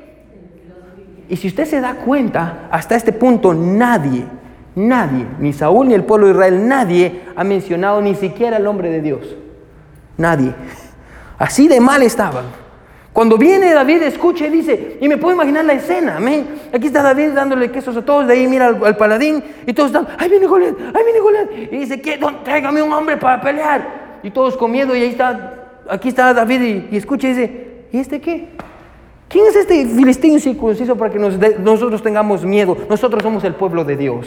Y 1.29 1.37
si 1.37 1.49
usted 1.49 1.67
se 1.67 1.81
da 1.81 1.95
cuenta, 1.95 2.69
hasta 2.71 2.97
este 2.97 3.13
punto 3.13 3.53
nadie, 3.53 4.25
nadie, 4.75 5.27
ni 5.39 5.53
Saúl 5.53 5.89
ni 5.89 5.95
el 5.95 6.05
pueblo 6.05 6.27
de 6.27 6.33
Israel, 6.33 6.67
nadie 6.67 7.23
ha 7.37 7.45
mencionado 7.45 8.01
ni 8.01 8.15
siquiera 8.15 8.57
el 8.57 8.65
nombre 8.65 8.91
de 8.91 9.03
Dios. 9.03 9.37
Nadie. 10.17 10.55
Así 11.39 11.69
de 11.69 11.81
mal 11.81 12.03
estaban. 12.03 12.47
Cuando 13.13 13.37
viene 13.37 13.73
David, 13.73 14.03
escucha 14.03 14.47
y 14.47 14.51
dice, 14.51 14.99
y 15.01 15.09
me 15.09 15.17
puedo 15.17 15.35
imaginar 15.35 15.65
la 15.65 15.73
escena, 15.73 16.17
amén. 16.17 16.47
Aquí 16.73 16.87
está 16.87 17.03
David 17.03 17.31
dándole 17.35 17.71
quesos 17.71 17.97
a 17.97 18.05
todos, 18.05 18.27
de 18.27 18.35
ahí 18.35 18.47
mira 18.47 18.69
al, 18.69 18.97
paladín, 18.97 19.43
y 19.67 19.73
todos 19.73 19.89
están, 19.89 20.07
¡ay 20.19 20.29
viene 20.31 20.47
Goliat! 20.47 20.75
¡ay 20.95 21.05
viene 21.05 21.21
Goliat! 21.21 21.73
Y 21.73 21.79
dice, 21.79 22.01
¿qué? 22.01 22.21
Tráigame 22.45 22.81
un 22.81 22.93
hombre 22.93 23.17
para 23.17 23.41
pelear. 23.41 24.21
Y 24.23 24.31
todos 24.31 24.57
con 24.57 24.71
miedo, 24.71 24.95
y 24.95 25.03
ahí 25.03 25.11
está, 25.11 25.67
aquí 25.91 26.09
está 26.09 26.33
David, 26.33 26.61
y, 26.61 26.95
y 26.95 26.97
escucha 26.97 27.29
y 27.29 27.31
dice, 27.31 27.67
¿y 27.91 27.99
este 27.99 28.21
qué? 28.21 28.49
¿Quién 29.29 29.47
es 29.47 29.57
este 29.57 29.87
filisteo 29.87 30.33
incircunciso 30.33 30.97
para 30.97 31.13
que 31.13 31.19
nosotros 31.19 32.03
tengamos 32.03 32.45
miedo? 32.45 32.77
Nosotros 32.89 33.23
somos 33.23 33.45
el 33.45 33.55
pueblo 33.55 33.85
de 33.85 33.97
Dios. 33.97 34.27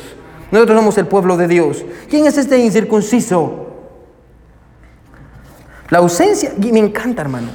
Nosotros 0.51 0.77
somos 0.77 0.97
el 0.97 1.07
pueblo 1.07 1.37
de 1.37 1.47
Dios. 1.47 1.83
¿Quién 2.09 2.25
es 2.25 2.37
este 2.37 2.59
incircunciso? 2.59 3.67
La 5.89 5.97
ausencia, 5.97 6.53
y 6.61 6.71
me 6.71 6.79
encanta 6.79 7.21
hermano. 7.21 7.47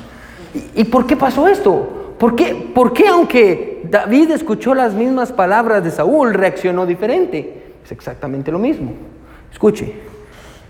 ¿Y, 0.74 0.84
por 0.84 1.06
qué 1.06 1.16
pasó 1.16 1.46
esto? 1.46 2.14
¿por 2.18 2.34
qué, 2.34 2.70
¿por 2.74 2.92
qué 2.92 3.08
aunque 3.08 3.82
David 3.84 4.30
escuchó 4.30 4.74
las 4.74 4.94
mismas 4.94 5.32
palabras 5.32 5.84
de 5.84 5.90
Saúl, 5.90 6.34
reaccionó 6.34 6.86
diferente? 6.86 7.74
Es 7.84 7.92
exactamente 7.92 8.50
lo 8.50 8.58
mismo. 8.58 8.92
Escuche, 9.52 9.94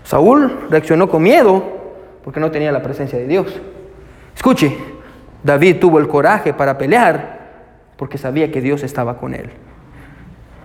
Saúl 0.03 0.67
reaccionó 0.69 1.09
con 1.09 1.23
miedo 1.23 1.63
porque 2.23 2.39
no 2.39 2.51
tenía 2.51 2.71
la 2.71 2.83
presencia 2.83 3.17
de 3.17 3.27
Dios. 3.27 3.47
Escuche, 4.35 4.77
David 5.43 5.77
tuvo 5.79 5.99
el 5.99 6.07
coraje 6.07 6.53
para 6.53 6.77
pelear 6.77 7.37
porque 7.97 8.17
sabía 8.17 8.51
que 8.51 8.61
Dios 8.61 8.83
estaba 8.83 9.17
con 9.17 9.33
él. 9.33 9.49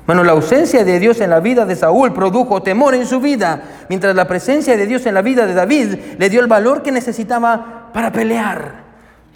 Bueno, 0.06 0.24
la 0.24 0.32
ausencia 0.32 0.84
de 0.84 0.98
Dios 0.98 1.20
en 1.20 1.30
la 1.30 1.40
vida 1.40 1.64
de 1.64 1.76
Saúl 1.76 2.12
produjo 2.12 2.62
temor 2.62 2.94
en 2.94 3.06
su 3.06 3.20
vida, 3.20 3.62
mientras 3.88 4.16
la 4.16 4.26
presencia 4.26 4.76
de 4.76 4.86
Dios 4.86 5.06
en 5.06 5.14
la 5.14 5.22
vida 5.22 5.46
de 5.46 5.54
David 5.54 5.94
le 6.18 6.28
dio 6.28 6.40
el 6.40 6.48
valor 6.48 6.82
que 6.82 6.90
necesitaba 6.90 7.90
para 7.92 8.10
pelear. 8.10 8.82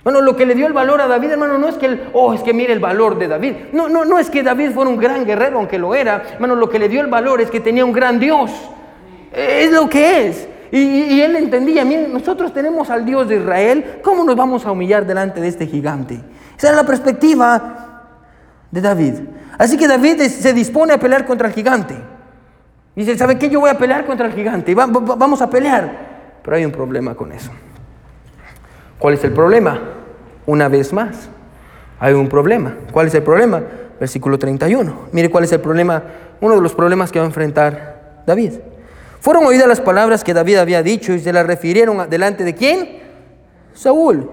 Bueno, 0.02 0.20
lo 0.20 0.36
que 0.36 0.46
le 0.46 0.54
dio 0.54 0.66
el 0.66 0.72
valor 0.72 1.00
a 1.00 1.06
David, 1.06 1.32
hermano, 1.32 1.58
no 1.58 1.68
es 1.68 1.76
que, 1.76 1.86
él, 1.86 2.10
oh, 2.12 2.32
es 2.32 2.42
que 2.42 2.52
mire 2.52 2.72
el 2.72 2.78
valor 2.78 3.18
de 3.18 3.26
David. 3.26 3.54
No, 3.72 3.88
no, 3.88 4.04
no 4.04 4.18
es 4.18 4.30
que 4.30 4.42
David 4.42 4.70
fuera 4.70 4.90
un 4.90 4.98
gran 4.98 5.24
guerrero, 5.24 5.58
aunque 5.58 5.78
lo 5.78 5.94
era. 5.94 6.22
Hermano, 6.34 6.54
lo 6.54 6.68
que 6.68 6.78
le 6.78 6.88
dio 6.88 7.00
el 7.00 7.08
valor 7.08 7.40
es 7.40 7.50
que 7.50 7.58
tenía 7.58 7.84
un 7.84 7.92
gran 7.92 8.20
Dios. 8.20 8.52
Es 9.32 9.72
lo 9.72 9.88
que 9.88 10.28
es. 10.28 10.48
Y, 10.78 11.20
él 11.22 11.36
entendía, 11.36 11.84
miren, 11.84 12.12
nosotros 12.12 12.52
tenemos 12.52 12.90
al 12.90 13.06
Dios 13.06 13.28
de 13.28 13.36
Israel, 13.36 14.00
¿cómo 14.04 14.24
nos 14.24 14.36
vamos 14.36 14.66
a 14.66 14.72
humillar 14.72 15.06
delante 15.06 15.40
de 15.40 15.48
este 15.48 15.66
gigante? 15.66 16.20
Esa 16.56 16.68
era 16.68 16.76
la 16.76 16.84
perspectiva 16.84 18.02
de 18.70 18.80
David. 18.82 19.14
Así 19.56 19.78
que 19.78 19.88
David 19.88 20.20
se 20.20 20.52
dispone 20.52 20.92
a 20.92 20.98
pelear 20.98 21.24
contra 21.24 21.48
el 21.48 21.54
gigante. 21.54 21.96
Dice, 22.94 23.16
¿sabe 23.16 23.38
qué? 23.38 23.48
Yo 23.48 23.60
voy 23.60 23.70
a 23.70 23.78
pelear 23.78 24.04
contra 24.04 24.26
el 24.26 24.34
gigante. 24.34 24.74
vamos 24.74 25.40
a 25.40 25.48
pelear. 25.48 26.40
Pero 26.42 26.56
hay 26.56 26.64
un 26.66 26.72
problema 26.72 27.14
con 27.14 27.32
eso. 27.32 27.50
¿Cuál 28.98 29.14
es 29.14 29.24
el 29.24 29.32
problema? 29.32 29.80
Una 30.44 30.68
vez 30.68 30.92
más, 30.92 31.30
hay 31.98 32.12
un 32.12 32.28
problema. 32.28 32.74
¿Cuál 32.92 33.06
es 33.06 33.14
el 33.14 33.22
problema? 33.22 33.62
Versículo 33.98 34.38
31. 34.38 35.08
Mire 35.12 35.30
cuál 35.30 35.44
es 35.44 35.52
el 35.52 35.60
problema, 35.60 36.02
uno 36.40 36.54
de 36.54 36.60
los 36.60 36.74
problemas 36.74 37.10
que 37.10 37.18
va 37.18 37.24
a 37.24 37.28
enfrentar 37.28 38.22
David. 38.26 38.52
Fueron 39.26 39.44
oídas 39.44 39.66
las 39.66 39.80
palabras 39.80 40.22
que 40.22 40.32
David 40.32 40.58
había 40.58 40.84
dicho 40.84 41.12
y 41.12 41.18
se 41.18 41.32
las 41.32 41.44
refirieron 41.44 42.08
delante 42.08 42.44
de 42.44 42.54
quién? 42.54 43.00
Saúl. 43.74 44.30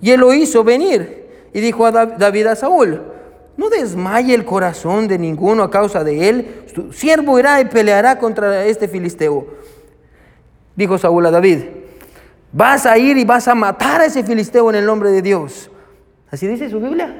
Y 0.00 0.12
él 0.12 0.20
lo 0.20 0.32
hizo 0.32 0.62
venir 0.62 1.26
y 1.52 1.60
dijo 1.60 1.84
a 1.84 1.90
David 1.90 2.46
a 2.46 2.54
Saúl, 2.54 3.02
no 3.56 3.68
desmaye 3.68 4.32
el 4.34 4.44
corazón 4.44 5.08
de 5.08 5.18
ninguno 5.18 5.64
a 5.64 5.70
causa 5.72 6.04
de 6.04 6.28
él. 6.28 6.62
Su 6.72 6.92
siervo 6.92 7.40
irá 7.40 7.60
y 7.60 7.64
peleará 7.64 8.20
contra 8.20 8.64
este 8.66 8.86
filisteo. 8.86 9.48
Dijo 10.76 10.96
Saúl 10.96 11.26
a 11.26 11.32
David, 11.32 11.62
vas 12.52 12.86
a 12.86 12.96
ir 12.98 13.18
y 13.18 13.24
vas 13.24 13.48
a 13.48 13.54
matar 13.56 14.02
a 14.02 14.04
ese 14.04 14.22
filisteo 14.22 14.70
en 14.70 14.76
el 14.76 14.86
nombre 14.86 15.10
de 15.10 15.22
Dios. 15.22 15.72
¿Así 16.30 16.46
dice 16.46 16.70
su 16.70 16.78
Biblia? 16.78 17.12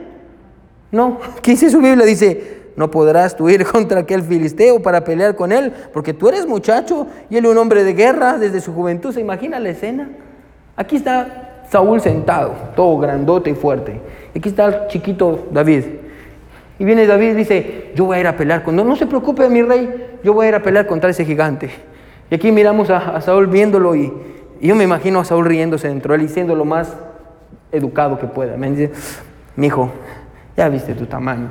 No, 0.92 1.18
¿qué 1.42 1.50
dice 1.50 1.70
su 1.70 1.78
Biblia? 1.78 2.06
Dice, 2.06 2.65
no 2.76 2.90
podrás 2.90 3.36
tú 3.36 3.48
ir 3.48 3.64
contra 3.72 4.00
aquel 4.00 4.22
filisteo 4.22 4.80
para 4.80 5.02
pelear 5.02 5.34
con 5.34 5.52
él, 5.52 5.72
porque 5.92 6.12
tú 6.12 6.28
eres 6.28 6.46
muchacho 6.46 7.06
y 7.30 7.36
él 7.36 7.46
un 7.46 7.58
hombre 7.58 7.84
de 7.84 7.94
guerra 7.94 8.38
desde 8.38 8.60
su 8.60 8.72
juventud. 8.72 9.12
¿Se 9.12 9.20
imagina 9.20 9.58
la 9.58 9.70
escena? 9.70 10.08
Aquí 10.76 10.96
está 10.96 11.64
Saúl 11.70 12.00
sentado, 12.00 12.54
todo 12.76 12.98
grandote 12.98 13.50
y 13.50 13.54
fuerte. 13.54 14.00
Aquí 14.34 14.48
está 14.48 14.66
el 14.66 14.86
chiquito 14.88 15.48
David. 15.50 15.84
Y 16.78 16.84
viene 16.84 17.06
David 17.06 17.30
y 17.30 17.34
dice, 17.34 17.92
yo 17.94 18.04
voy 18.04 18.18
a 18.18 18.20
ir 18.20 18.26
a 18.26 18.36
pelear 18.36 18.62
con... 18.62 18.76
No, 18.76 18.84
no 18.84 18.96
se 18.96 19.06
preocupe, 19.06 19.48
mi 19.48 19.62
rey, 19.62 20.18
yo 20.22 20.34
voy 20.34 20.46
a 20.46 20.48
ir 20.50 20.54
a 20.54 20.62
pelear 20.62 20.86
contra 20.86 21.08
ese 21.08 21.24
gigante. 21.24 21.70
Y 22.30 22.34
aquí 22.34 22.52
miramos 22.52 22.90
a, 22.90 23.20
Saúl 23.20 23.46
viéndolo 23.46 23.94
y, 23.96 24.12
yo 24.60 24.74
me 24.74 24.84
imagino 24.84 25.20
a 25.20 25.24
Saúl 25.24 25.46
riéndose 25.46 25.88
dentro 25.88 26.12
de 26.12 26.20
él 26.20 26.26
y 26.26 26.28
siendo 26.28 26.54
lo 26.54 26.64
más 26.64 26.94
educado 27.72 28.18
que 28.18 28.26
pueda. 28.26 28.56
Me 28.56 28.70
dice, 28.70 28.92
mi 29.54 29.68
hijo, 29.68 29.90
ya 30.56 30.68
viste 30.68 30.94
tu 30.94 31.06
tamaño. 31.06 31.50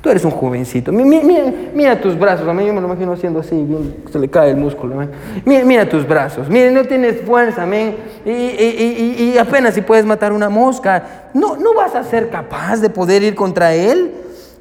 Tú 0.00 0.10
eres 0.10 0.24
un 0.24 0.30
jovencito. 0.30 0.92
Mira, 0.92 2.00
tus 2.00 2.18
brazos. 2.18 2.46
A 2.46 2.52
mí 2.52 2.64
yo 2.66 2.72
me 2.72 2.80
lo 2.80 2.86
imagino 2.86 3.12
haciendo 3.12 3.40
así, 3.40 3.56
bien, 3.62 4.04
se 4.10 4.18
le 4.18 4.28
cae 4.28 4.50
el 4.50 4.56
músculo. 4.56 4.96
Mira, 5.44 5.88
tus 5.88 6.06
brazos. 6.06 6.48
Mira, 6.48 6.70
no 6.70 6.84
tienes 6.84 7.22
fuerza, 7.22 7.62
amén. 7.62 7.96
Y, 8.24 8.30
y, 8.30 9.38
apenas 9.38 9.74
si 9.74 9.82
puedes 9.82 10.04
matar 10.04 10.32
una 10.32 10.48
mosca. 10.48 11.30
No, 11.34 11.56
no 11.56 11.74
vas 11.74 11.94
a 11.94 12.04
ser 12.04 12.30
capaz 12.30 12.80
de 12.80 12.90
poder 12.90 13.22
ir 13.22 13.34
contra 13.34 13.74
él. 13.74 14.12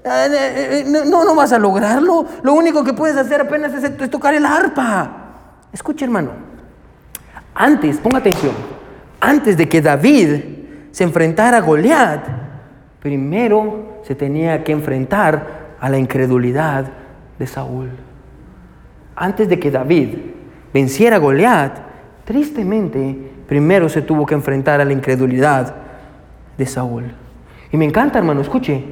Ah, 0.03 0.27
eh, 0.27 0.83
eh, 0.85 1.05
no, 1.07 1.23
no 1.25 1.35
vas 1.35 1.51
a 1.51 1.59
lograrlo. 1.59 2.25
Lo 2.43 2.53
único 2.53 2.83
que 2.83 2.93
puedes 2.93 3.17
hacer 3.17 3.41
apenas 3.41 3.73
es, 3.73 4.09
tocar 4.09 4.33
el 4.35 4.45
arpa. 4.45 5.11
Escucha, 5.73 6.05
hermano. 6.05 6.31
Antes, 7.53 7.97
ponga 7.97 8.19
atención. 8.19 8.53
Antes 9.19 9.57
de 9.57 9.67
que 9.67 9.81
David 9.81 10.29
se 10.91 11.03
enfrentara 11.03 11.57
a 11.57 11.61
Goliat, 11.61 12.25
primero 12.99 13.94
se 14.05 14.15
tenía 14.15 14.63
que 14.63 14.71
enfrentar 14.71 15.75
a 15.79 15.89
la 15.89 15.97
incredulidad 15.97 16.85
de 17.39 17.47
Saúl. 17.47 17.89
Antes 19.15 19.49
de 19.49 19.59
que 19.59 19.71
David 19.71 20.09
venciera 20.73 21.15
a 21.15 21.19
Goliat, 21.19 21.77
tristemente, 22.23 23.17
primero 23.47 23.89
se 23.89 24.01
tuvo 24.01 24.25
que 24.25 24.35
enfrentar 24.35 24.79
a 24.79 24.85
la 24.85 24.93
incredulidad 24.93 25.73
de 26.57 26.65
Saúl. 26.65 27.05
Y 27.71 27.77
me 27.77 27.85
encanta, 27.85 28.19
hermano, 28.19 28.41
escuche, 28.41 28.83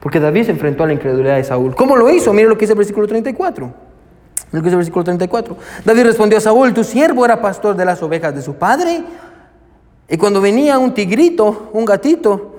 porque 0.00 0.18
David 0.18 0.44
se 0.44 0.50
enfrentó 0.52 0.84
a 0.84 0.88
la 0.88 0.92
incredulidad 0.92 1.36
de 1.36 1.44
Saúl. 1.44 1.74
¿Cómo 1.74 1.96
lo 1.96 2.10
hizo? 2.10 2.32
Mire 2.32 2.48
lo 2.48 2.56
que 2.56 2.62
dice 2.62 2.72
el 2.72 2.78
versículo 2.78 3.06
34. 3.06 3.72
Lo 4.50 4.60
que 4.60 4.64
dice 4.64 4.70
el 4.70 4.76
versículo 4.76 5.04
34. 5.04 5.56
David 5.84 6.02
respondió 6.02 6.38
a 6.38 6.40
Saúl, 6.40 6.74
tu 6.74 6.82
siervo 6.82 7.24
era 7.24 7.40
pastor 7.40 7.76
de 7.76 7.84
las 7.84 8.02
ovejas 8.02 8.34
de 8.34 8.42
su 8.42 8.54
padre. 8.54 9.02
Y 10.08 10.16
cuando 10.16 10.40
venía 10.40 10.78
un 10.78 10.94
tigrito, 10.94 11.70
un 11.72 11.84
gatito, 11.84 12.57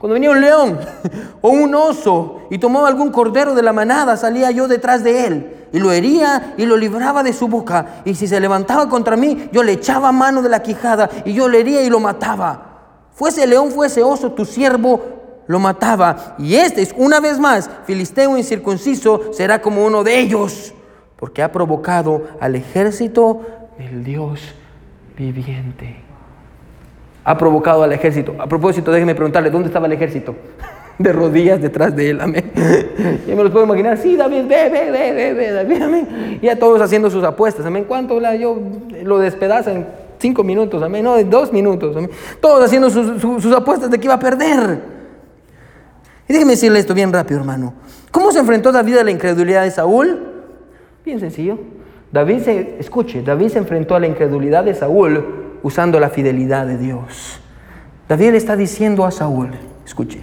cuando 0.00 0.14
venía 0.14 0.30
un 0.30 0.40
león 0.40 0.80
o 1.42 1.50
un 1.50 1.74
oso 1.74 2.46
y 2.48 2.56
tomaba 2.56 2.88
algún 2.88 3.10
cordero 3.10 3.54
de 3.54 3.62
la 3.62 3.74
manada, 3.74 4.16
salía 4.16 4.50
yo 4.50 4.66
detrás 4.66 5.04
de 5.04 5.26
él 5.26 5.66
y 5.74 5.78
lo 5.78 5.92
hería 5.92 6.54
y 6.56 6.64
lo 6.64 6.78
libraba 6.78 7.22
de 7.22 7.34
su 7.34 7.48
boca. 7.48 8.00
Y 8.06 8.14
si 8.14 8.26
se 8.26 8.40
levantaba 8.40 8.88
contra 8.88 9.14
mí, 9.18 9.50
yo 9.52 9.62
le 9.62 9.72
echaba 9.72 10.10
mano 10.10 10.40
de 10.40 10.48
la 10.48 10.62
quijada 10.62 11.10
y 11.26 11.34
yo 11.34 11.50
le 11.50 11.60
hería 11.60 11.82
y 11.82 11.90
lo 11.90 12.00
mataba. 12.00 13.08
Fuese 13.12 13.46
león, 13.46 13.72
fuese 13.72 14.02
oso, 14.02 14.32
tu 14.32 14.46
siervo 14.46 15.44
lo 15.46 15.58
mataba. 15.58 16.34
Y 16.38 16.54
este 16.54 16.80
es, 16.80 16.94
una 16.96 17.20
vez 17.20 17.38
más, 17.38 17.68
filisteo 17.84 18.38
incircunciso, 18.38 19.34
será 19.34 19.60
como 19.60 19.84
uno 19.84 20.02
de 20.02 20.18
ellos, 20.18 20.72
porque 21.16 21.42
ha 21.42 21.52
provocado 21.52 22.22
al 22.40 22.56
ejército 22.56 23.42
del 23.76 24.02
Dios 24.02 24.40
viviente. 25.14 26.09
Ha 27.30 27.38
provocado 27.38 27.84
al 27.84 27.92
ejército. 27.92 28.34
A 28.40 28.48
propósito, 28.48 28.90
déjeme 28.90 29.14
preguntarle, 29.14 29.50
¿dónde 29.50 29.68
estaba 29.68 29.86
el 29.86 29.92
ejército? 29.92 30.34
De 30.98 31.12
rodillas 31.12 31.62
detrás 31.62 31.94
de 31.94 32.10
él, 32.10 32.20
amén. 32.20 32.50
Yo 33.28 33.36
me 33.36 33.44
lo 33.44 33.52
puedo 33.52 33.66
imaginar, 33.66 33.96
sí, 33.98 34.16
David, 34.16 34.46
ve, 34.48 34.68
ve, 34.68 34.90
ve, 34.90 35.12
ve, 35.14 35.32
ve, 35.32 35.52
David, 35.52 35.82
amén. 35.82 36.38
Y 36.42 36.48
a 36.48 36.58
todos 36.58 36.82
haciendo 36.82 37.08
sus 37.08 37.22
apuestas, 37.22 37.64
amén. 37.64 37.84
¿Cuánto 37.86 38.18
la, 38.18 38.34
yo 38.34 38.58
lo 39.04 39.20
despedaza 39.20 39.70
en 39.70 39.86
cinco 40.18 40.42
minutos, 40.42 40.82
amén? 40.82 41.04
No, 41.04 41.16
en 41.16 41.30
dos 41.30 41.52
minutos, 41.52 41.96
amén. 41.96 42.10
Todos 42.40 42.64
haciendo 42.64 42.90
sus, 42.90 43.20
sus 43.20 43.54
apuestas 43.54 43.92
de 43.92 43.98
que 43.98 44.06
iba 44.06 44.14
a 44.14 44.18
perder. 44.18 44.80
Y 46.28 46.32
déjeme 46.32 46.50
decirle 46.50 46.80
esto 46.80 46.94
bien 46.94 47.12
rápido, 47.12 47.38
hermano. 47.38 47.74
¿Cómo 48.10 48.32
se 48.32 48.40
enfrentó 48.40 48.72
David 48.72 48.98
a 48.98 49.04
la 49.04 49.12
incredulidad 49.12 49.62
de 49.62 49.70
Saúl? 49.70 50.18
Bien 51.04 51.20
sencillo. 51.20 51.60
David 52.10 52.40
se, 52.40 52.76
escuche, 52.80 53.22
David 53.22 53.50
se 53.50 53.58
enfrentó 53.58 53.94
a 53.94 54.00
la 54.00 54.08
incredulidad 54.08 54.64
de 54.64 54.74
Saúl 54.74 55.39
usando 55.62 56.00
la 56.00 56.10
fidelidad 56.10 56.66
de 56.66 56.78
Dios. 56.78 57.40
David 58.08 58.34
está 58.34 58.56
diciendo 58.56 59.04
a 59.04 59.10
Saúl, 59.10 59.50
escuche, 59.84 60.20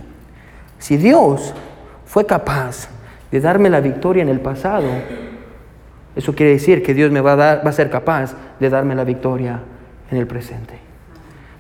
si 0.79 0.97
Dios 0.97 1.53
fue 2.05 2.25
capaz 2.25 2.89
de 3.31 3.39
darme 3.39 3.69
la 3.69 3.79
victoria 3.79 4.23
en 4.23 4.29
el 4.29 4.39
pasado, 4.39 4.87
eso 6.15 6.33
quiere 6.33 6.53
decir 6.53 6.81
que 6.83 6.93
Dios 6.93 7.11
me 7.11 7.21
va 7.21 7.33
a, 7.33 7.35
dar, 7.35 7.65
va 7.65 7.69
a 7.69 7.73
ser 7.73 7.89
capaz 7.89 8.35
de 8.59 8.69
darme 8.69 8.95
la 8.95 9.03
victoria 9.03 9.59
en 10.09 10.17
el 10.17 10.27
presente. 10.27 10.73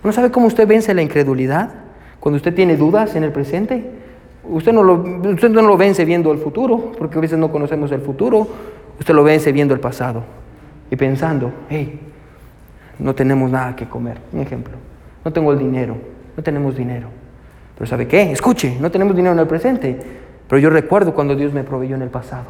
¿No 0.03 0.11
sabe 0.11 0.31
cómo 0.31 0.47
usted 0.47 0.67
vence 0.67 0.93
la 0.93 1.01
incredulidad? 1.01 1.69
Cuando 2.19 2.37
usted 2.37 2.53
tiene 2.53 2.77
dudas 2.77 3.15
en 3.15 3.23
el 3.23 3.31
presente. 3.31 3.91
Usted 4.43 4.71
no, 4.71 4.81
lo, 4.81 4.95
usted 5.29 5.49
no 5.49 5.61
lo 5.61 5.77
vence 5.77 6.05
viendo 6.05 6.31
el 6.31 6.39
futuro, 6.39 6.93
porque 6.97 7.17
a 7.17 7.21
veces 7.21 7.37
no 7.37 7.51
conocemos 7.51 7.91
el 7.91 8.01
futuro. 8.01 8.47
Usted 8.99 9.13
lo 9.13 9.23
vence 9.23 9.51
viendo 9.51 9.73
el 9.73 9.79
pasado 9.79 10.23
y 10.89 10.95
pensando, 10.95 11.51
hey, 11.69 11.99
no 12.99 13.15
tenemos 13.15 13.49
nada 13.51 13.75
que 13.75 13.87
comer. 13.87 14.17
Un 14.31 14.41
ejemplo, 14.41 14.73
no 15.23 15.31
tengo 15.31 15.51
el 15.51 15.59
dinero, 15.59 15.97
no 16.35 16.43
tenemos 16.43 16.75
dinero. 16.75 17.07
Pero 17.77 17.87
¿sabe 17.87 18.07
qué? 18.07 18.31
Escuche, 18.31 18.77
no 18.79 18.89
tenemos 18.89 19.15
dinero 19.15 19.33
en 19.33 19.39
el 19.39 19.47
presente, 19.47 19.99
pero 20.47 20.59
yo 20.59 20.69
recuerdo 20.69 21.13
cuando 21.13 21.35
Dios 21.35 21.53
me 21.53 21.63
proveyó 21.63 21.95
en 21.95 22.01
el 22.01 22.09
pasado. 22.09 22.47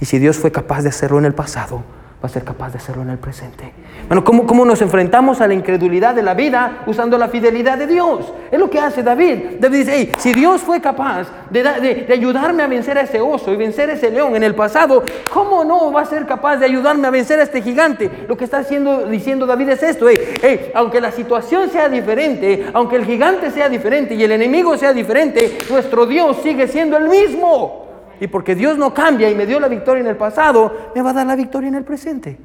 Y 0.00 0.04
si 0.06 0.18
Dios 0.18 0.36
fue 0.36 0.50
capaz 0.50 0.82
de 0.82 0.88
hacerlo 0.88 1.18
en 1.18 1.24
el 1.24 1.34
pasado, 1.34 1.82
va 2.22 2.28
a 2.28 2.32
ser 2.32 2.44
capaz 2.44 2.70
de 2.72 2.78
hacerlo 2.78 3.02
en 3.02 3.10
el 3.10 3.18
presente. 3.18 3.72
Bueno, 4.08 4.24
¿cómo, 4.24 4.46
¿cómo, 4.46 4.64
nos 4.64 4.80
enfrentamos 4.80 5.42
a 5.42 5.46
la 5.46 5.52
incredulidad 5.52 6.14
de 6.14 6.22
la 6.22 6.32
vida 6.32 6.82
usando 6.86 7.18
la 7.18 7.28
fidelidad 7.28 7.76
de 7.76 7.86
Dios? 7.86 8.32
Es 8.50 8.58
lo 8.58 8.70
que 8.70 8.80
hace 8.80 9.02
David. 9.02 9.58
David 9.60 9.78
dice, 9.78 9.92
hey, 9.94 10.12
si 10.18 10.32
Dios 10.32 10.62
fue 10.62 10.80
capaz 10.80 11.28
de, 11.50 11.62
de, 11.62 11.94
de, 12.08 12.12
ayudarme 12.14 12.62
a 12.62 12.68
vencer 12.68 12.96
a 12.96 13.02
ese 13.02 13.20
oso 13.20 13.52
y 13.52 13.56
vencer 13.56 13.90
a 13.90 13.92
ese 13.92 14.10
león 14.10 14.34
en 14.34 14.44
el 14.44 14.54
pasado, 14.54 15.04
¿cómo 15.32 15.62
no 15.62 15.92
va 15.92 16.02
a 16.02 16.06
ser 16.06 16.24
capaz 16.24 16.56
de 16.56 16.64
ayudarme 16.64 17.06
a 17.06 17.10
vencer 17.10 17.38
a 17.38 17.42
este 17.42 17.60
gigante? 17.60 18.10
Lo 18.26 18.36
que 18.36 18.44
está 18.44 18.58
haciendo, 18.58 19.06
diciendo 19.06 19.44
David 19.44 19.68
es 19.68 19.82
esto, 19.82 20.08
hey, 20.08 20.18
hey, 20.40 20.70
aunque 20.74 21.02
la 21.02 21.12
situación 21.12 21.68
sea 21.68 21.90
diferente, 21.90 22.70
aunque 22.72 22.96
el 22.96 23.04
gigante 23.04 23.50
sea 23.50 23.68
diferente 23.68 24.14
y 24.14 24.24
el 24.24 24.32
enemigo 24.32 24.76
sea 24.78 24.94
diferente, 24.94 25.58
nuestro 25.68 26.06
Dios 26.06 26.38
sigue 26.42 26.66
siendo 26.66 26.96
el 26.96 27.10
mismo. 27.10 27.85
Y 28.20 28.26
porque 28.28 28.54
Dios 28.54 28.78
no 28.78 28.94
cambia 28.94 29.30
y 29.30 29.34
me 29.34 29.46
dio 29.46 29.60
la 29.60 29.68
victoria 29.68 30.00
en 30.00 30.06
el 30.06 30.16
pasado, 30.16 30.90
me 30.94 31.02
va 31.02 31.10
a 31.10 31.12
dar 31.12 31.26
la 31.26 31.36
victoria 31.36 31.68
en 31.68 31.74
el 31.74 31.84
presente. 31.84 32.38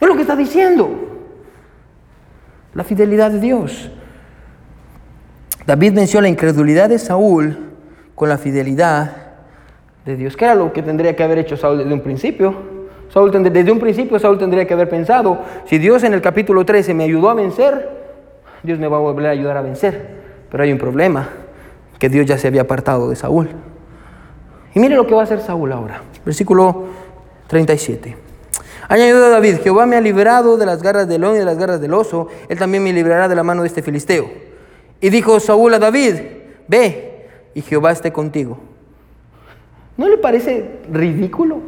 Es 0.00 0.08
lo 0.08 0.14
que 0.14 0.22
está 0.22 0.36
diciendo. 0.36 0.90
La 2.74 2.84
fidelidad 2.84 3.30
de 3.30 3.40
Dios. 3.40 3.90
David 5.66 5.94
venció 5.94 6.20
la 6.20 6.28
incredulidad 6.28 6.88
de 6.88 6.98
Saúl 6.98 7.56
con 8.14 8.28
la 8.28 8.38
fidelidad 8.38 9.16
de 10.04 10.16
Dios. 10.16 10.36
¿Qué 10.36 10.44
era 10.44 10.54
lo 10.54 10.72
que 10.72 10.82
tendría 10.82 11.14
que 11.14 11.22
haber 11.22 11.38
hecho 11.38 11.56
Saúl 11.56 11.78
desde 11.78 11.92
un 11.92 12.00
principio? 12.00 12.54
Saúl, 13.12 13.30
desde 13.30 13.72
un 13.72 13.80
principio 13.80 14.18
Saúl 14.18 14.38
tendría 14.38 14.66
que 14.66 14.74
haber 14.74 14.88
pensado, 14.88 15.40
si 15.66 15.78
Dios 15.78 16.04
en 16.04 16.14
el 16.14 16.22
capítulo 16.22 16.64
13 16.64 16.94
me 16.94 17.04
ayudó 17.04 17.28
a 17.28 17.34
vencer, 17.34 17.88
Dios 18.62 18.78
me 18.78 18.86
va 18.86 18.98
a 18.98 19.00
volver 19.00 19.26
a 19.26 19.30
ayudar 19.30 19.56
a 19.56 19.62
vencer. 19.62 20.20
Pero 20.50 20.62
hay 20.62 20.72
un 20.72 20.78
problema, 20.78 21.28
que 21.98 22.08
Dios 22.08 22.26
ya 22.26 22.38
se 22.38 22.48
había 22.48 22.62
apartado 22.62 23.10
de 23.10 23.16
Saúl. 23.16 23.50
Y 24.74 24.80
mire 24.80 24.94
lo 24.94 25.06
que 25.06 25.14
va 25.14 25.22
a 25.22 25.24
hacer 25.24 25.40
Saúl 25.40 25.72
ahora. 25.72 26.02
Versículo 26.24 26.84
37. 27.48 28.16
Añadió 28.88 29.20
David, 29.20 29.58
Jehová 29.62 29.86
me 29.86 29.96
ha 29.96 30.00
librado 30.00 30.56
de 30.56 30.66
las 30.66 30.82
garras 30.82 31.06
del 31.06 31.20
león 31.20 31.36
y 31.36 31.38
de 31.38 31.44
las 31.44 31.58
garras 31.58 31.80
del 31.80 31.94
oso, 31.94 32.26
él 32.48 32.58
también 32.58 32.82
me 32.82 32.92
librará 32.92 33.28
de 33.28 33.36
la 33.36 33.44
mano 33.44 33.62
de 33.62 33.68
este 33.68 33.82
filisteo. 33.82 34.28
Y 35.00 35.10
dijo 35.10 35.38
Saúl 35.38 35.74
a 35.74 35.78
David, 35.78 36.14
ve 36.66 37.28
y 37.54 37.62
Jehová 37.62 37.92
esté 37.92 38.12
contigo. 38.12 38.58
¿No 39.96 40.08
le 40.08 40.18
parece 40.18 40.80
ridículo 40.90 41.58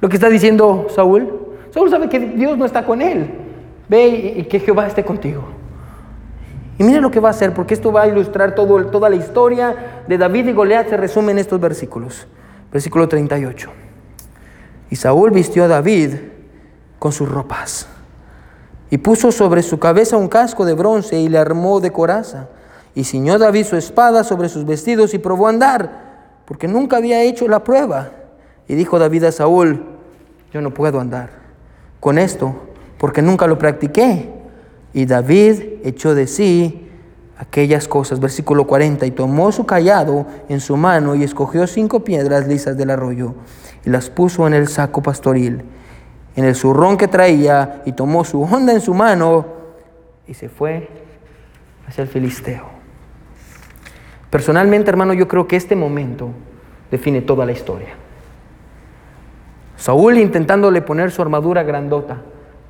lo 0.00 0.08
que 0.08 0.16
está 0.16 0.28
diciendo 0.28 0.86
Saúl? 0.94 1.32
Saúl 1.70 1.90
sabe 1.90 2.08
que 2.08 2.18
Dios 2.18 2.56
no 2.58 2.64
está 2.64 2.84
con 2.84 3.02
él. 3.02 3.30
Ve 3.88 4.34
y 4.38 4.44
que 4.44 4.58
Jehová 4.58 4.86
esté 4.86 5.04
contigo. 5.04 5.44
Y 6.78 6.84
mire 6.84 7.00
lo 7.00 7.10
que 7.10 7.20
va 7.20 7.28
a 7.28 7.30
hacer, 7.30 7.54
porque 7.54 7.74
esto 7.74 7.92
va 7.92 8.02
a 8.02 8.08
ilustrar 8.08 8.54
toda 8.54 9.08
la 9.08 9.16
historia 9.16 10.02
de 10.06 10.18
David 10.18 10.48
y 10.48 10.52
Goliat, 10.52 10.88
se 10.88 10.96
resume 10.96 11.32
en 11.32 11.38
estos 11.38 11.60
versículos. 11.60 12.26
Versículo 12.76 13.08
38. 13.08 13.70
Y 14.90 14.96
Saúl 14.96 15.30
vistió 15.30 15.64
a 15.64 15.66
David 15.66 16.12
con 16.98 17.10
sus 17.10 17.26
ropas 17.26 17.86
y 18.90 18.98
puso 18.98 19.32
sobre 19.32 19.62
su 19.62 19.78
cabeza 19.78 20.18
un 20.18 20.28
casco 20.28 20.66
de 20.66 20.74
bronce 20.74 21.18
y 21.18 21.30
le 21.30 21.38
armó 21.38 21.80
de 21.80 21.90
coraza. 21.90 22.50
Y 22.94 23.04
ciñó 23.04 23.38
David 23.38 23.64
su 23.64 23.76
espada 23.76 24.24
sobre 24.24 24.50
sus 24.50 24.66
vestidos 24.66 25.14
y 25.14 25.18
probó 25.18 25.46
a 25.46 25.50
andar, 25.50 26.42
porque 26.44 26.68
nunca 26.68 26.98
había 26.98 27.22
hecho 27.22 27.48
la 27.48 27.64
prueba. 27.64 28.10
Y 28.68 28.74
dijo 28.74 28.98
David 28.98 29.24
a 29.24 29.32
Saúl, 29.32 29.82
yo 30.52 30.60
no 30.60 30.74
puedo 30.74 31.00
andar 31.00 31.30
con 31.98 32.18
esto, 32.18 32.54
porque 32.98 33.22
nunca 33.22 33.46
lo 33.46 33.56
practiqué. 33.56 34.34
Y 34.92 35.06
David 35.06 35.80
echó 35.82 36.14
de 36.14 36.26
sí 36.26 36.85
aquellas 37.38 37.88
cosas. 37.88 38.20
Versículo 38.20 38.66
40. 38.66 39.06
Y 39.06 39.10
tomó 39.10 39.52
su 39.52 39.66
callado 39.66 40.26
en 40.48 40.60
su 40.60 40.76
mano 40.76 41.14
y 41.14 41.24
escogió 41.24 41.66
cinco 41.66 42.00
piedras 42.00 42.46
lisas 42.46 42.76
del 42.76 42.90
arroyo 42.90 43.34
y 43.84 43.90
las 43.90 44.10
puso 44.10 44.46
en 44.46 44.54
el 44.54 44.68
saco 44.68 45.02
pastoril, 45.02 45.62
en 46.34 46.44
el 46.44 46.54
zurrón 46.54 46.96
que 46.96 47.08
traía, 47.08 47.82
y 47.86 47.92
tomó 47.92 48.24
su 48.24 48.42
honda 48.42 48.72
en 48.72 48.80
su 48.80 48.92
mano 48.94 49.46
y 50.26 50.34
se 50.34 50.48
fue 50.48 50.88
hacia 51.86 52.02
el 52.02 52.08
filisteo. 52.08 52.64
Personalmente, 54.28 54.90
hermano, 54.90 55.12
yo 55.14 55.28
creo 55.28 55.46
que 55.46 55.56
este 55.56 55.76
momento 55.76 56.30
define 56.90 57.22
toda 57.22 57.46
la 57.46 57.52
historia. 57.52 57.94
Saúl 59.76 60.18
intentándole 60.18 60.82
poner 60.82 61.10
su 61.10 61.22
armadura 61.22 61.62
grandota, 61.62 62.18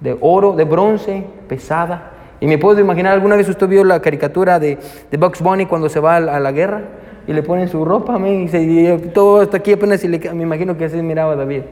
de 0.01 0.19
oro, 0.21 0.53
de 0.53 0.65
bronce, 0.65 1.27
pesada, 1.49 2.13
y 2.41 2.47
me 2.47 2.59
puedo 2.59 2.81
imaginar, 2.81 3.15
¿alguna 3.15 3.37
vez 3.37 3.49
usted 3.49 3.67
vio 3.67 3.83
la 3.85 4.01
caricatura 4.01 4.59
de, 4.59 4.79
de 5.11 5.17
Bugs 5.17 5.41
Bunny 5.41 5.67
cuando 5.67 5.89
se 5.89 6.01
va 6.01 6.17
a, 6.17 6.41
la 6.41 6.53
guerra? 6.53 6.83
Y 7.27 7.33
le 7.33 7.43
ponen 7.43 7.69
su 7.69 7.85
ropa, 7.85 8.19
y, 8.29 8.49
se, 8.49 8.99
todo 9.15 9.41
hasta 9.41 9.57
aquí 9.57 9.73
apenas, 9.73 10.05
le, 10.05 10.19
me 10.33 10.43
imagino 10.43 10.77
que 10.77 10.85
así 10.85 10.97
miraba 11.03 11.35
David. 11.35 11.63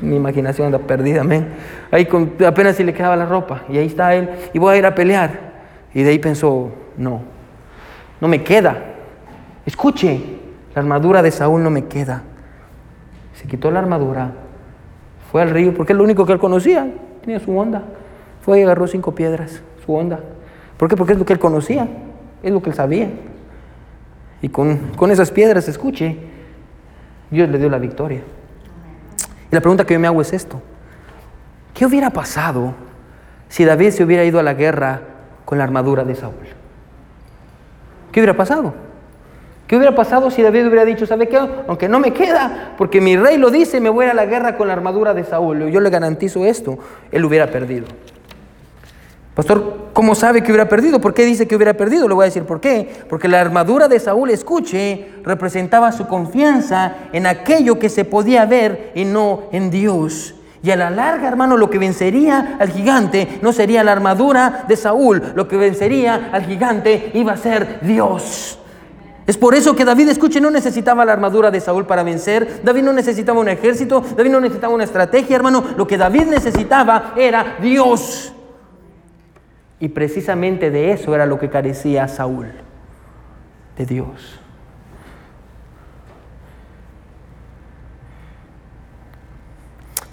Mi, 0.00 0.16
imaginación 0.16 0.66
anda 0.66 0.78
perdida, 0.78 1.24
Ahí 1.92 2.06
con, 2.06 2.32
apenas 2.44 2.76
si 2.76 2.84
le 2.84 2.92
quedaba 2.92 3.16
la 3.16 3.26
ropa. 3.26 3.62
Y 3.68 3.78
ahí 3.78 3.86
está 3.86 4.14
él, 4.14 4.30
y 4.52 4.58
voy 4.58 4.74
a 4.74 4.78
ir 4.78 4.86
a 4.86 4.94
pelear. 4.94 5.52
Y 5.94 6.02
de 6.02 6.10
ahí 6.10 6.18
pensó, 6.18 6.70
no, 6.96 7.20
no 8.20 8.28
me 8.28 8.42
queda. 8.42 8.76
Escuche, 9.66 10.20
la 10.74 10.80
armadura 10.80 11.22
de 11.22 11.30
Saúl 11.30 11.62
no 11.62 11.70
me 11.70 11.84
queda. 11.84 12.22
Se 13.34 13.46
quitó 13.46 13.70
la 13.70 13.80
armadura, 13.80 14.32
fue 15.30 15.42
al 15.42 15.50
río, 15.50 15.74
porque 15.74 15.92
es 15.92 15.96
lo 15.96 16.02
único 16.02 16.26
que 16.26 16.32
él 16.32 16.38
conocía, 16.38 16.90
tenía 17.20 17.38
su 17.40 17.56
onda. 17.56 17.82
Fue 18.40 18.58
y 18.58 18.62
agarró 18.62 18.88
cinco 18.88 19.14
piedras 19.14 19.62
su 19.84 19.94
onda. 19.94 20.20
¿Por 20.76 20.88
qué? 20.88 20.96
Porque 20.96 21.12
es 21.12 21.18
lo 21.18 21.24
que 21.24 21.32
él 21.32 21.38
conocía, 21.38 21.88
es 22.42 22.52
lo 22.52 22.62
que 22.62 22.70
él 22.70 22.76
sabía. 22.76 23.10
Y 24.40 24.48
con, 24.48 24.76
con 24.96 25.10
esas 25.10 25.30
piedras, 25.30 25.68
escuche, 25.68 26.16
Dios 27.30 27.48
le 27.48 27.58
dio 27.58 27.68
la 27.70 27.78
victoria. 27.78 28.20
Y 29.50 29.54
la 29.54 29.60
pregunta 29.60 29.84
que 29.84 29.94
yo 29.94 30.00
me 30.00 30.06
hago 30.06 30.20
es 30.20 30.32
esto. 30.32 30.60
¿Qué 31.74 31.86
hubiera 31.86 32.10
pasado 32.10 32.74
si 33.48 33.64
David 33.64 33.90
se 33.90 34.04
hubiera 34.04 34.24
ido 34.24 34.38
a 34.38 34.42
la 34.42 34.54
guerra 34.54 35.00
con 35.44 35.58
la 35.58 35.64
armadura 35.64 36.04
de 36.04 36.14
Saúl? 36.14 36.34
¿Qué 38.10 38.20
hubiera 38.20 38.36
pasado? 38.36 38.74
¿Qué 39.66 39.76
hubiera 39.76 39.94
pasado 39.94 40.30
si 40.30 40.42
David 40.42 40.66
hubiera 40.66 40.84
dicho, 40.84 41.06
¿sabe 41.06 41.28
qué? 41.28 41.38
Aunque 41.66 41.88
no 41.88 41.98
me 41.98 42.12
queda, 42.12 42.74
porque 42.76 43.00
mi 43.00 43.16
rey 43.16 43.38
lo 43.38 43.50
dice, 43.50 43.80
me 43.80 43.88
voy 43.88 44.04
a 44.06 44.12
la 44.12 44.26
guerra 44.26 44.56
con 44.56 44.66
la 44.66 44.74
armadura 44.74 45.14
de 45.14 45.24
Saúl. 45.24 45.70
Yo 45.70 45.80
le 45.80 45.88
garantizo 45.88 46.44
esto, 46.44 46.78
él 47.10 47.24
hubiera 47.24 47.46
perdido. 47.46 47.86
Pastor, 49.34 49.88
¿cómo 49.94 50.14
sabe 50.14 50.42
que 50.42 50.52
hubiera 50.52 50.68
perdido? 50.68 51.00
¿Por 51.00 51.14
qué 51.14 51.24
dice 51.24 51.48
que 51.48 51.56
hubiera 51.56 51.74
perdido? 51.74 52.06
Le 52.06 52.14
voy 52.14 52.24
a 52.24 52.26
decir 52.26 52.44
por 52.44 52.60
qué. 52.60 53.04
Porque 53.08 53.28
la 53.28 53.40
armadura 53.40 53.88
de 53.88 53.98
Saúl, 53.98 54.30
escuche, 54.30 55.08
representaba 55.24 55.90
su 55.92 56.06
confianza 56.06 56.96
en 57.12 57.26
aquello 57.26 57.78
que 57.78 57.88
se 57.88 58.04
podía 58.04 58.44
ver 58.44 58.92
y 58.94 59.06
no 59.06 59.44
en 59.52 59.70
Dios. 59.70 60.34
Y 60.62 60.70
a 60.70 60.76
la 60.76 60.90
larga, 60.90 61.28
hermano, 61.28 61.56
lo 61.56 61.70
que 61.70 61.78
vencería 61.78 62.56
al 62.60 62.70
gigante 62.70 63.38
no 63.40 63.52
sería 63.52 63.82
la 63.82 63.92
armadura 63.92 64.64
de 64.68 64.76
Saúl, 64.76 65.22
lo 65.34 65.48
que 65.48 65.56
vencería 65.56 66.28
al 66.30 66.44
gigante 66.44 67.10
iba 67.14 67.32
a 67.32 67.36
ser 67.36 67.80
Dios. 67.80 68.58
Es 69.26 69.38
por 69.38 69.54
eso 69.54 69.74
que 69.74 69.84
David, 69.84 70.10
escuche, 70.10 70.40
no 70.40 70.50
necesitaba 70.50 71.04
la 71.04 71.14
armadura 71.14 71.50
de 71.50 71.60
Saúl 71.60 71.86
para 71.86 72.02
vencer. 72.02 72.60
David 72.62 72.82
no 72.82 72.92
necesitaba 72.92 73.40
un 73.40 73.48
ejército, 73.48 74.04
David 74.16 74.30
no 74.30 74.40
necesitaba 74.40 74.74
una 74.74 74.84
estrategia, 74.84 75.36
hermano. 75.36 75.64
Lo 75.76 75.86
que 75.86 75.96
David 75.96 76.24
necesitaba 76.24 77.14
era 77.16 77.56
Dios. 77.60 78.32
Y 79.82 79.88
precisamente 79.88 80.70
de 80.70 80.92
eso 80.92 81.12
era 81.12 81.26
lo 81.26 81.40
que 81.40 81.50
carecía 81.50 82.06
Saúl, 82.06 82.52
de 83.76 83.84
Dios. 83.84 84.38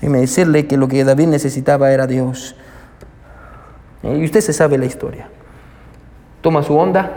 Déjeme 0.01 0.21
decirle 0.21 0.65
que 0.65 0.75
lo 0.75 0.87
que 0.87 1.03
David 1.03 1.27
necesitaba 1.27 1.91
era 1.91 2.07
Dios. 2.07 2.55
Y 4.01 4.25
usted 4.25 4.41
se 4.41 4.53
sabe 4.53 4.79
la 4.79 4.85
historia. 4.85 5.29
Toma 6.41 6.63
su 6.63 6.75
onda, 6.75 7.11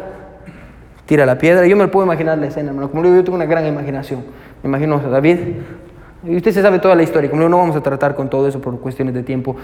tira 1.06 1.24
la 1.24 1.38
piedra. 1.38 1.66
Yo 1.66 1.74
me 1.78 1.88
puedo 1.88 2.04
imaginar 2.04 2.36
la 2.36 2.48
escena, 2.48 2.68
hermano. 2.68 2.90
Como 2.90 3.02
digo, 3.02 3.16
yo 3.16 3.24
tengo 3.24 3.36
una 3.36 3.46
gran 3.46 3.66
imaginación. 3.66 4.26
Me 4.62 4.68
imagino 4.68 4.96
a 4.96 5.08
David 5.08 5.38
y 6.24 6.36
usted 6.36 6.52
se 6.52 6.62
sabe 6.62 6.78
toda 6.78 6.94
la 6.94 7.02
historia, 7.02 7.28
como 7.28 7.48
no 7.48 7.58
vamos 7.58 7.74
a 7.74 7.82
tratar 7.82 8.14
con 8.14 8.30
todo 8.30 8.46
eso 8.46 8.60
por 8.60 8.78
cuestiones 8.78 9.14
de 9.14 9.22
tiempo. 9.22 9.56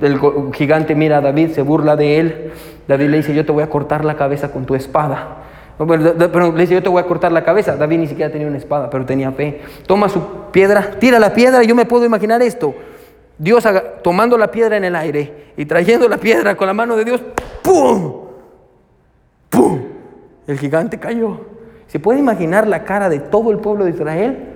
El 0.00 0.20
gigante 0.52 0.94
mira 0.94 1.18
a 1.18 1.20
David, 1.22 1.50
se 1.52 1.62
burla 1.62 1.96
de 1.96 2.18
él. 2.18 2.52
David 2.86 3.08
le 3.08 3.16
dice, 3.18 3.34
yo 3.34 3.46
te 3.46 3.52
voy 3.52 3.62
a 3.62 3.70
cortar 3.70 4.04
la 4.04 4.14
cabeza 4.16 4.50
con 4.50 4.66
tu 4.66 4.74
espada. 4.74 5.38
Pero 5.78 6.52
le 6.52 6.60
dice, 6.60 6.74
yo 6.74 6.82
te 6.82 6.90
voy 6.90 7.00
a 7.00 7.06
cortar 7.06 7.32
la 7.32 7.42
cabeza. 7.42 7.76
David 7.76 7.98
ni 7.98 8.06
siquiera 8.06 8.30
tenía 8.30 8.46
una 8.46 8.58
espada, 8.58 8.90
pero 8.90 9.06
tenía 9.06 9.32
fe. 9.32 9.62
Toma 9.86 10.08
su 10.08 10.20
piedra, 10.52 10.90
tira 10.98 11.18
la 11.18 11.32
piedra, 11.32 11.62
yo 11.62 11.74
me 11.74 11.86
puedo 11.86 12.04
imaginar 12.04 12.42
esto. 12.42 12.74
Dios 13.38 13.66
tomando 14.02 14.36
la 14.36 14.50
piedra 14.50 14.76
en 14.76 14.84
el 14.84 14.94
aire 14.94 15.52
y 15.56 15.64
trayendo 15.64 16.08
la 16.08 16.18
piedra 16.18 16.54
con 16.54 16.66
la 16.66 16.74
mano 16.74 16.96
de 16.96 17.04
Dios, 17.04 17.22
¡pum! 17.62 18.12
¡pum! 19.48 19.80
El 20.46 20.58
gigante 20.58 20.98
cayó. 20.98 21.40
¿Se 21.86 21.98
puede 21.98 22.18
imaginar 22.18 22.66
la 22.66 22.84
cara 22.84 23.08
de 23.08 23.20
todo 23.20 23.50
el 23.50 23.58
pueblo 23.58 23.84
de 23.84 23.90
Israel? 23.90 24.53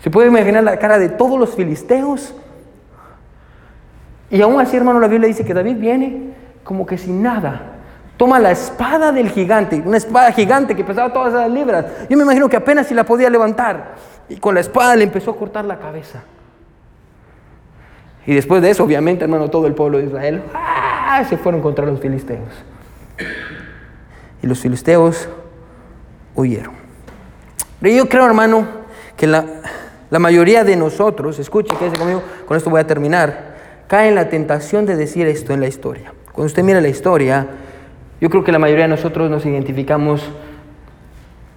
¿Se 0.00 0.10
puede 0.10 0.28
imaginar 0.28 0.62
la 0.62 0.78
cara 0.78 0.98
de 0.98 1.08
todos 1.08 1.38
los 1.38 1.54
filisteos? 1.54 2.34
Y 4.30 4.40
aún 4.42 4.60
así, 4.60 4.76
hermano, 4.76 5.00
la 5.00 5.08
Biblia 5.08 5.28
dice 5.28 5.44
que 5.44 5.54
David 5.54 5.76
viene 5.76 6.34
como 6.62 6.86
que 6.86 6.98
sin 6.98 7.22
nada. 7.22 7.74
Toma 8.16 8.38
la 8.38 8.50
espada 8.50 9.12
del 9.12 9.30
gigante, 9.30 9.82
una 9.84 9.96
espada 9.96 10.32
gigante 10.32 10.74
que 10.74 10.84
pesaba 10.84 11.12
todas 11.12 11.32
esas 11.32 11.50
libras. 11.50 11.86
Yo 12.10 12.16
me 12.16 12.24
imagino 12.24 12.48
que 12.48 12.56
apenas 12.56 12.86
si 12.86 12.94
la 12.94 13.04
podía 13.04 13.30
levantar. 13.30 13.94
Y 14.28 14.36
con 14.36 14.54
la 14.54 14.60
espada 14.60 14.94
le 14.96 15.04
empezó 15.04 15.30
a 15.30 15.36
cortar 15.36 15.64
la 15.64 15.78
cabeza. 15.78 16.22
Y 18.26 18.34
después 18.34 18.60
de 18.60 18.70
eso, 18.70 18.84
obviamente, 18.84 19.24
hermano, 19.24 19.48
todo 19.48 19.66
el 19.66 19.74
pueblo 19.74 19.98
de 19.98 20.04
Israel 20.04 20.42
¡ah! 20.52 21.24
se 21.28 21.38
fueron 21.38 21.62
contra 21.62 21.86
los 21.86 21.98
filisteos. 22.00 22.48
Y 24.42 24.46
los 24.46 24.60
filisteos 24.60 25.28
huyeron. 26.34 26.74
Pero 27.80 27.96
yo 27.96 28.08
creo, 28.08 28.26
hermano, 28.26 28.66
que 29.16 29.26
la, 29.26 29.46
la 30.10 30.18
mayoría 30.18 30.64
de 30.64 30.76
nosotros, 30.76 31.38
escuche, 31.38 31.76
quédese 31.76 31.98
conmigo, 31.98 32.22
con 32.46 32.56
esto 32.56 32.70
voy 32.70 32.80
a 32.80 32.86
terminar, 32.86 33.56
cae 33.88 34.08
en 34.08 34.14
la 34.14 34.28
tentación 34.28 34.86
de 34.86 34.96
decir 34.96 35.26
esto 35.26 35.52
en 35.52 35.60
la 35.60 35.66
historia. 35.66 36.12
Cuando 36.32 36.46
usted 36.46 36.62
mira 36.62 36.80
la 36.80 36.88
historia, 36.88 37.46
yo 38.20 38.30
creo 38.30 38.42
que 38.42 38.52
la 38.52 38.58
mayoría 38.58 38.84
de 38.84 38.90
nosotros 38.90 39.30
nos 39.30 39.44
identificamos 39.44 40.22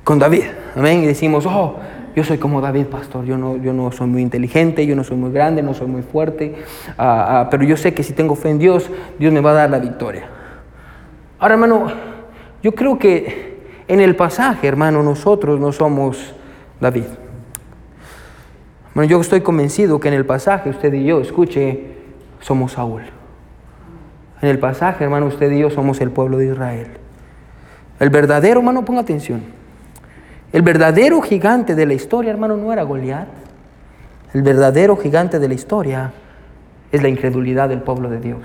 con 0.04 0.20
David. 0.20 0.44
Amén. 0.76 1.04
Y 1.04 1.08
decimos, 1.08 1.46
oh, 1.46 1.78
yo 2.16 2.24
soy 2.24 2.38
como 2.38 2.62
David, 2.62 2.86
pastor. 2.88 3.26
Yo 3.26 3.38
no, 3.38 3.58
yo 3.58 3.74
no 3.74 3.92
soy 3.92 4.08
muy 4.08 4.22
inteligente, 4.22 4.86
yo 4.86 4.96
no 4.96 5.04
soy 5.04 5.18
muy 5.18 5.32
grande, 5.32 5.64
no 5.64 5.74
soy 5.74 5.88
muy 5.88 6.02
fuerte. 6.02 6.56
Ah, 6.98 7.42
ah, 7.42 7.48
pero 7.50 7.64
yo 7.64 7.78
sé 7.78 7.94
que 7.94 8.04
si 8.04 8.14
tengo 8.14 8.36
fe 8.36 8.50
en 8.50 8.60
Dios, 8.60 8.90
Dios 9.18 9.32
me 9.32 9.40
va 9.40 9.52
a 9.52 9.54
dar 9.54 9.70
la 9.70 9.80
victoria. 9.80 10.28
Ahora, 11.40 11.56
hermano, 11.56 11.88
yo 12.62 12.74
creo 12.74 13.00
que 13.00 13.84
en 13.88 14.00
el 14.00 14.16
pasaje, 14.16 14.68
hermano, 14.68 15.04
nosotros 15.04 15.60
no 15.60 15.72
somos 15.72 16.36
David. 16.80 17.06
Bueno, 18.94 19.10
yo 19.10 19.22
estoy 19.22 19.42
convencido 19.42 20.00
que 20.00 20.10
en 20.10 20.14
el 20.14 20.26
pasaje, 20.26 20.70
usted 20.70 20.92
y 20.94 21.06
yo, 21.06 21.22
escuche, 21.22 21.96
somos 22.42 22.74
Saúl. 22.74 23.04
En 24.42 24.50
el 24.50 24.60
pasaje, 24.60 25.04
hermano, 25.04 25.28
usted 25.28 25.52
y 25.52 25.60
yo 25.60 25.70
somos 25.70 26.02
el 26.02 26.12
pueblo 26.12 26.38
de 26.38 26.48
Israel. 26.48 26.88
El 28.00 28.10
verdadero, 28.10 28.60
hermano, 28.60 28.84
ponga 28.84 29.02
atención. 29.02 29.44
El 30.52 30.64
verdadero 30.64 31.22
gigante 31.22 31.76
de 31.76 31.86
la 31.86 31.94
historia, 31.94 32.32
hermano, 32.32 32.58
no 32.58 32.74
era 32.74 32.84
Goliat. 32.84 33.28
El 34.34 34.42
verdadero 34.42 34.98
gigante 34.98 35.40
de 35.40 35.48
la 35.48 35.54
historia 35.54 36.12
es 36.92 37.02
la 37.02 37.08
incredulidad 37.08 37.70
del 37.70 37.82
pueblo 37.82 38.10
de 38.10 38.20
Dios. 38.20 38.42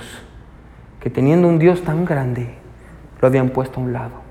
Que 1.01 1.11
teniendo 1.11 1.49
un 1.49 1.59
Dios 1.59 1.83
tan 1.83 2.05
grande, 2.05 2.55
lo 3.21 3.27
habían 3.27 3.49
puesto 3.49 3.81
a 3.81 3.83
un 3.83 3.93
lado. 3.93 4.26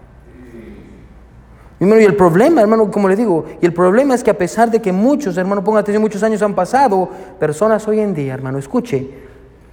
Y 1.80 1.84
el 1.84 2.16
problema, 2.16 2.62
hermano, 2.62 2.90
como 2.90 3.10
le 3.10 3.16
digo, 3.16 3.46
y 3.62 3.66
el 3.66 3.74
problema 3.74 4.16
es 4.16 4.24
que 4.24 4.32
a 4.32 4.38
pesar 4.38 4.72
de 4.72 4.82
que 4.82 4.94
muchos, 4.94 5.38
hermano, 5.38 5.64
ponga 5.64 5.82
atención, 5.82 6.02
muchos 6.02 6.24
años 6.24 6.42
han 6.42 6.56
pasado, 6.56 7.10
personas 7.40 7.86
hoy 7.88 8.00
en 8.00 8.14
día, 8.14 8.34
hermano, 8.34 8.58
escuche, 8.58 9.10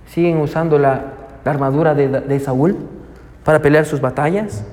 siguen 0.06 0.38
usando 0.38 0.78
la, 0.78 1.18
armadura 1.44 1.94
de, 1.94 2.08
de 2.08 2.40
Saúl 2.40 2.76
para 3.44 3.60
pelear 3.60 3.84
sus 3.84 4.00
batallas, 4.00 4.64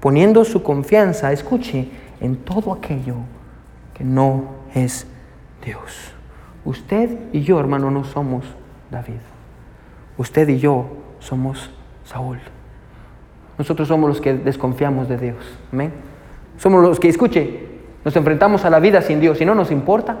poniendo 0.00 0.44
su 0.44 0.62
confianza, 0.62 1.32
escuche, 1.32 1.88
en 2.20 2.36
todo 2.36 2.72
aquello 2.72 3.16
que 3.94 4.04
no 4.04 4.44
es 4.74 5.06
Dios. 5.64 6.12
Usted 6.64 7.18
y 7.32 7.42
yo, 7.42 7.58
hermano, 7.58 7.90
no 7.90 8.04
somos 8.04 8.44
David. 8.90 9.20
Usted 10.18 10.48
y 10.48 10.58
yo 10.58 10.86
somos 11.18 11.70
Saúl. 12.04 12.38
Nosotros 13.60 13.88
somos 13.88 14.08
los 14.08 14.22
que 14.22 14.32
desconfiamos 14.32 15.06
de 15.06 15.18
Dios. 15.18 15.36
Amén. 15.70 15.92
Somos 16.56 16.82
los 16.82 16.98
que, 16.98 17.10
escuche, 17.10 17.60
nos 18.06 18.16
enfrentamos 18.16 18.64
a 18.64 18.70
la 18.70 18.80
vida 18.80 19.02
sin 19.02 19.20
Dios 19.20 19.38
y 19.42 19.44
no 19.44 19.54
nos 19.54 19.70
importa. 19.70 20.16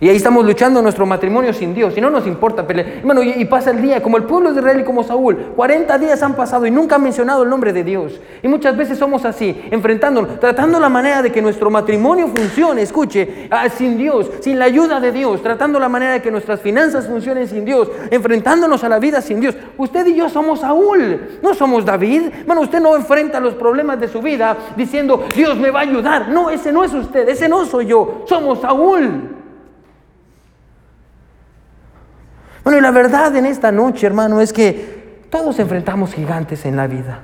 Y 0.00 0.08
ahí 0.08 0.16
estamos 0.16 0.44
luchando 0.44 0.82
nuestro 0.82 1.06
matrimonio 1.06 1.52
sin 1.52 1.72
Dios 1.72 1.96
y 1.96 2.00
no 2.00 2.10
nos 2.10 2.26
importa 2.26 2.66
pelear. 2.66 3.02
Bueno, 3.04 3.22
y, 3.22 3.30
y, 3.30 3.44
pasa 3.44 3.70
el 3.70 3.80
día, 3.80 4.02
como 4.02 4.16
el 4.16 4.24
pueblo 4.24 4.52
de 4.52 4.58
Israel 4.58 4.80
y 4.80 4.84
como 4.84 5.04
Saúl, 5.04 5.52
40 5.54 5.98
días 5.98 6.20
han 6.22 6.34
pasado 6.34 6.66
y 6.66 6.70
nunca 6.70 6.96
han 6.96 7.02
mencionado 7.02 7.44
el 7.44 7.48
nombre 7.48 7.72
de 7.72 7.84
Dios. 7.84 8.20
Y 8.42 8.48
muchas 8.48 8.76
veces 8.76 8.98
somos 8.98 9.24
así, 9.24 9.62
enfrentándonos, 9.70 10.40
tratando 10.40 10.80
la 10.80 10.88
manera 10.88 11.22
de 11.22 11.30
que 11.30 11.40
nuestro 11.40 11.70
matrimonio 11.70 12.26
funcione, 12.28 12.82
escuche, 12.82 13.46
ah, 13.50 13.68
sin 13.68 13.96
Dios, 13.96 14.30
sin 14.40 14.58
la 14.58 14.64
ayuda 14.64 14.98
de 14.98 15.12
Dios, 15.12 15.40
tratando 15.42 15.78
la 15.78 15.88
manera 15.88 16.14
de 16.14 16.22
que 16.22 16.30
nuestras 16.30 16.60
finanzas 16.60 17.06
funcionen 17.06 17.46
sin 17.46 17.64
Dios, 17.64 17.88
enfrentándonos 18.10 18.82
a 18.82 18.88
la 18.88 18.98
vida 18.98 19.20
sin 19.20 19.38
Dios. 19.38 19.54
Usted 19.78 20.06
y 20.08 20.16
yo 20.16 20.28
somos 20.28 20.60
Saúl, 20.60 21.38
no 21.40 21.54
somos 21.54 21.84
David. 21.84 22.30
Bueno, 22.46 22.62
usted 22.62 22.80
no 22.80 22.96
enfrenta 22.96 23.38
los 23.38 23.54
problemas 23.54 24.00
de 24.00 24.08
su 24.08 24.20
vida 24.20 24.56
diciendo, 24.76 25.24
Dios 25.36 25.56
me 25.56 25.70
va 25.70 25.80
a 25.80 25.82
ayudar. 25.82 26.28
No, 26.28 26.50
ese 26.50 26.72
no 26.72 26.82
es 26.82 26.92
usted, 26.92 27.28
ese 27.28 27.48
no 27.48 27.64
soy 27.64 27.86
yo, 27.86 28.24
somos 28.26 28.60
Saúl. 28.60 29.43
Bueno, 32.64 32.78
y 32.78 32.80
la 32.80 32.90
verdad 32.90 33.36
en 33.36 33.44
esta 33.44 33.70
noche, 33.70 34.06
hermano, 34.06 34.40
es 34.40 34.52
que 34.52 35.26
todos 35.30 35.58
enfrentamos 35.58 36.14
gigantes 36.14 36.64
en 36.64 36.76
la 36.76 36.86
vida. 36.86 37.20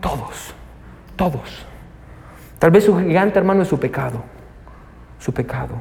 Todos, 0.00 0.54
todos. 1.16 1.66
Tal 2.58 2.70
vez 2.70 2.84
su 2.84 2.96
gigante, 2.98 3.38
hermano, 3.38 3.62
es 3.62 3.68
su 3.68 3.80
pecado. 3.80 4.22
Su 5.18 5.32
pecado. 5.32 5.74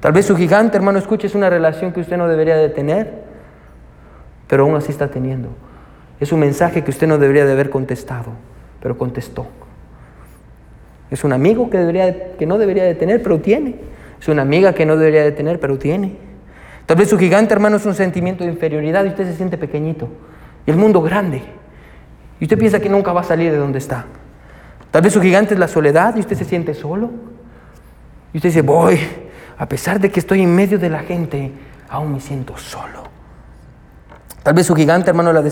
Tal 0.00 0.12
vez 0.12 0.26
su 0.26 0.36
gigante, 0.36 0.76
hermano, 0.76 0.98
escuche, 0.98 1.26
es 1.26 1.34
una 1.34 1.48
relación 1.48 1.92
que 1.92 2.00
usted 2.00 2.16
no 2.18 2.28
debería 2.28 2.56
de 2.56 2.68
tener, 2.68 3.22
pero 4.46 4.64
aún 4.64 4.76
así 4.76 4.92
está 4.92 5.08
teniendo. 5.08 5.48
Es 6.20 6.32
un 6.32 6.40
mensaje 6.40 6.84
que 6.84 6.90
usted 6.90 7.06
no 7.06 7.18
debería 7.18 7.46
de 7.46 7.52
haber 7.52 7.70
contestado, 7.70 8.32
pero 8.80 8.98
contestó. 8.98 9.46
Es 11.10 11.24
un 11.24 11.32
amigo 11.32 11.70
que, 11.70 11.78
debería, 11.78 12.36
que 12.36 12.46
no 12.46 12.58
debería 12.58 12.84
de 12.84 12.94
tener, 12.94 13.22
pero 13.22 13.40
tiene. 13.40 13.76
Es 14.20 14.28
una 14.28 14.42
amiga 14.42 14.74
que 14.74 14.84
no 14.84 14.96
debería 14.96 15.22
de 15.22 15.32
tener, 15.32 15.60
pero 15.60 15.78
tiene. 15.78 16.31
Tal 16.86 16.96
vez 16.96 17.08
su 17.08 17.18
gigante, 17.18 17.54
hermano, 17.54 17.76
es 17.76 17.86
un 17.86 17.94
sentimiento 17.94 18.44
de 18.44 18.50
inferioridad 18.50 19.04
y 19.04 19.08
usted 19.08 19.24
se 19.24 19.36
siente 19.36 19.56
pequeñito. 19.56 20.08
Y 20.66 20.70
el 20.70 20.76
mundo 20.76 21.00
grande. 21.00 21.42
Y 22.40 22.44
usted 22.44 22.58
piensa 22.58 22.80
que 22.80 22.88
nunca 22.88 23.12
va 23.12 23.20
a 23.20 23.24
salir 23.24 23.50
de 23.52 23.56
donde 23.56 23.78
está. 23.78 24.06
Tal 24.90 25.02
vez 25.02 25.12
su 25.12 25.20
gigante 25.20 25.54
es 25.54 25.60
la 25.60 25.68
soledad 25.68 26.16
y 26.16 26.20
usted 26.20 26.36
se 26.36 26.44
siente 26.44 26.74
solo. 26.74 27.10
Y 28.32 28.38
usted 28.38 28.48
dice, 28.48 28.62
voy, 28.62 28.98
a 29.56 29.66
pesar 29.68 30.00
de 30.00 30.10
que 30.10 30.20
estoy 30.20 30.42
en 30.42 30.54
medio 30.54 30.78
de 30.78 30.90
la 30.90 31.00
gente, 31.00 31.52
aún 31.88 32.12
me 32.12 32.20
siento 32.20 32.56
solo. 32.56 33.04
Tal 34.42 34.54
vez 34.54 34.66
su 34.66 34.74
gigante, 34.74 35.10
hermano, 35.10 35.32
la, 35.32 35.42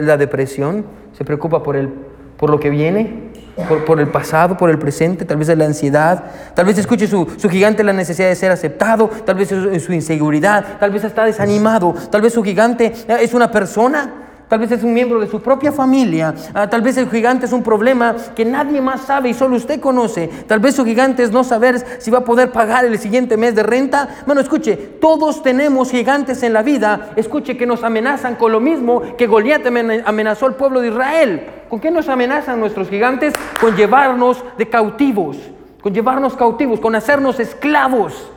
la 0.00 0.16
depresión, 0.16 0.86
se 1.12 1.24
preocupa 1.24 1.62
por, 1.62 1.76
el, 1.76 1.90
por 2.36 2.48
lo 2.50 2.58
que 2.58 2.70
viene 2.70 3.27
por, 3.66 4.00
el 4.00 4.08
pasado, 4.08 4.56
por 4.56 4.70
el 4.70 4.78
presente, 4.78 5.24
tal 5.24 5.38
vez 5.38 5.48
es 5.48 5.58
la 5.58 5.64
ansiedad, 5.64 6.24
tal 6.54 6.66
vez 6.66 6.78
escuche 6.78 7.06
su, 7.06 7.26
su 7.36 7.48
gigante 7.48 7.82
la 7.82 7.92
necesidad 7.92 8.28
de 8.28 8.36
ser 8.36 8.52
aceptado, 8.52 9.08
tal 9.08 9.36
vez 9.36 9.50
es 9.50 9.84
su 9.84 9.92
inseguridad, 9.92 10.78
tal 10.78 10.90
vez 10.90 11.04
está 11.04 11.24
desanimado, 11.24 11.94
tal 12.10 12.22
vez 12.22 12.32
su 12.32 12.42
gigante 12.42 12.92
es 13.08 13.34
una 13.34 13.50
persona, 13.50 14.27
tal 14.48 14.58
vez 14.58 14.72
es 14.72 14.82
un 14.82 14.94
miembro 14.94 15.20
de 15.20 15.26
su 15.26 15.40
propia 15.40 15.72
familia, 15.72 16.34
ah, 16.54 16.68
tal 16.68 16.82
vez 16.82 16.96
el 16.96 17.10
gigante 17.10 17.46
es 17.46 17.52
un 17.52 17.62
problema 17.62 18.16
que 18.34 18.44
nadie 18.44 18.80
más 18.80 19.02
sabe 19.02 19.28
y 19.28 19.34
solo 19.34 19.56
usted 19.56 19.80
conoce, 19.80 20.28
tal 20.46 20.60
vez 20.60 20.74
su 20.74 20.84
gigante 20.84 21.22
es 21.22 21.30
no 21.30 21.44
saber 21.44 21.84
si 21.98 22.10
va 22.10 22.18
a 22.18 22.24
poder 22.24 22.50
pagar 22.52 22.84
el 22.84 22.98
siguiente 22.98 23.36
mes 23.36 23.54
de 23.54 23.62
renta. 23.62 24.08
Bueno, 24.26 24.40
escuche, 24.40 24.76
todos 24.76 25.42
tenemos 25.42 25.90
gigantes 25.90 26.42
en 26.42 26.52
la 26.52 26.62
vida, 26.62 27.10
escuche 27.16 27.56
que 27.56 27.66
nos 27.66 27.84
amenazan 27.84 28.36
con 28.36 28.52
lo 28.52 28.60
mismo 28.60 29.02
que 29.16 29.26
Goliat 29.26 29.66
amenazó 30.04 30.46
al 30.46 30.56
pueblo 30.56 30.80
de 30.80 30.88
Israel. 30.88 31.46
¿Con 31.68 31.80
qué 31.80 31.90
nos 31.90 32.08
amenazan 32.08 32.60
nuestros 32.60 32.88
gigantes? 32.88 33.34
Con 33.60 33.76
llevarnos 33.76 34.42
de 34.56 34.68
cautivos, 34.68 35.36
con 35.82 35.92
llevarnos 35.92 36.34
cautivos, 36.34 36.80
con 36.80 36.94
hacernos 36.94 37.38
esclavos. 37.40 38.30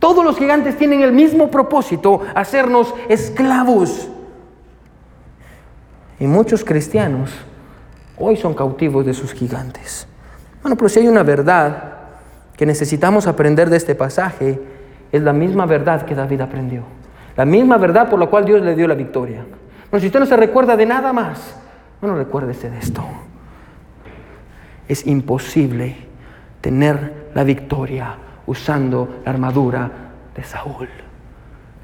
Todos 0.00 0.24
los 0.24 0.36
gigantes 0.38 0.78
tienen 0.78 1.02
el 1.02 1.12
mismo 1.12 1.50
propósito, 1.50 2.22
hacernos 2.34 2.94
esclavos. 3.08 4.08
Y 6.20 6.26
muchos 6.26 6.64
cristianos 6.64 7.30
hoy 8.16 8.36
son 8.36 8.54
cautivos 8.54 9.06
de 9.06 9.14
sus 9.14 9.32
gigantes. 9.32 10.06
Bueno, 10.62 10.76
pero 10.76 10.88
si 10.88 11.00
hay 11.00 11.08
una 11.08 11.22
verdad 11.22 11.94
que 12.56 12.66
necesitamos 12.66 13.26
aprender 13.26 13.70
de 13.70 13.76
este 13.76 13.94
pasaje, 13.94 14.60
es 15.12 15.22
la 15.22 15.32
misma 15.32 15.66
verdad 15.66 16.02
que 16.02 16.14
David 16.14 16.40
aprendió. 16.40 16.82
La 17.36 17.44
misma 17.44 17.78
verdad 17.78 18.10
por 18.10 18.18
la 18.18 18.26
cual 18.26 18.44
Dios 18.44 18.62
le 18.62 18.74
dio 18.74 18.88
la 18.88 18.94
victoria. 18.94 19.44
Bueno, 19.90 20.00
si 20.00 20.06
usted 20.06 20.20
no 20.20 20.26
se 20.26 20.36
recuerda 20.36 20.76
de 20.76 20.86
nada 20.86 21.12
más, 21.12 21.54
bueno, 22.00 22.16
recuérdese 22.16 22.68
de 22.68 22.78
esto. 22.78 23.04
Es 24.88 25.06
imposible 25.06 25.96
tener 26.60 27.28
la 27.34 27.44
victoria 27.44 28.16
usando 28.46 29.20
la 29.24 29.30
armadura 29.30 29.90
de 30.34 30.42
Saúl. 30.42 30.88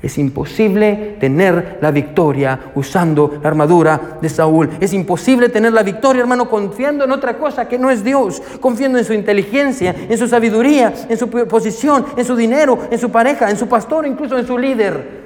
Es 0.05 0.19
imposible 0.19 1.17
tener 1.19 1.79
la 1.81 1.91
victoria 1.91 2.73
usando 2.75 3.41
la 3.43 3.49
armadura 3.49 4.19
de 4.21 4.29
Saúl. 4.29 4.69
Es 4.79 4.93
imposible 4.93 5.49
tener 5.49 5.73
la 5.73 5.83
victoria, 5.83 6.21
hermano, 6.21 6.51
confiando 6.51 7.05
en 7.07 7.11
otra 7.11 7.39
cosa 7.39 7.67
que 7.67 7.79
no 7.79 7.91
es 7.91 8.05
Dios, 8.05 8.43
confiando 8.61 8.99
en 8.99 9.07
su 9.07 9.15
inteligencia, 9.15 9.97
en 10.07 10.19
su 10.19 10.29
sabiduría, 10.29 10.93
en 11.09 11.17
su 11.17 11.31
posición, 11.31 12.05
en 12.19 12.25
su 12.27 12.37
dinero, 12.37 12.81
en 12.91 12.99
su 12.99 13.11
pareja, 13.11 13.49
en 13.49 13.57
su 13.57 13.67
pastor, 13.67 14.07
incluso 14.07 14.37
en 14.37 14.47
su 14.47 14.59
líder. 14.59 15.25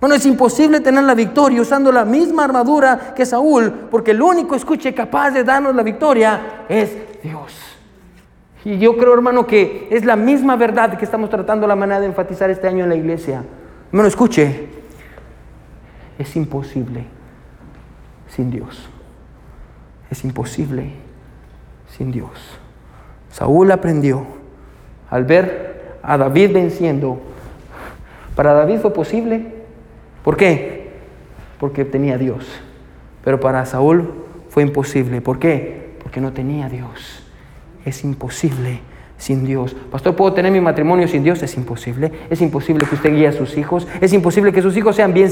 Bueno, 0.00 0.16
es 0.16 0.26
imposible 0.26 0.80
tener 0.80 1.04
la 1.04 1.14
victoria 1.14 1.62
usando 1.62 1.92
la 1.92 2.04
misma 2.04 2.42
armadura 2.42 3.14
que 3.14 3.24
Saúl, 3.24 3.72
porque 3.88 4.10
el 4.10 4.20
único 4.20 4.56
escuche 4.56 4.92
capaz 4.94 5.30
de 5.30 5.44
darnos 5.44 5.76
la 5.76 5.84
victoria 5.84 6.64
es 6.68 6.90
Dios. 7.22 7.56
Y 8.64 8.78
yo 8.78 8.96
creo, 8.96 9.14
hermano, 9.14 9.46
que 9.46 9.86
es 9.92 10.04
la 10.04 10.16
misma 10.16 10.56
verdad 10.56 10.98
que 10.98 11.04
estamos 11.04 11.30
tratando 11.30 11.68
la 11.68 11.76
manera 11.76 12.00
de 12.00 12.06
enfatizar 12.06 12.50
este 12.50 12.66
año 12.66 12.82
en 12.82 12.90
la 12.90 12.96
iglesia. 12.96 13.44
Hermano, 13.88 14.08
escuche, 14.08 14.68
es 16.18 16.36
imposible 16.36 17.04
sin 18.28 18.50
Dios. 18.50 18.88
Es 20.10 20.24
imposible 20.24 20.92
sin 21.96 22.10
Dios. 22.10 22.30
Saúl 23.30 23.70
aprendió 23.70 24.26
al 25.10 25.24
ver 25.24 25.98
a 26.02 26.16
David 26.16 26.52
venciendo. 26.52 27.20
Para 28.34 28.52
David 28.52 28.78
fue 28.80 28.92
posible, 28.92 29.58
¿Por 30.28 30.36
qué? 30.36 30.90
Porque 31.58 31.86
tenía 31.86 32.18
Dios. 32.18 32.44
Pero 33.24 33.40
para 33.40 33.64
Saúl 33.64 34.12
fue 34.50 34.62
imposible. 34.62 35.22
¿Por 35.22 35.38
qué? 35.38 35.94
Porque 36.02 36.20
no 36.20 36.34
tenía 36.34 36.68
Dios. 36.68 37.22
Es 37.86 38.04
imposible 38.04 38.80
sin 39.18 39.44
Dios. 39.44 39.74
Pastor, 39.90 40.14
¿puedo 40.14 40.32
tener 40.32 40.52
mi 40.52 40.60
matrimonio 40.60 41.08
sin 41.08 41.24
Dios? 41.24 41.42
Es 41.42 41.56
imposible. 41.56 42.12
Es 42.30 42.40
imposible 42.40 42.86
que 42.86 42.94
usted 42.94 43.12
guíe 43.12 43.26
a 43.26 43.32
sus 43.32 43.58
hijos. 43.58 43.86
Es 44.00 44.12
imposible 44.12 44.52
que 44.52 44.62
sus 44.62 44.76
hijos 44.76 44.94
sean 44.96 45.12
bien, 45.12 45.28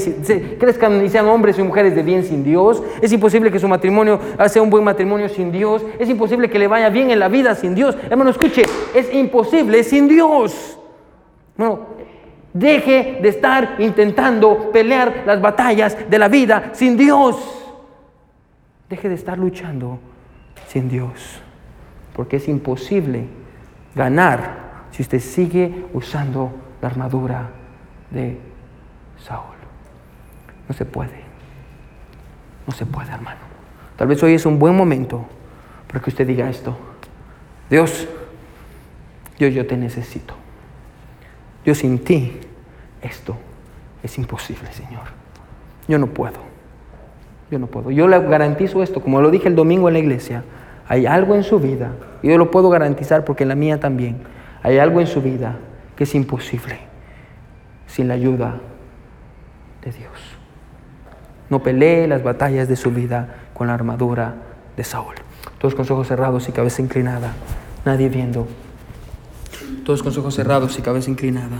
crezcan 0.59 1.03
y 1.03 1.09
sean 1.09 1.25
hombres 1.27 1.57
y 1.57 1.63
mujeres 1.63 1.95
de 1.95 2.03
bien 2.03 2.23
sin 2.23 2.43
Dios. 2.43 2.83
Es 3.01 3.11
imposible 3.13 3.49
que 3.49 3.59
su 3.59 3.67
matrimonio 3.67 4.19
sea 4.47 4.61
un 4.61 4.69
buen 4.69 4.83
matrimonio 4.83 5.29
sin 5.29 5.51
Dios. 5.51 5.83
Es 5.97 6.09
imposible 6.09 6.49
que 6.49 6.59
le 6.59 6.67
vaya 6.67 6.89
bien 6.89 7.09
en 7.11 7.19
la 7.19 7.29
vida 7.29 7.55
sin 7.55 7.73
Dios. 7.73 7.97
Hermano, 8.09 8.29
escuche, 8.29 8.63
es 8.93 9.13
imposible 9.13 9.83
sin 9.83 10.09
Dios. 10.09 10.77
Bueno, 11.55 11.79
deje 12.53 13.19
de 13.21 13.29
estar 13.29 13.77
intentando 13.79 14.69
pelear 14.71 15.23
las 15.25 15.41
batallas 15.41 15.97
de 16.09 16.19
la 16.19 16.27
vida 16.27 16.71
sin 16.73 16.97
Dios. 16.97 17.37
Deje 18.89 19.07
de 19.07 19.15
estar 19.15 19.37
luchando 19.37 19.97
sin 20.67 20.89
Dios. 20.89 21.41
Porque 22.13 22.35
es 22.35 22.47
imposible 22.49 23.27
ganar 23.97 24.67
si 24.91 25.01
usted 25.01 25.19
sigue 25.19 25.85
usando 25.93 26.53
la 26.81 26.87
armadura 26.87 27.49
de 28.11 28.39
Saúl. 29.17 29.55
No 30.69 30.75
se 30.75 30.85
puede. 30.85 31.21
No 32.65 32.73
se 32.73 32.85
puede, 32.85 33.11
hermano. 33.11 33.41
Tal 33.95 34.07
vez 34.07 34.21
hoy 34.23 34.33
es 34.33 34.45
un 34.45 34.59
buen 34.59 34.75
momento 34.75 35.25
para 35.87 36.01
que 36.01 36.09
usted 36.09 36.27
diga 36.27 36.49
esto. 36.49 36.77
Dios, 37.69 38.07
yo, 39.39 39.47
yo 39.47 39.65
te 39.65 39.75
necesito. 39.75 40.35
Yo 41.65 41.75
sin 41.75 41.99
ti, 41.99 42.39
esto 43.01 43.35
es 44.03 44.17
imposible, 44.17 44.71
Señor. 44.71 45.03
Yo 45.87 45.97
no 45.97 46.07
puedo. 46.07 46.39
Yo 47.49 47.59
no 47.59 47.67
puedo. 47.67 47.91
Yo 47.91 48.07
le 48.07 48.19
garantizo 48.19 48.83
esto, 48.83 49.01
como 49.01 49.21
lo 49.21 49.31
dije 49.31 49.47
el 49.47 49.55
domingo 49.55 49.87
en 49.87 49.93
la 49.93 49.99
iglesia. 49.99 50.43
Hay 50.87 51.05
algo 51.05 51.35
en 51.35 51.43
su 51.43 51.59
vida, 51.59 51.91
y 52.21 52.29
yo 52.29 52.37
lo 52.37 52.51
puedo 52.51 52.69
garantizar 52.69 53.25
porque 53.25 53.43
en 53.43 53.49
la 53.49 53.55
mía 53.55 53.79
también, 53.79 54.17
hay 54.63 54.79
algo 54.79 54.99
en 55.01 55.07
su 55.07 55.21
vida 55.21 55.57
que 55.95 56.05
es 56.05 56.15
imposible 56.15 56.79
sin 57.87 58.07
la 58.07 58.13
ayuda 58.13 58.59
de 59.83 59.91
Dios. 59.91 60.11
No 61.49 61.63
pelee 61.63 62.07
las 62.07 62.23
batallas 62.23 62.67
de 62.67 62.75
su 62.75 62.91
vida 62.91 63.35
con 63.53 63.67
la 63.67 63.73
armadura 63.73 64.35
de 64.75 64.83
Saúl. 64.83 65.15
Todos 65.59 65.75
con 65.75 65.85
ojos 65.89 66.07
cerrados 66.07 66.47
y 66.49 66.51
cabeza 66.51 66.81
inclinada, 66.81 67.33
nadie 67.85 68.09
viendo. 68.09 68.47
Todos 69.85 70.03
con 70.03 70.17
ojos 70.17 70.35
cerrados 70.35 70.77
y 70.77 70.81
cabeza 70.81 71.09
inclinada. 71.09 71.57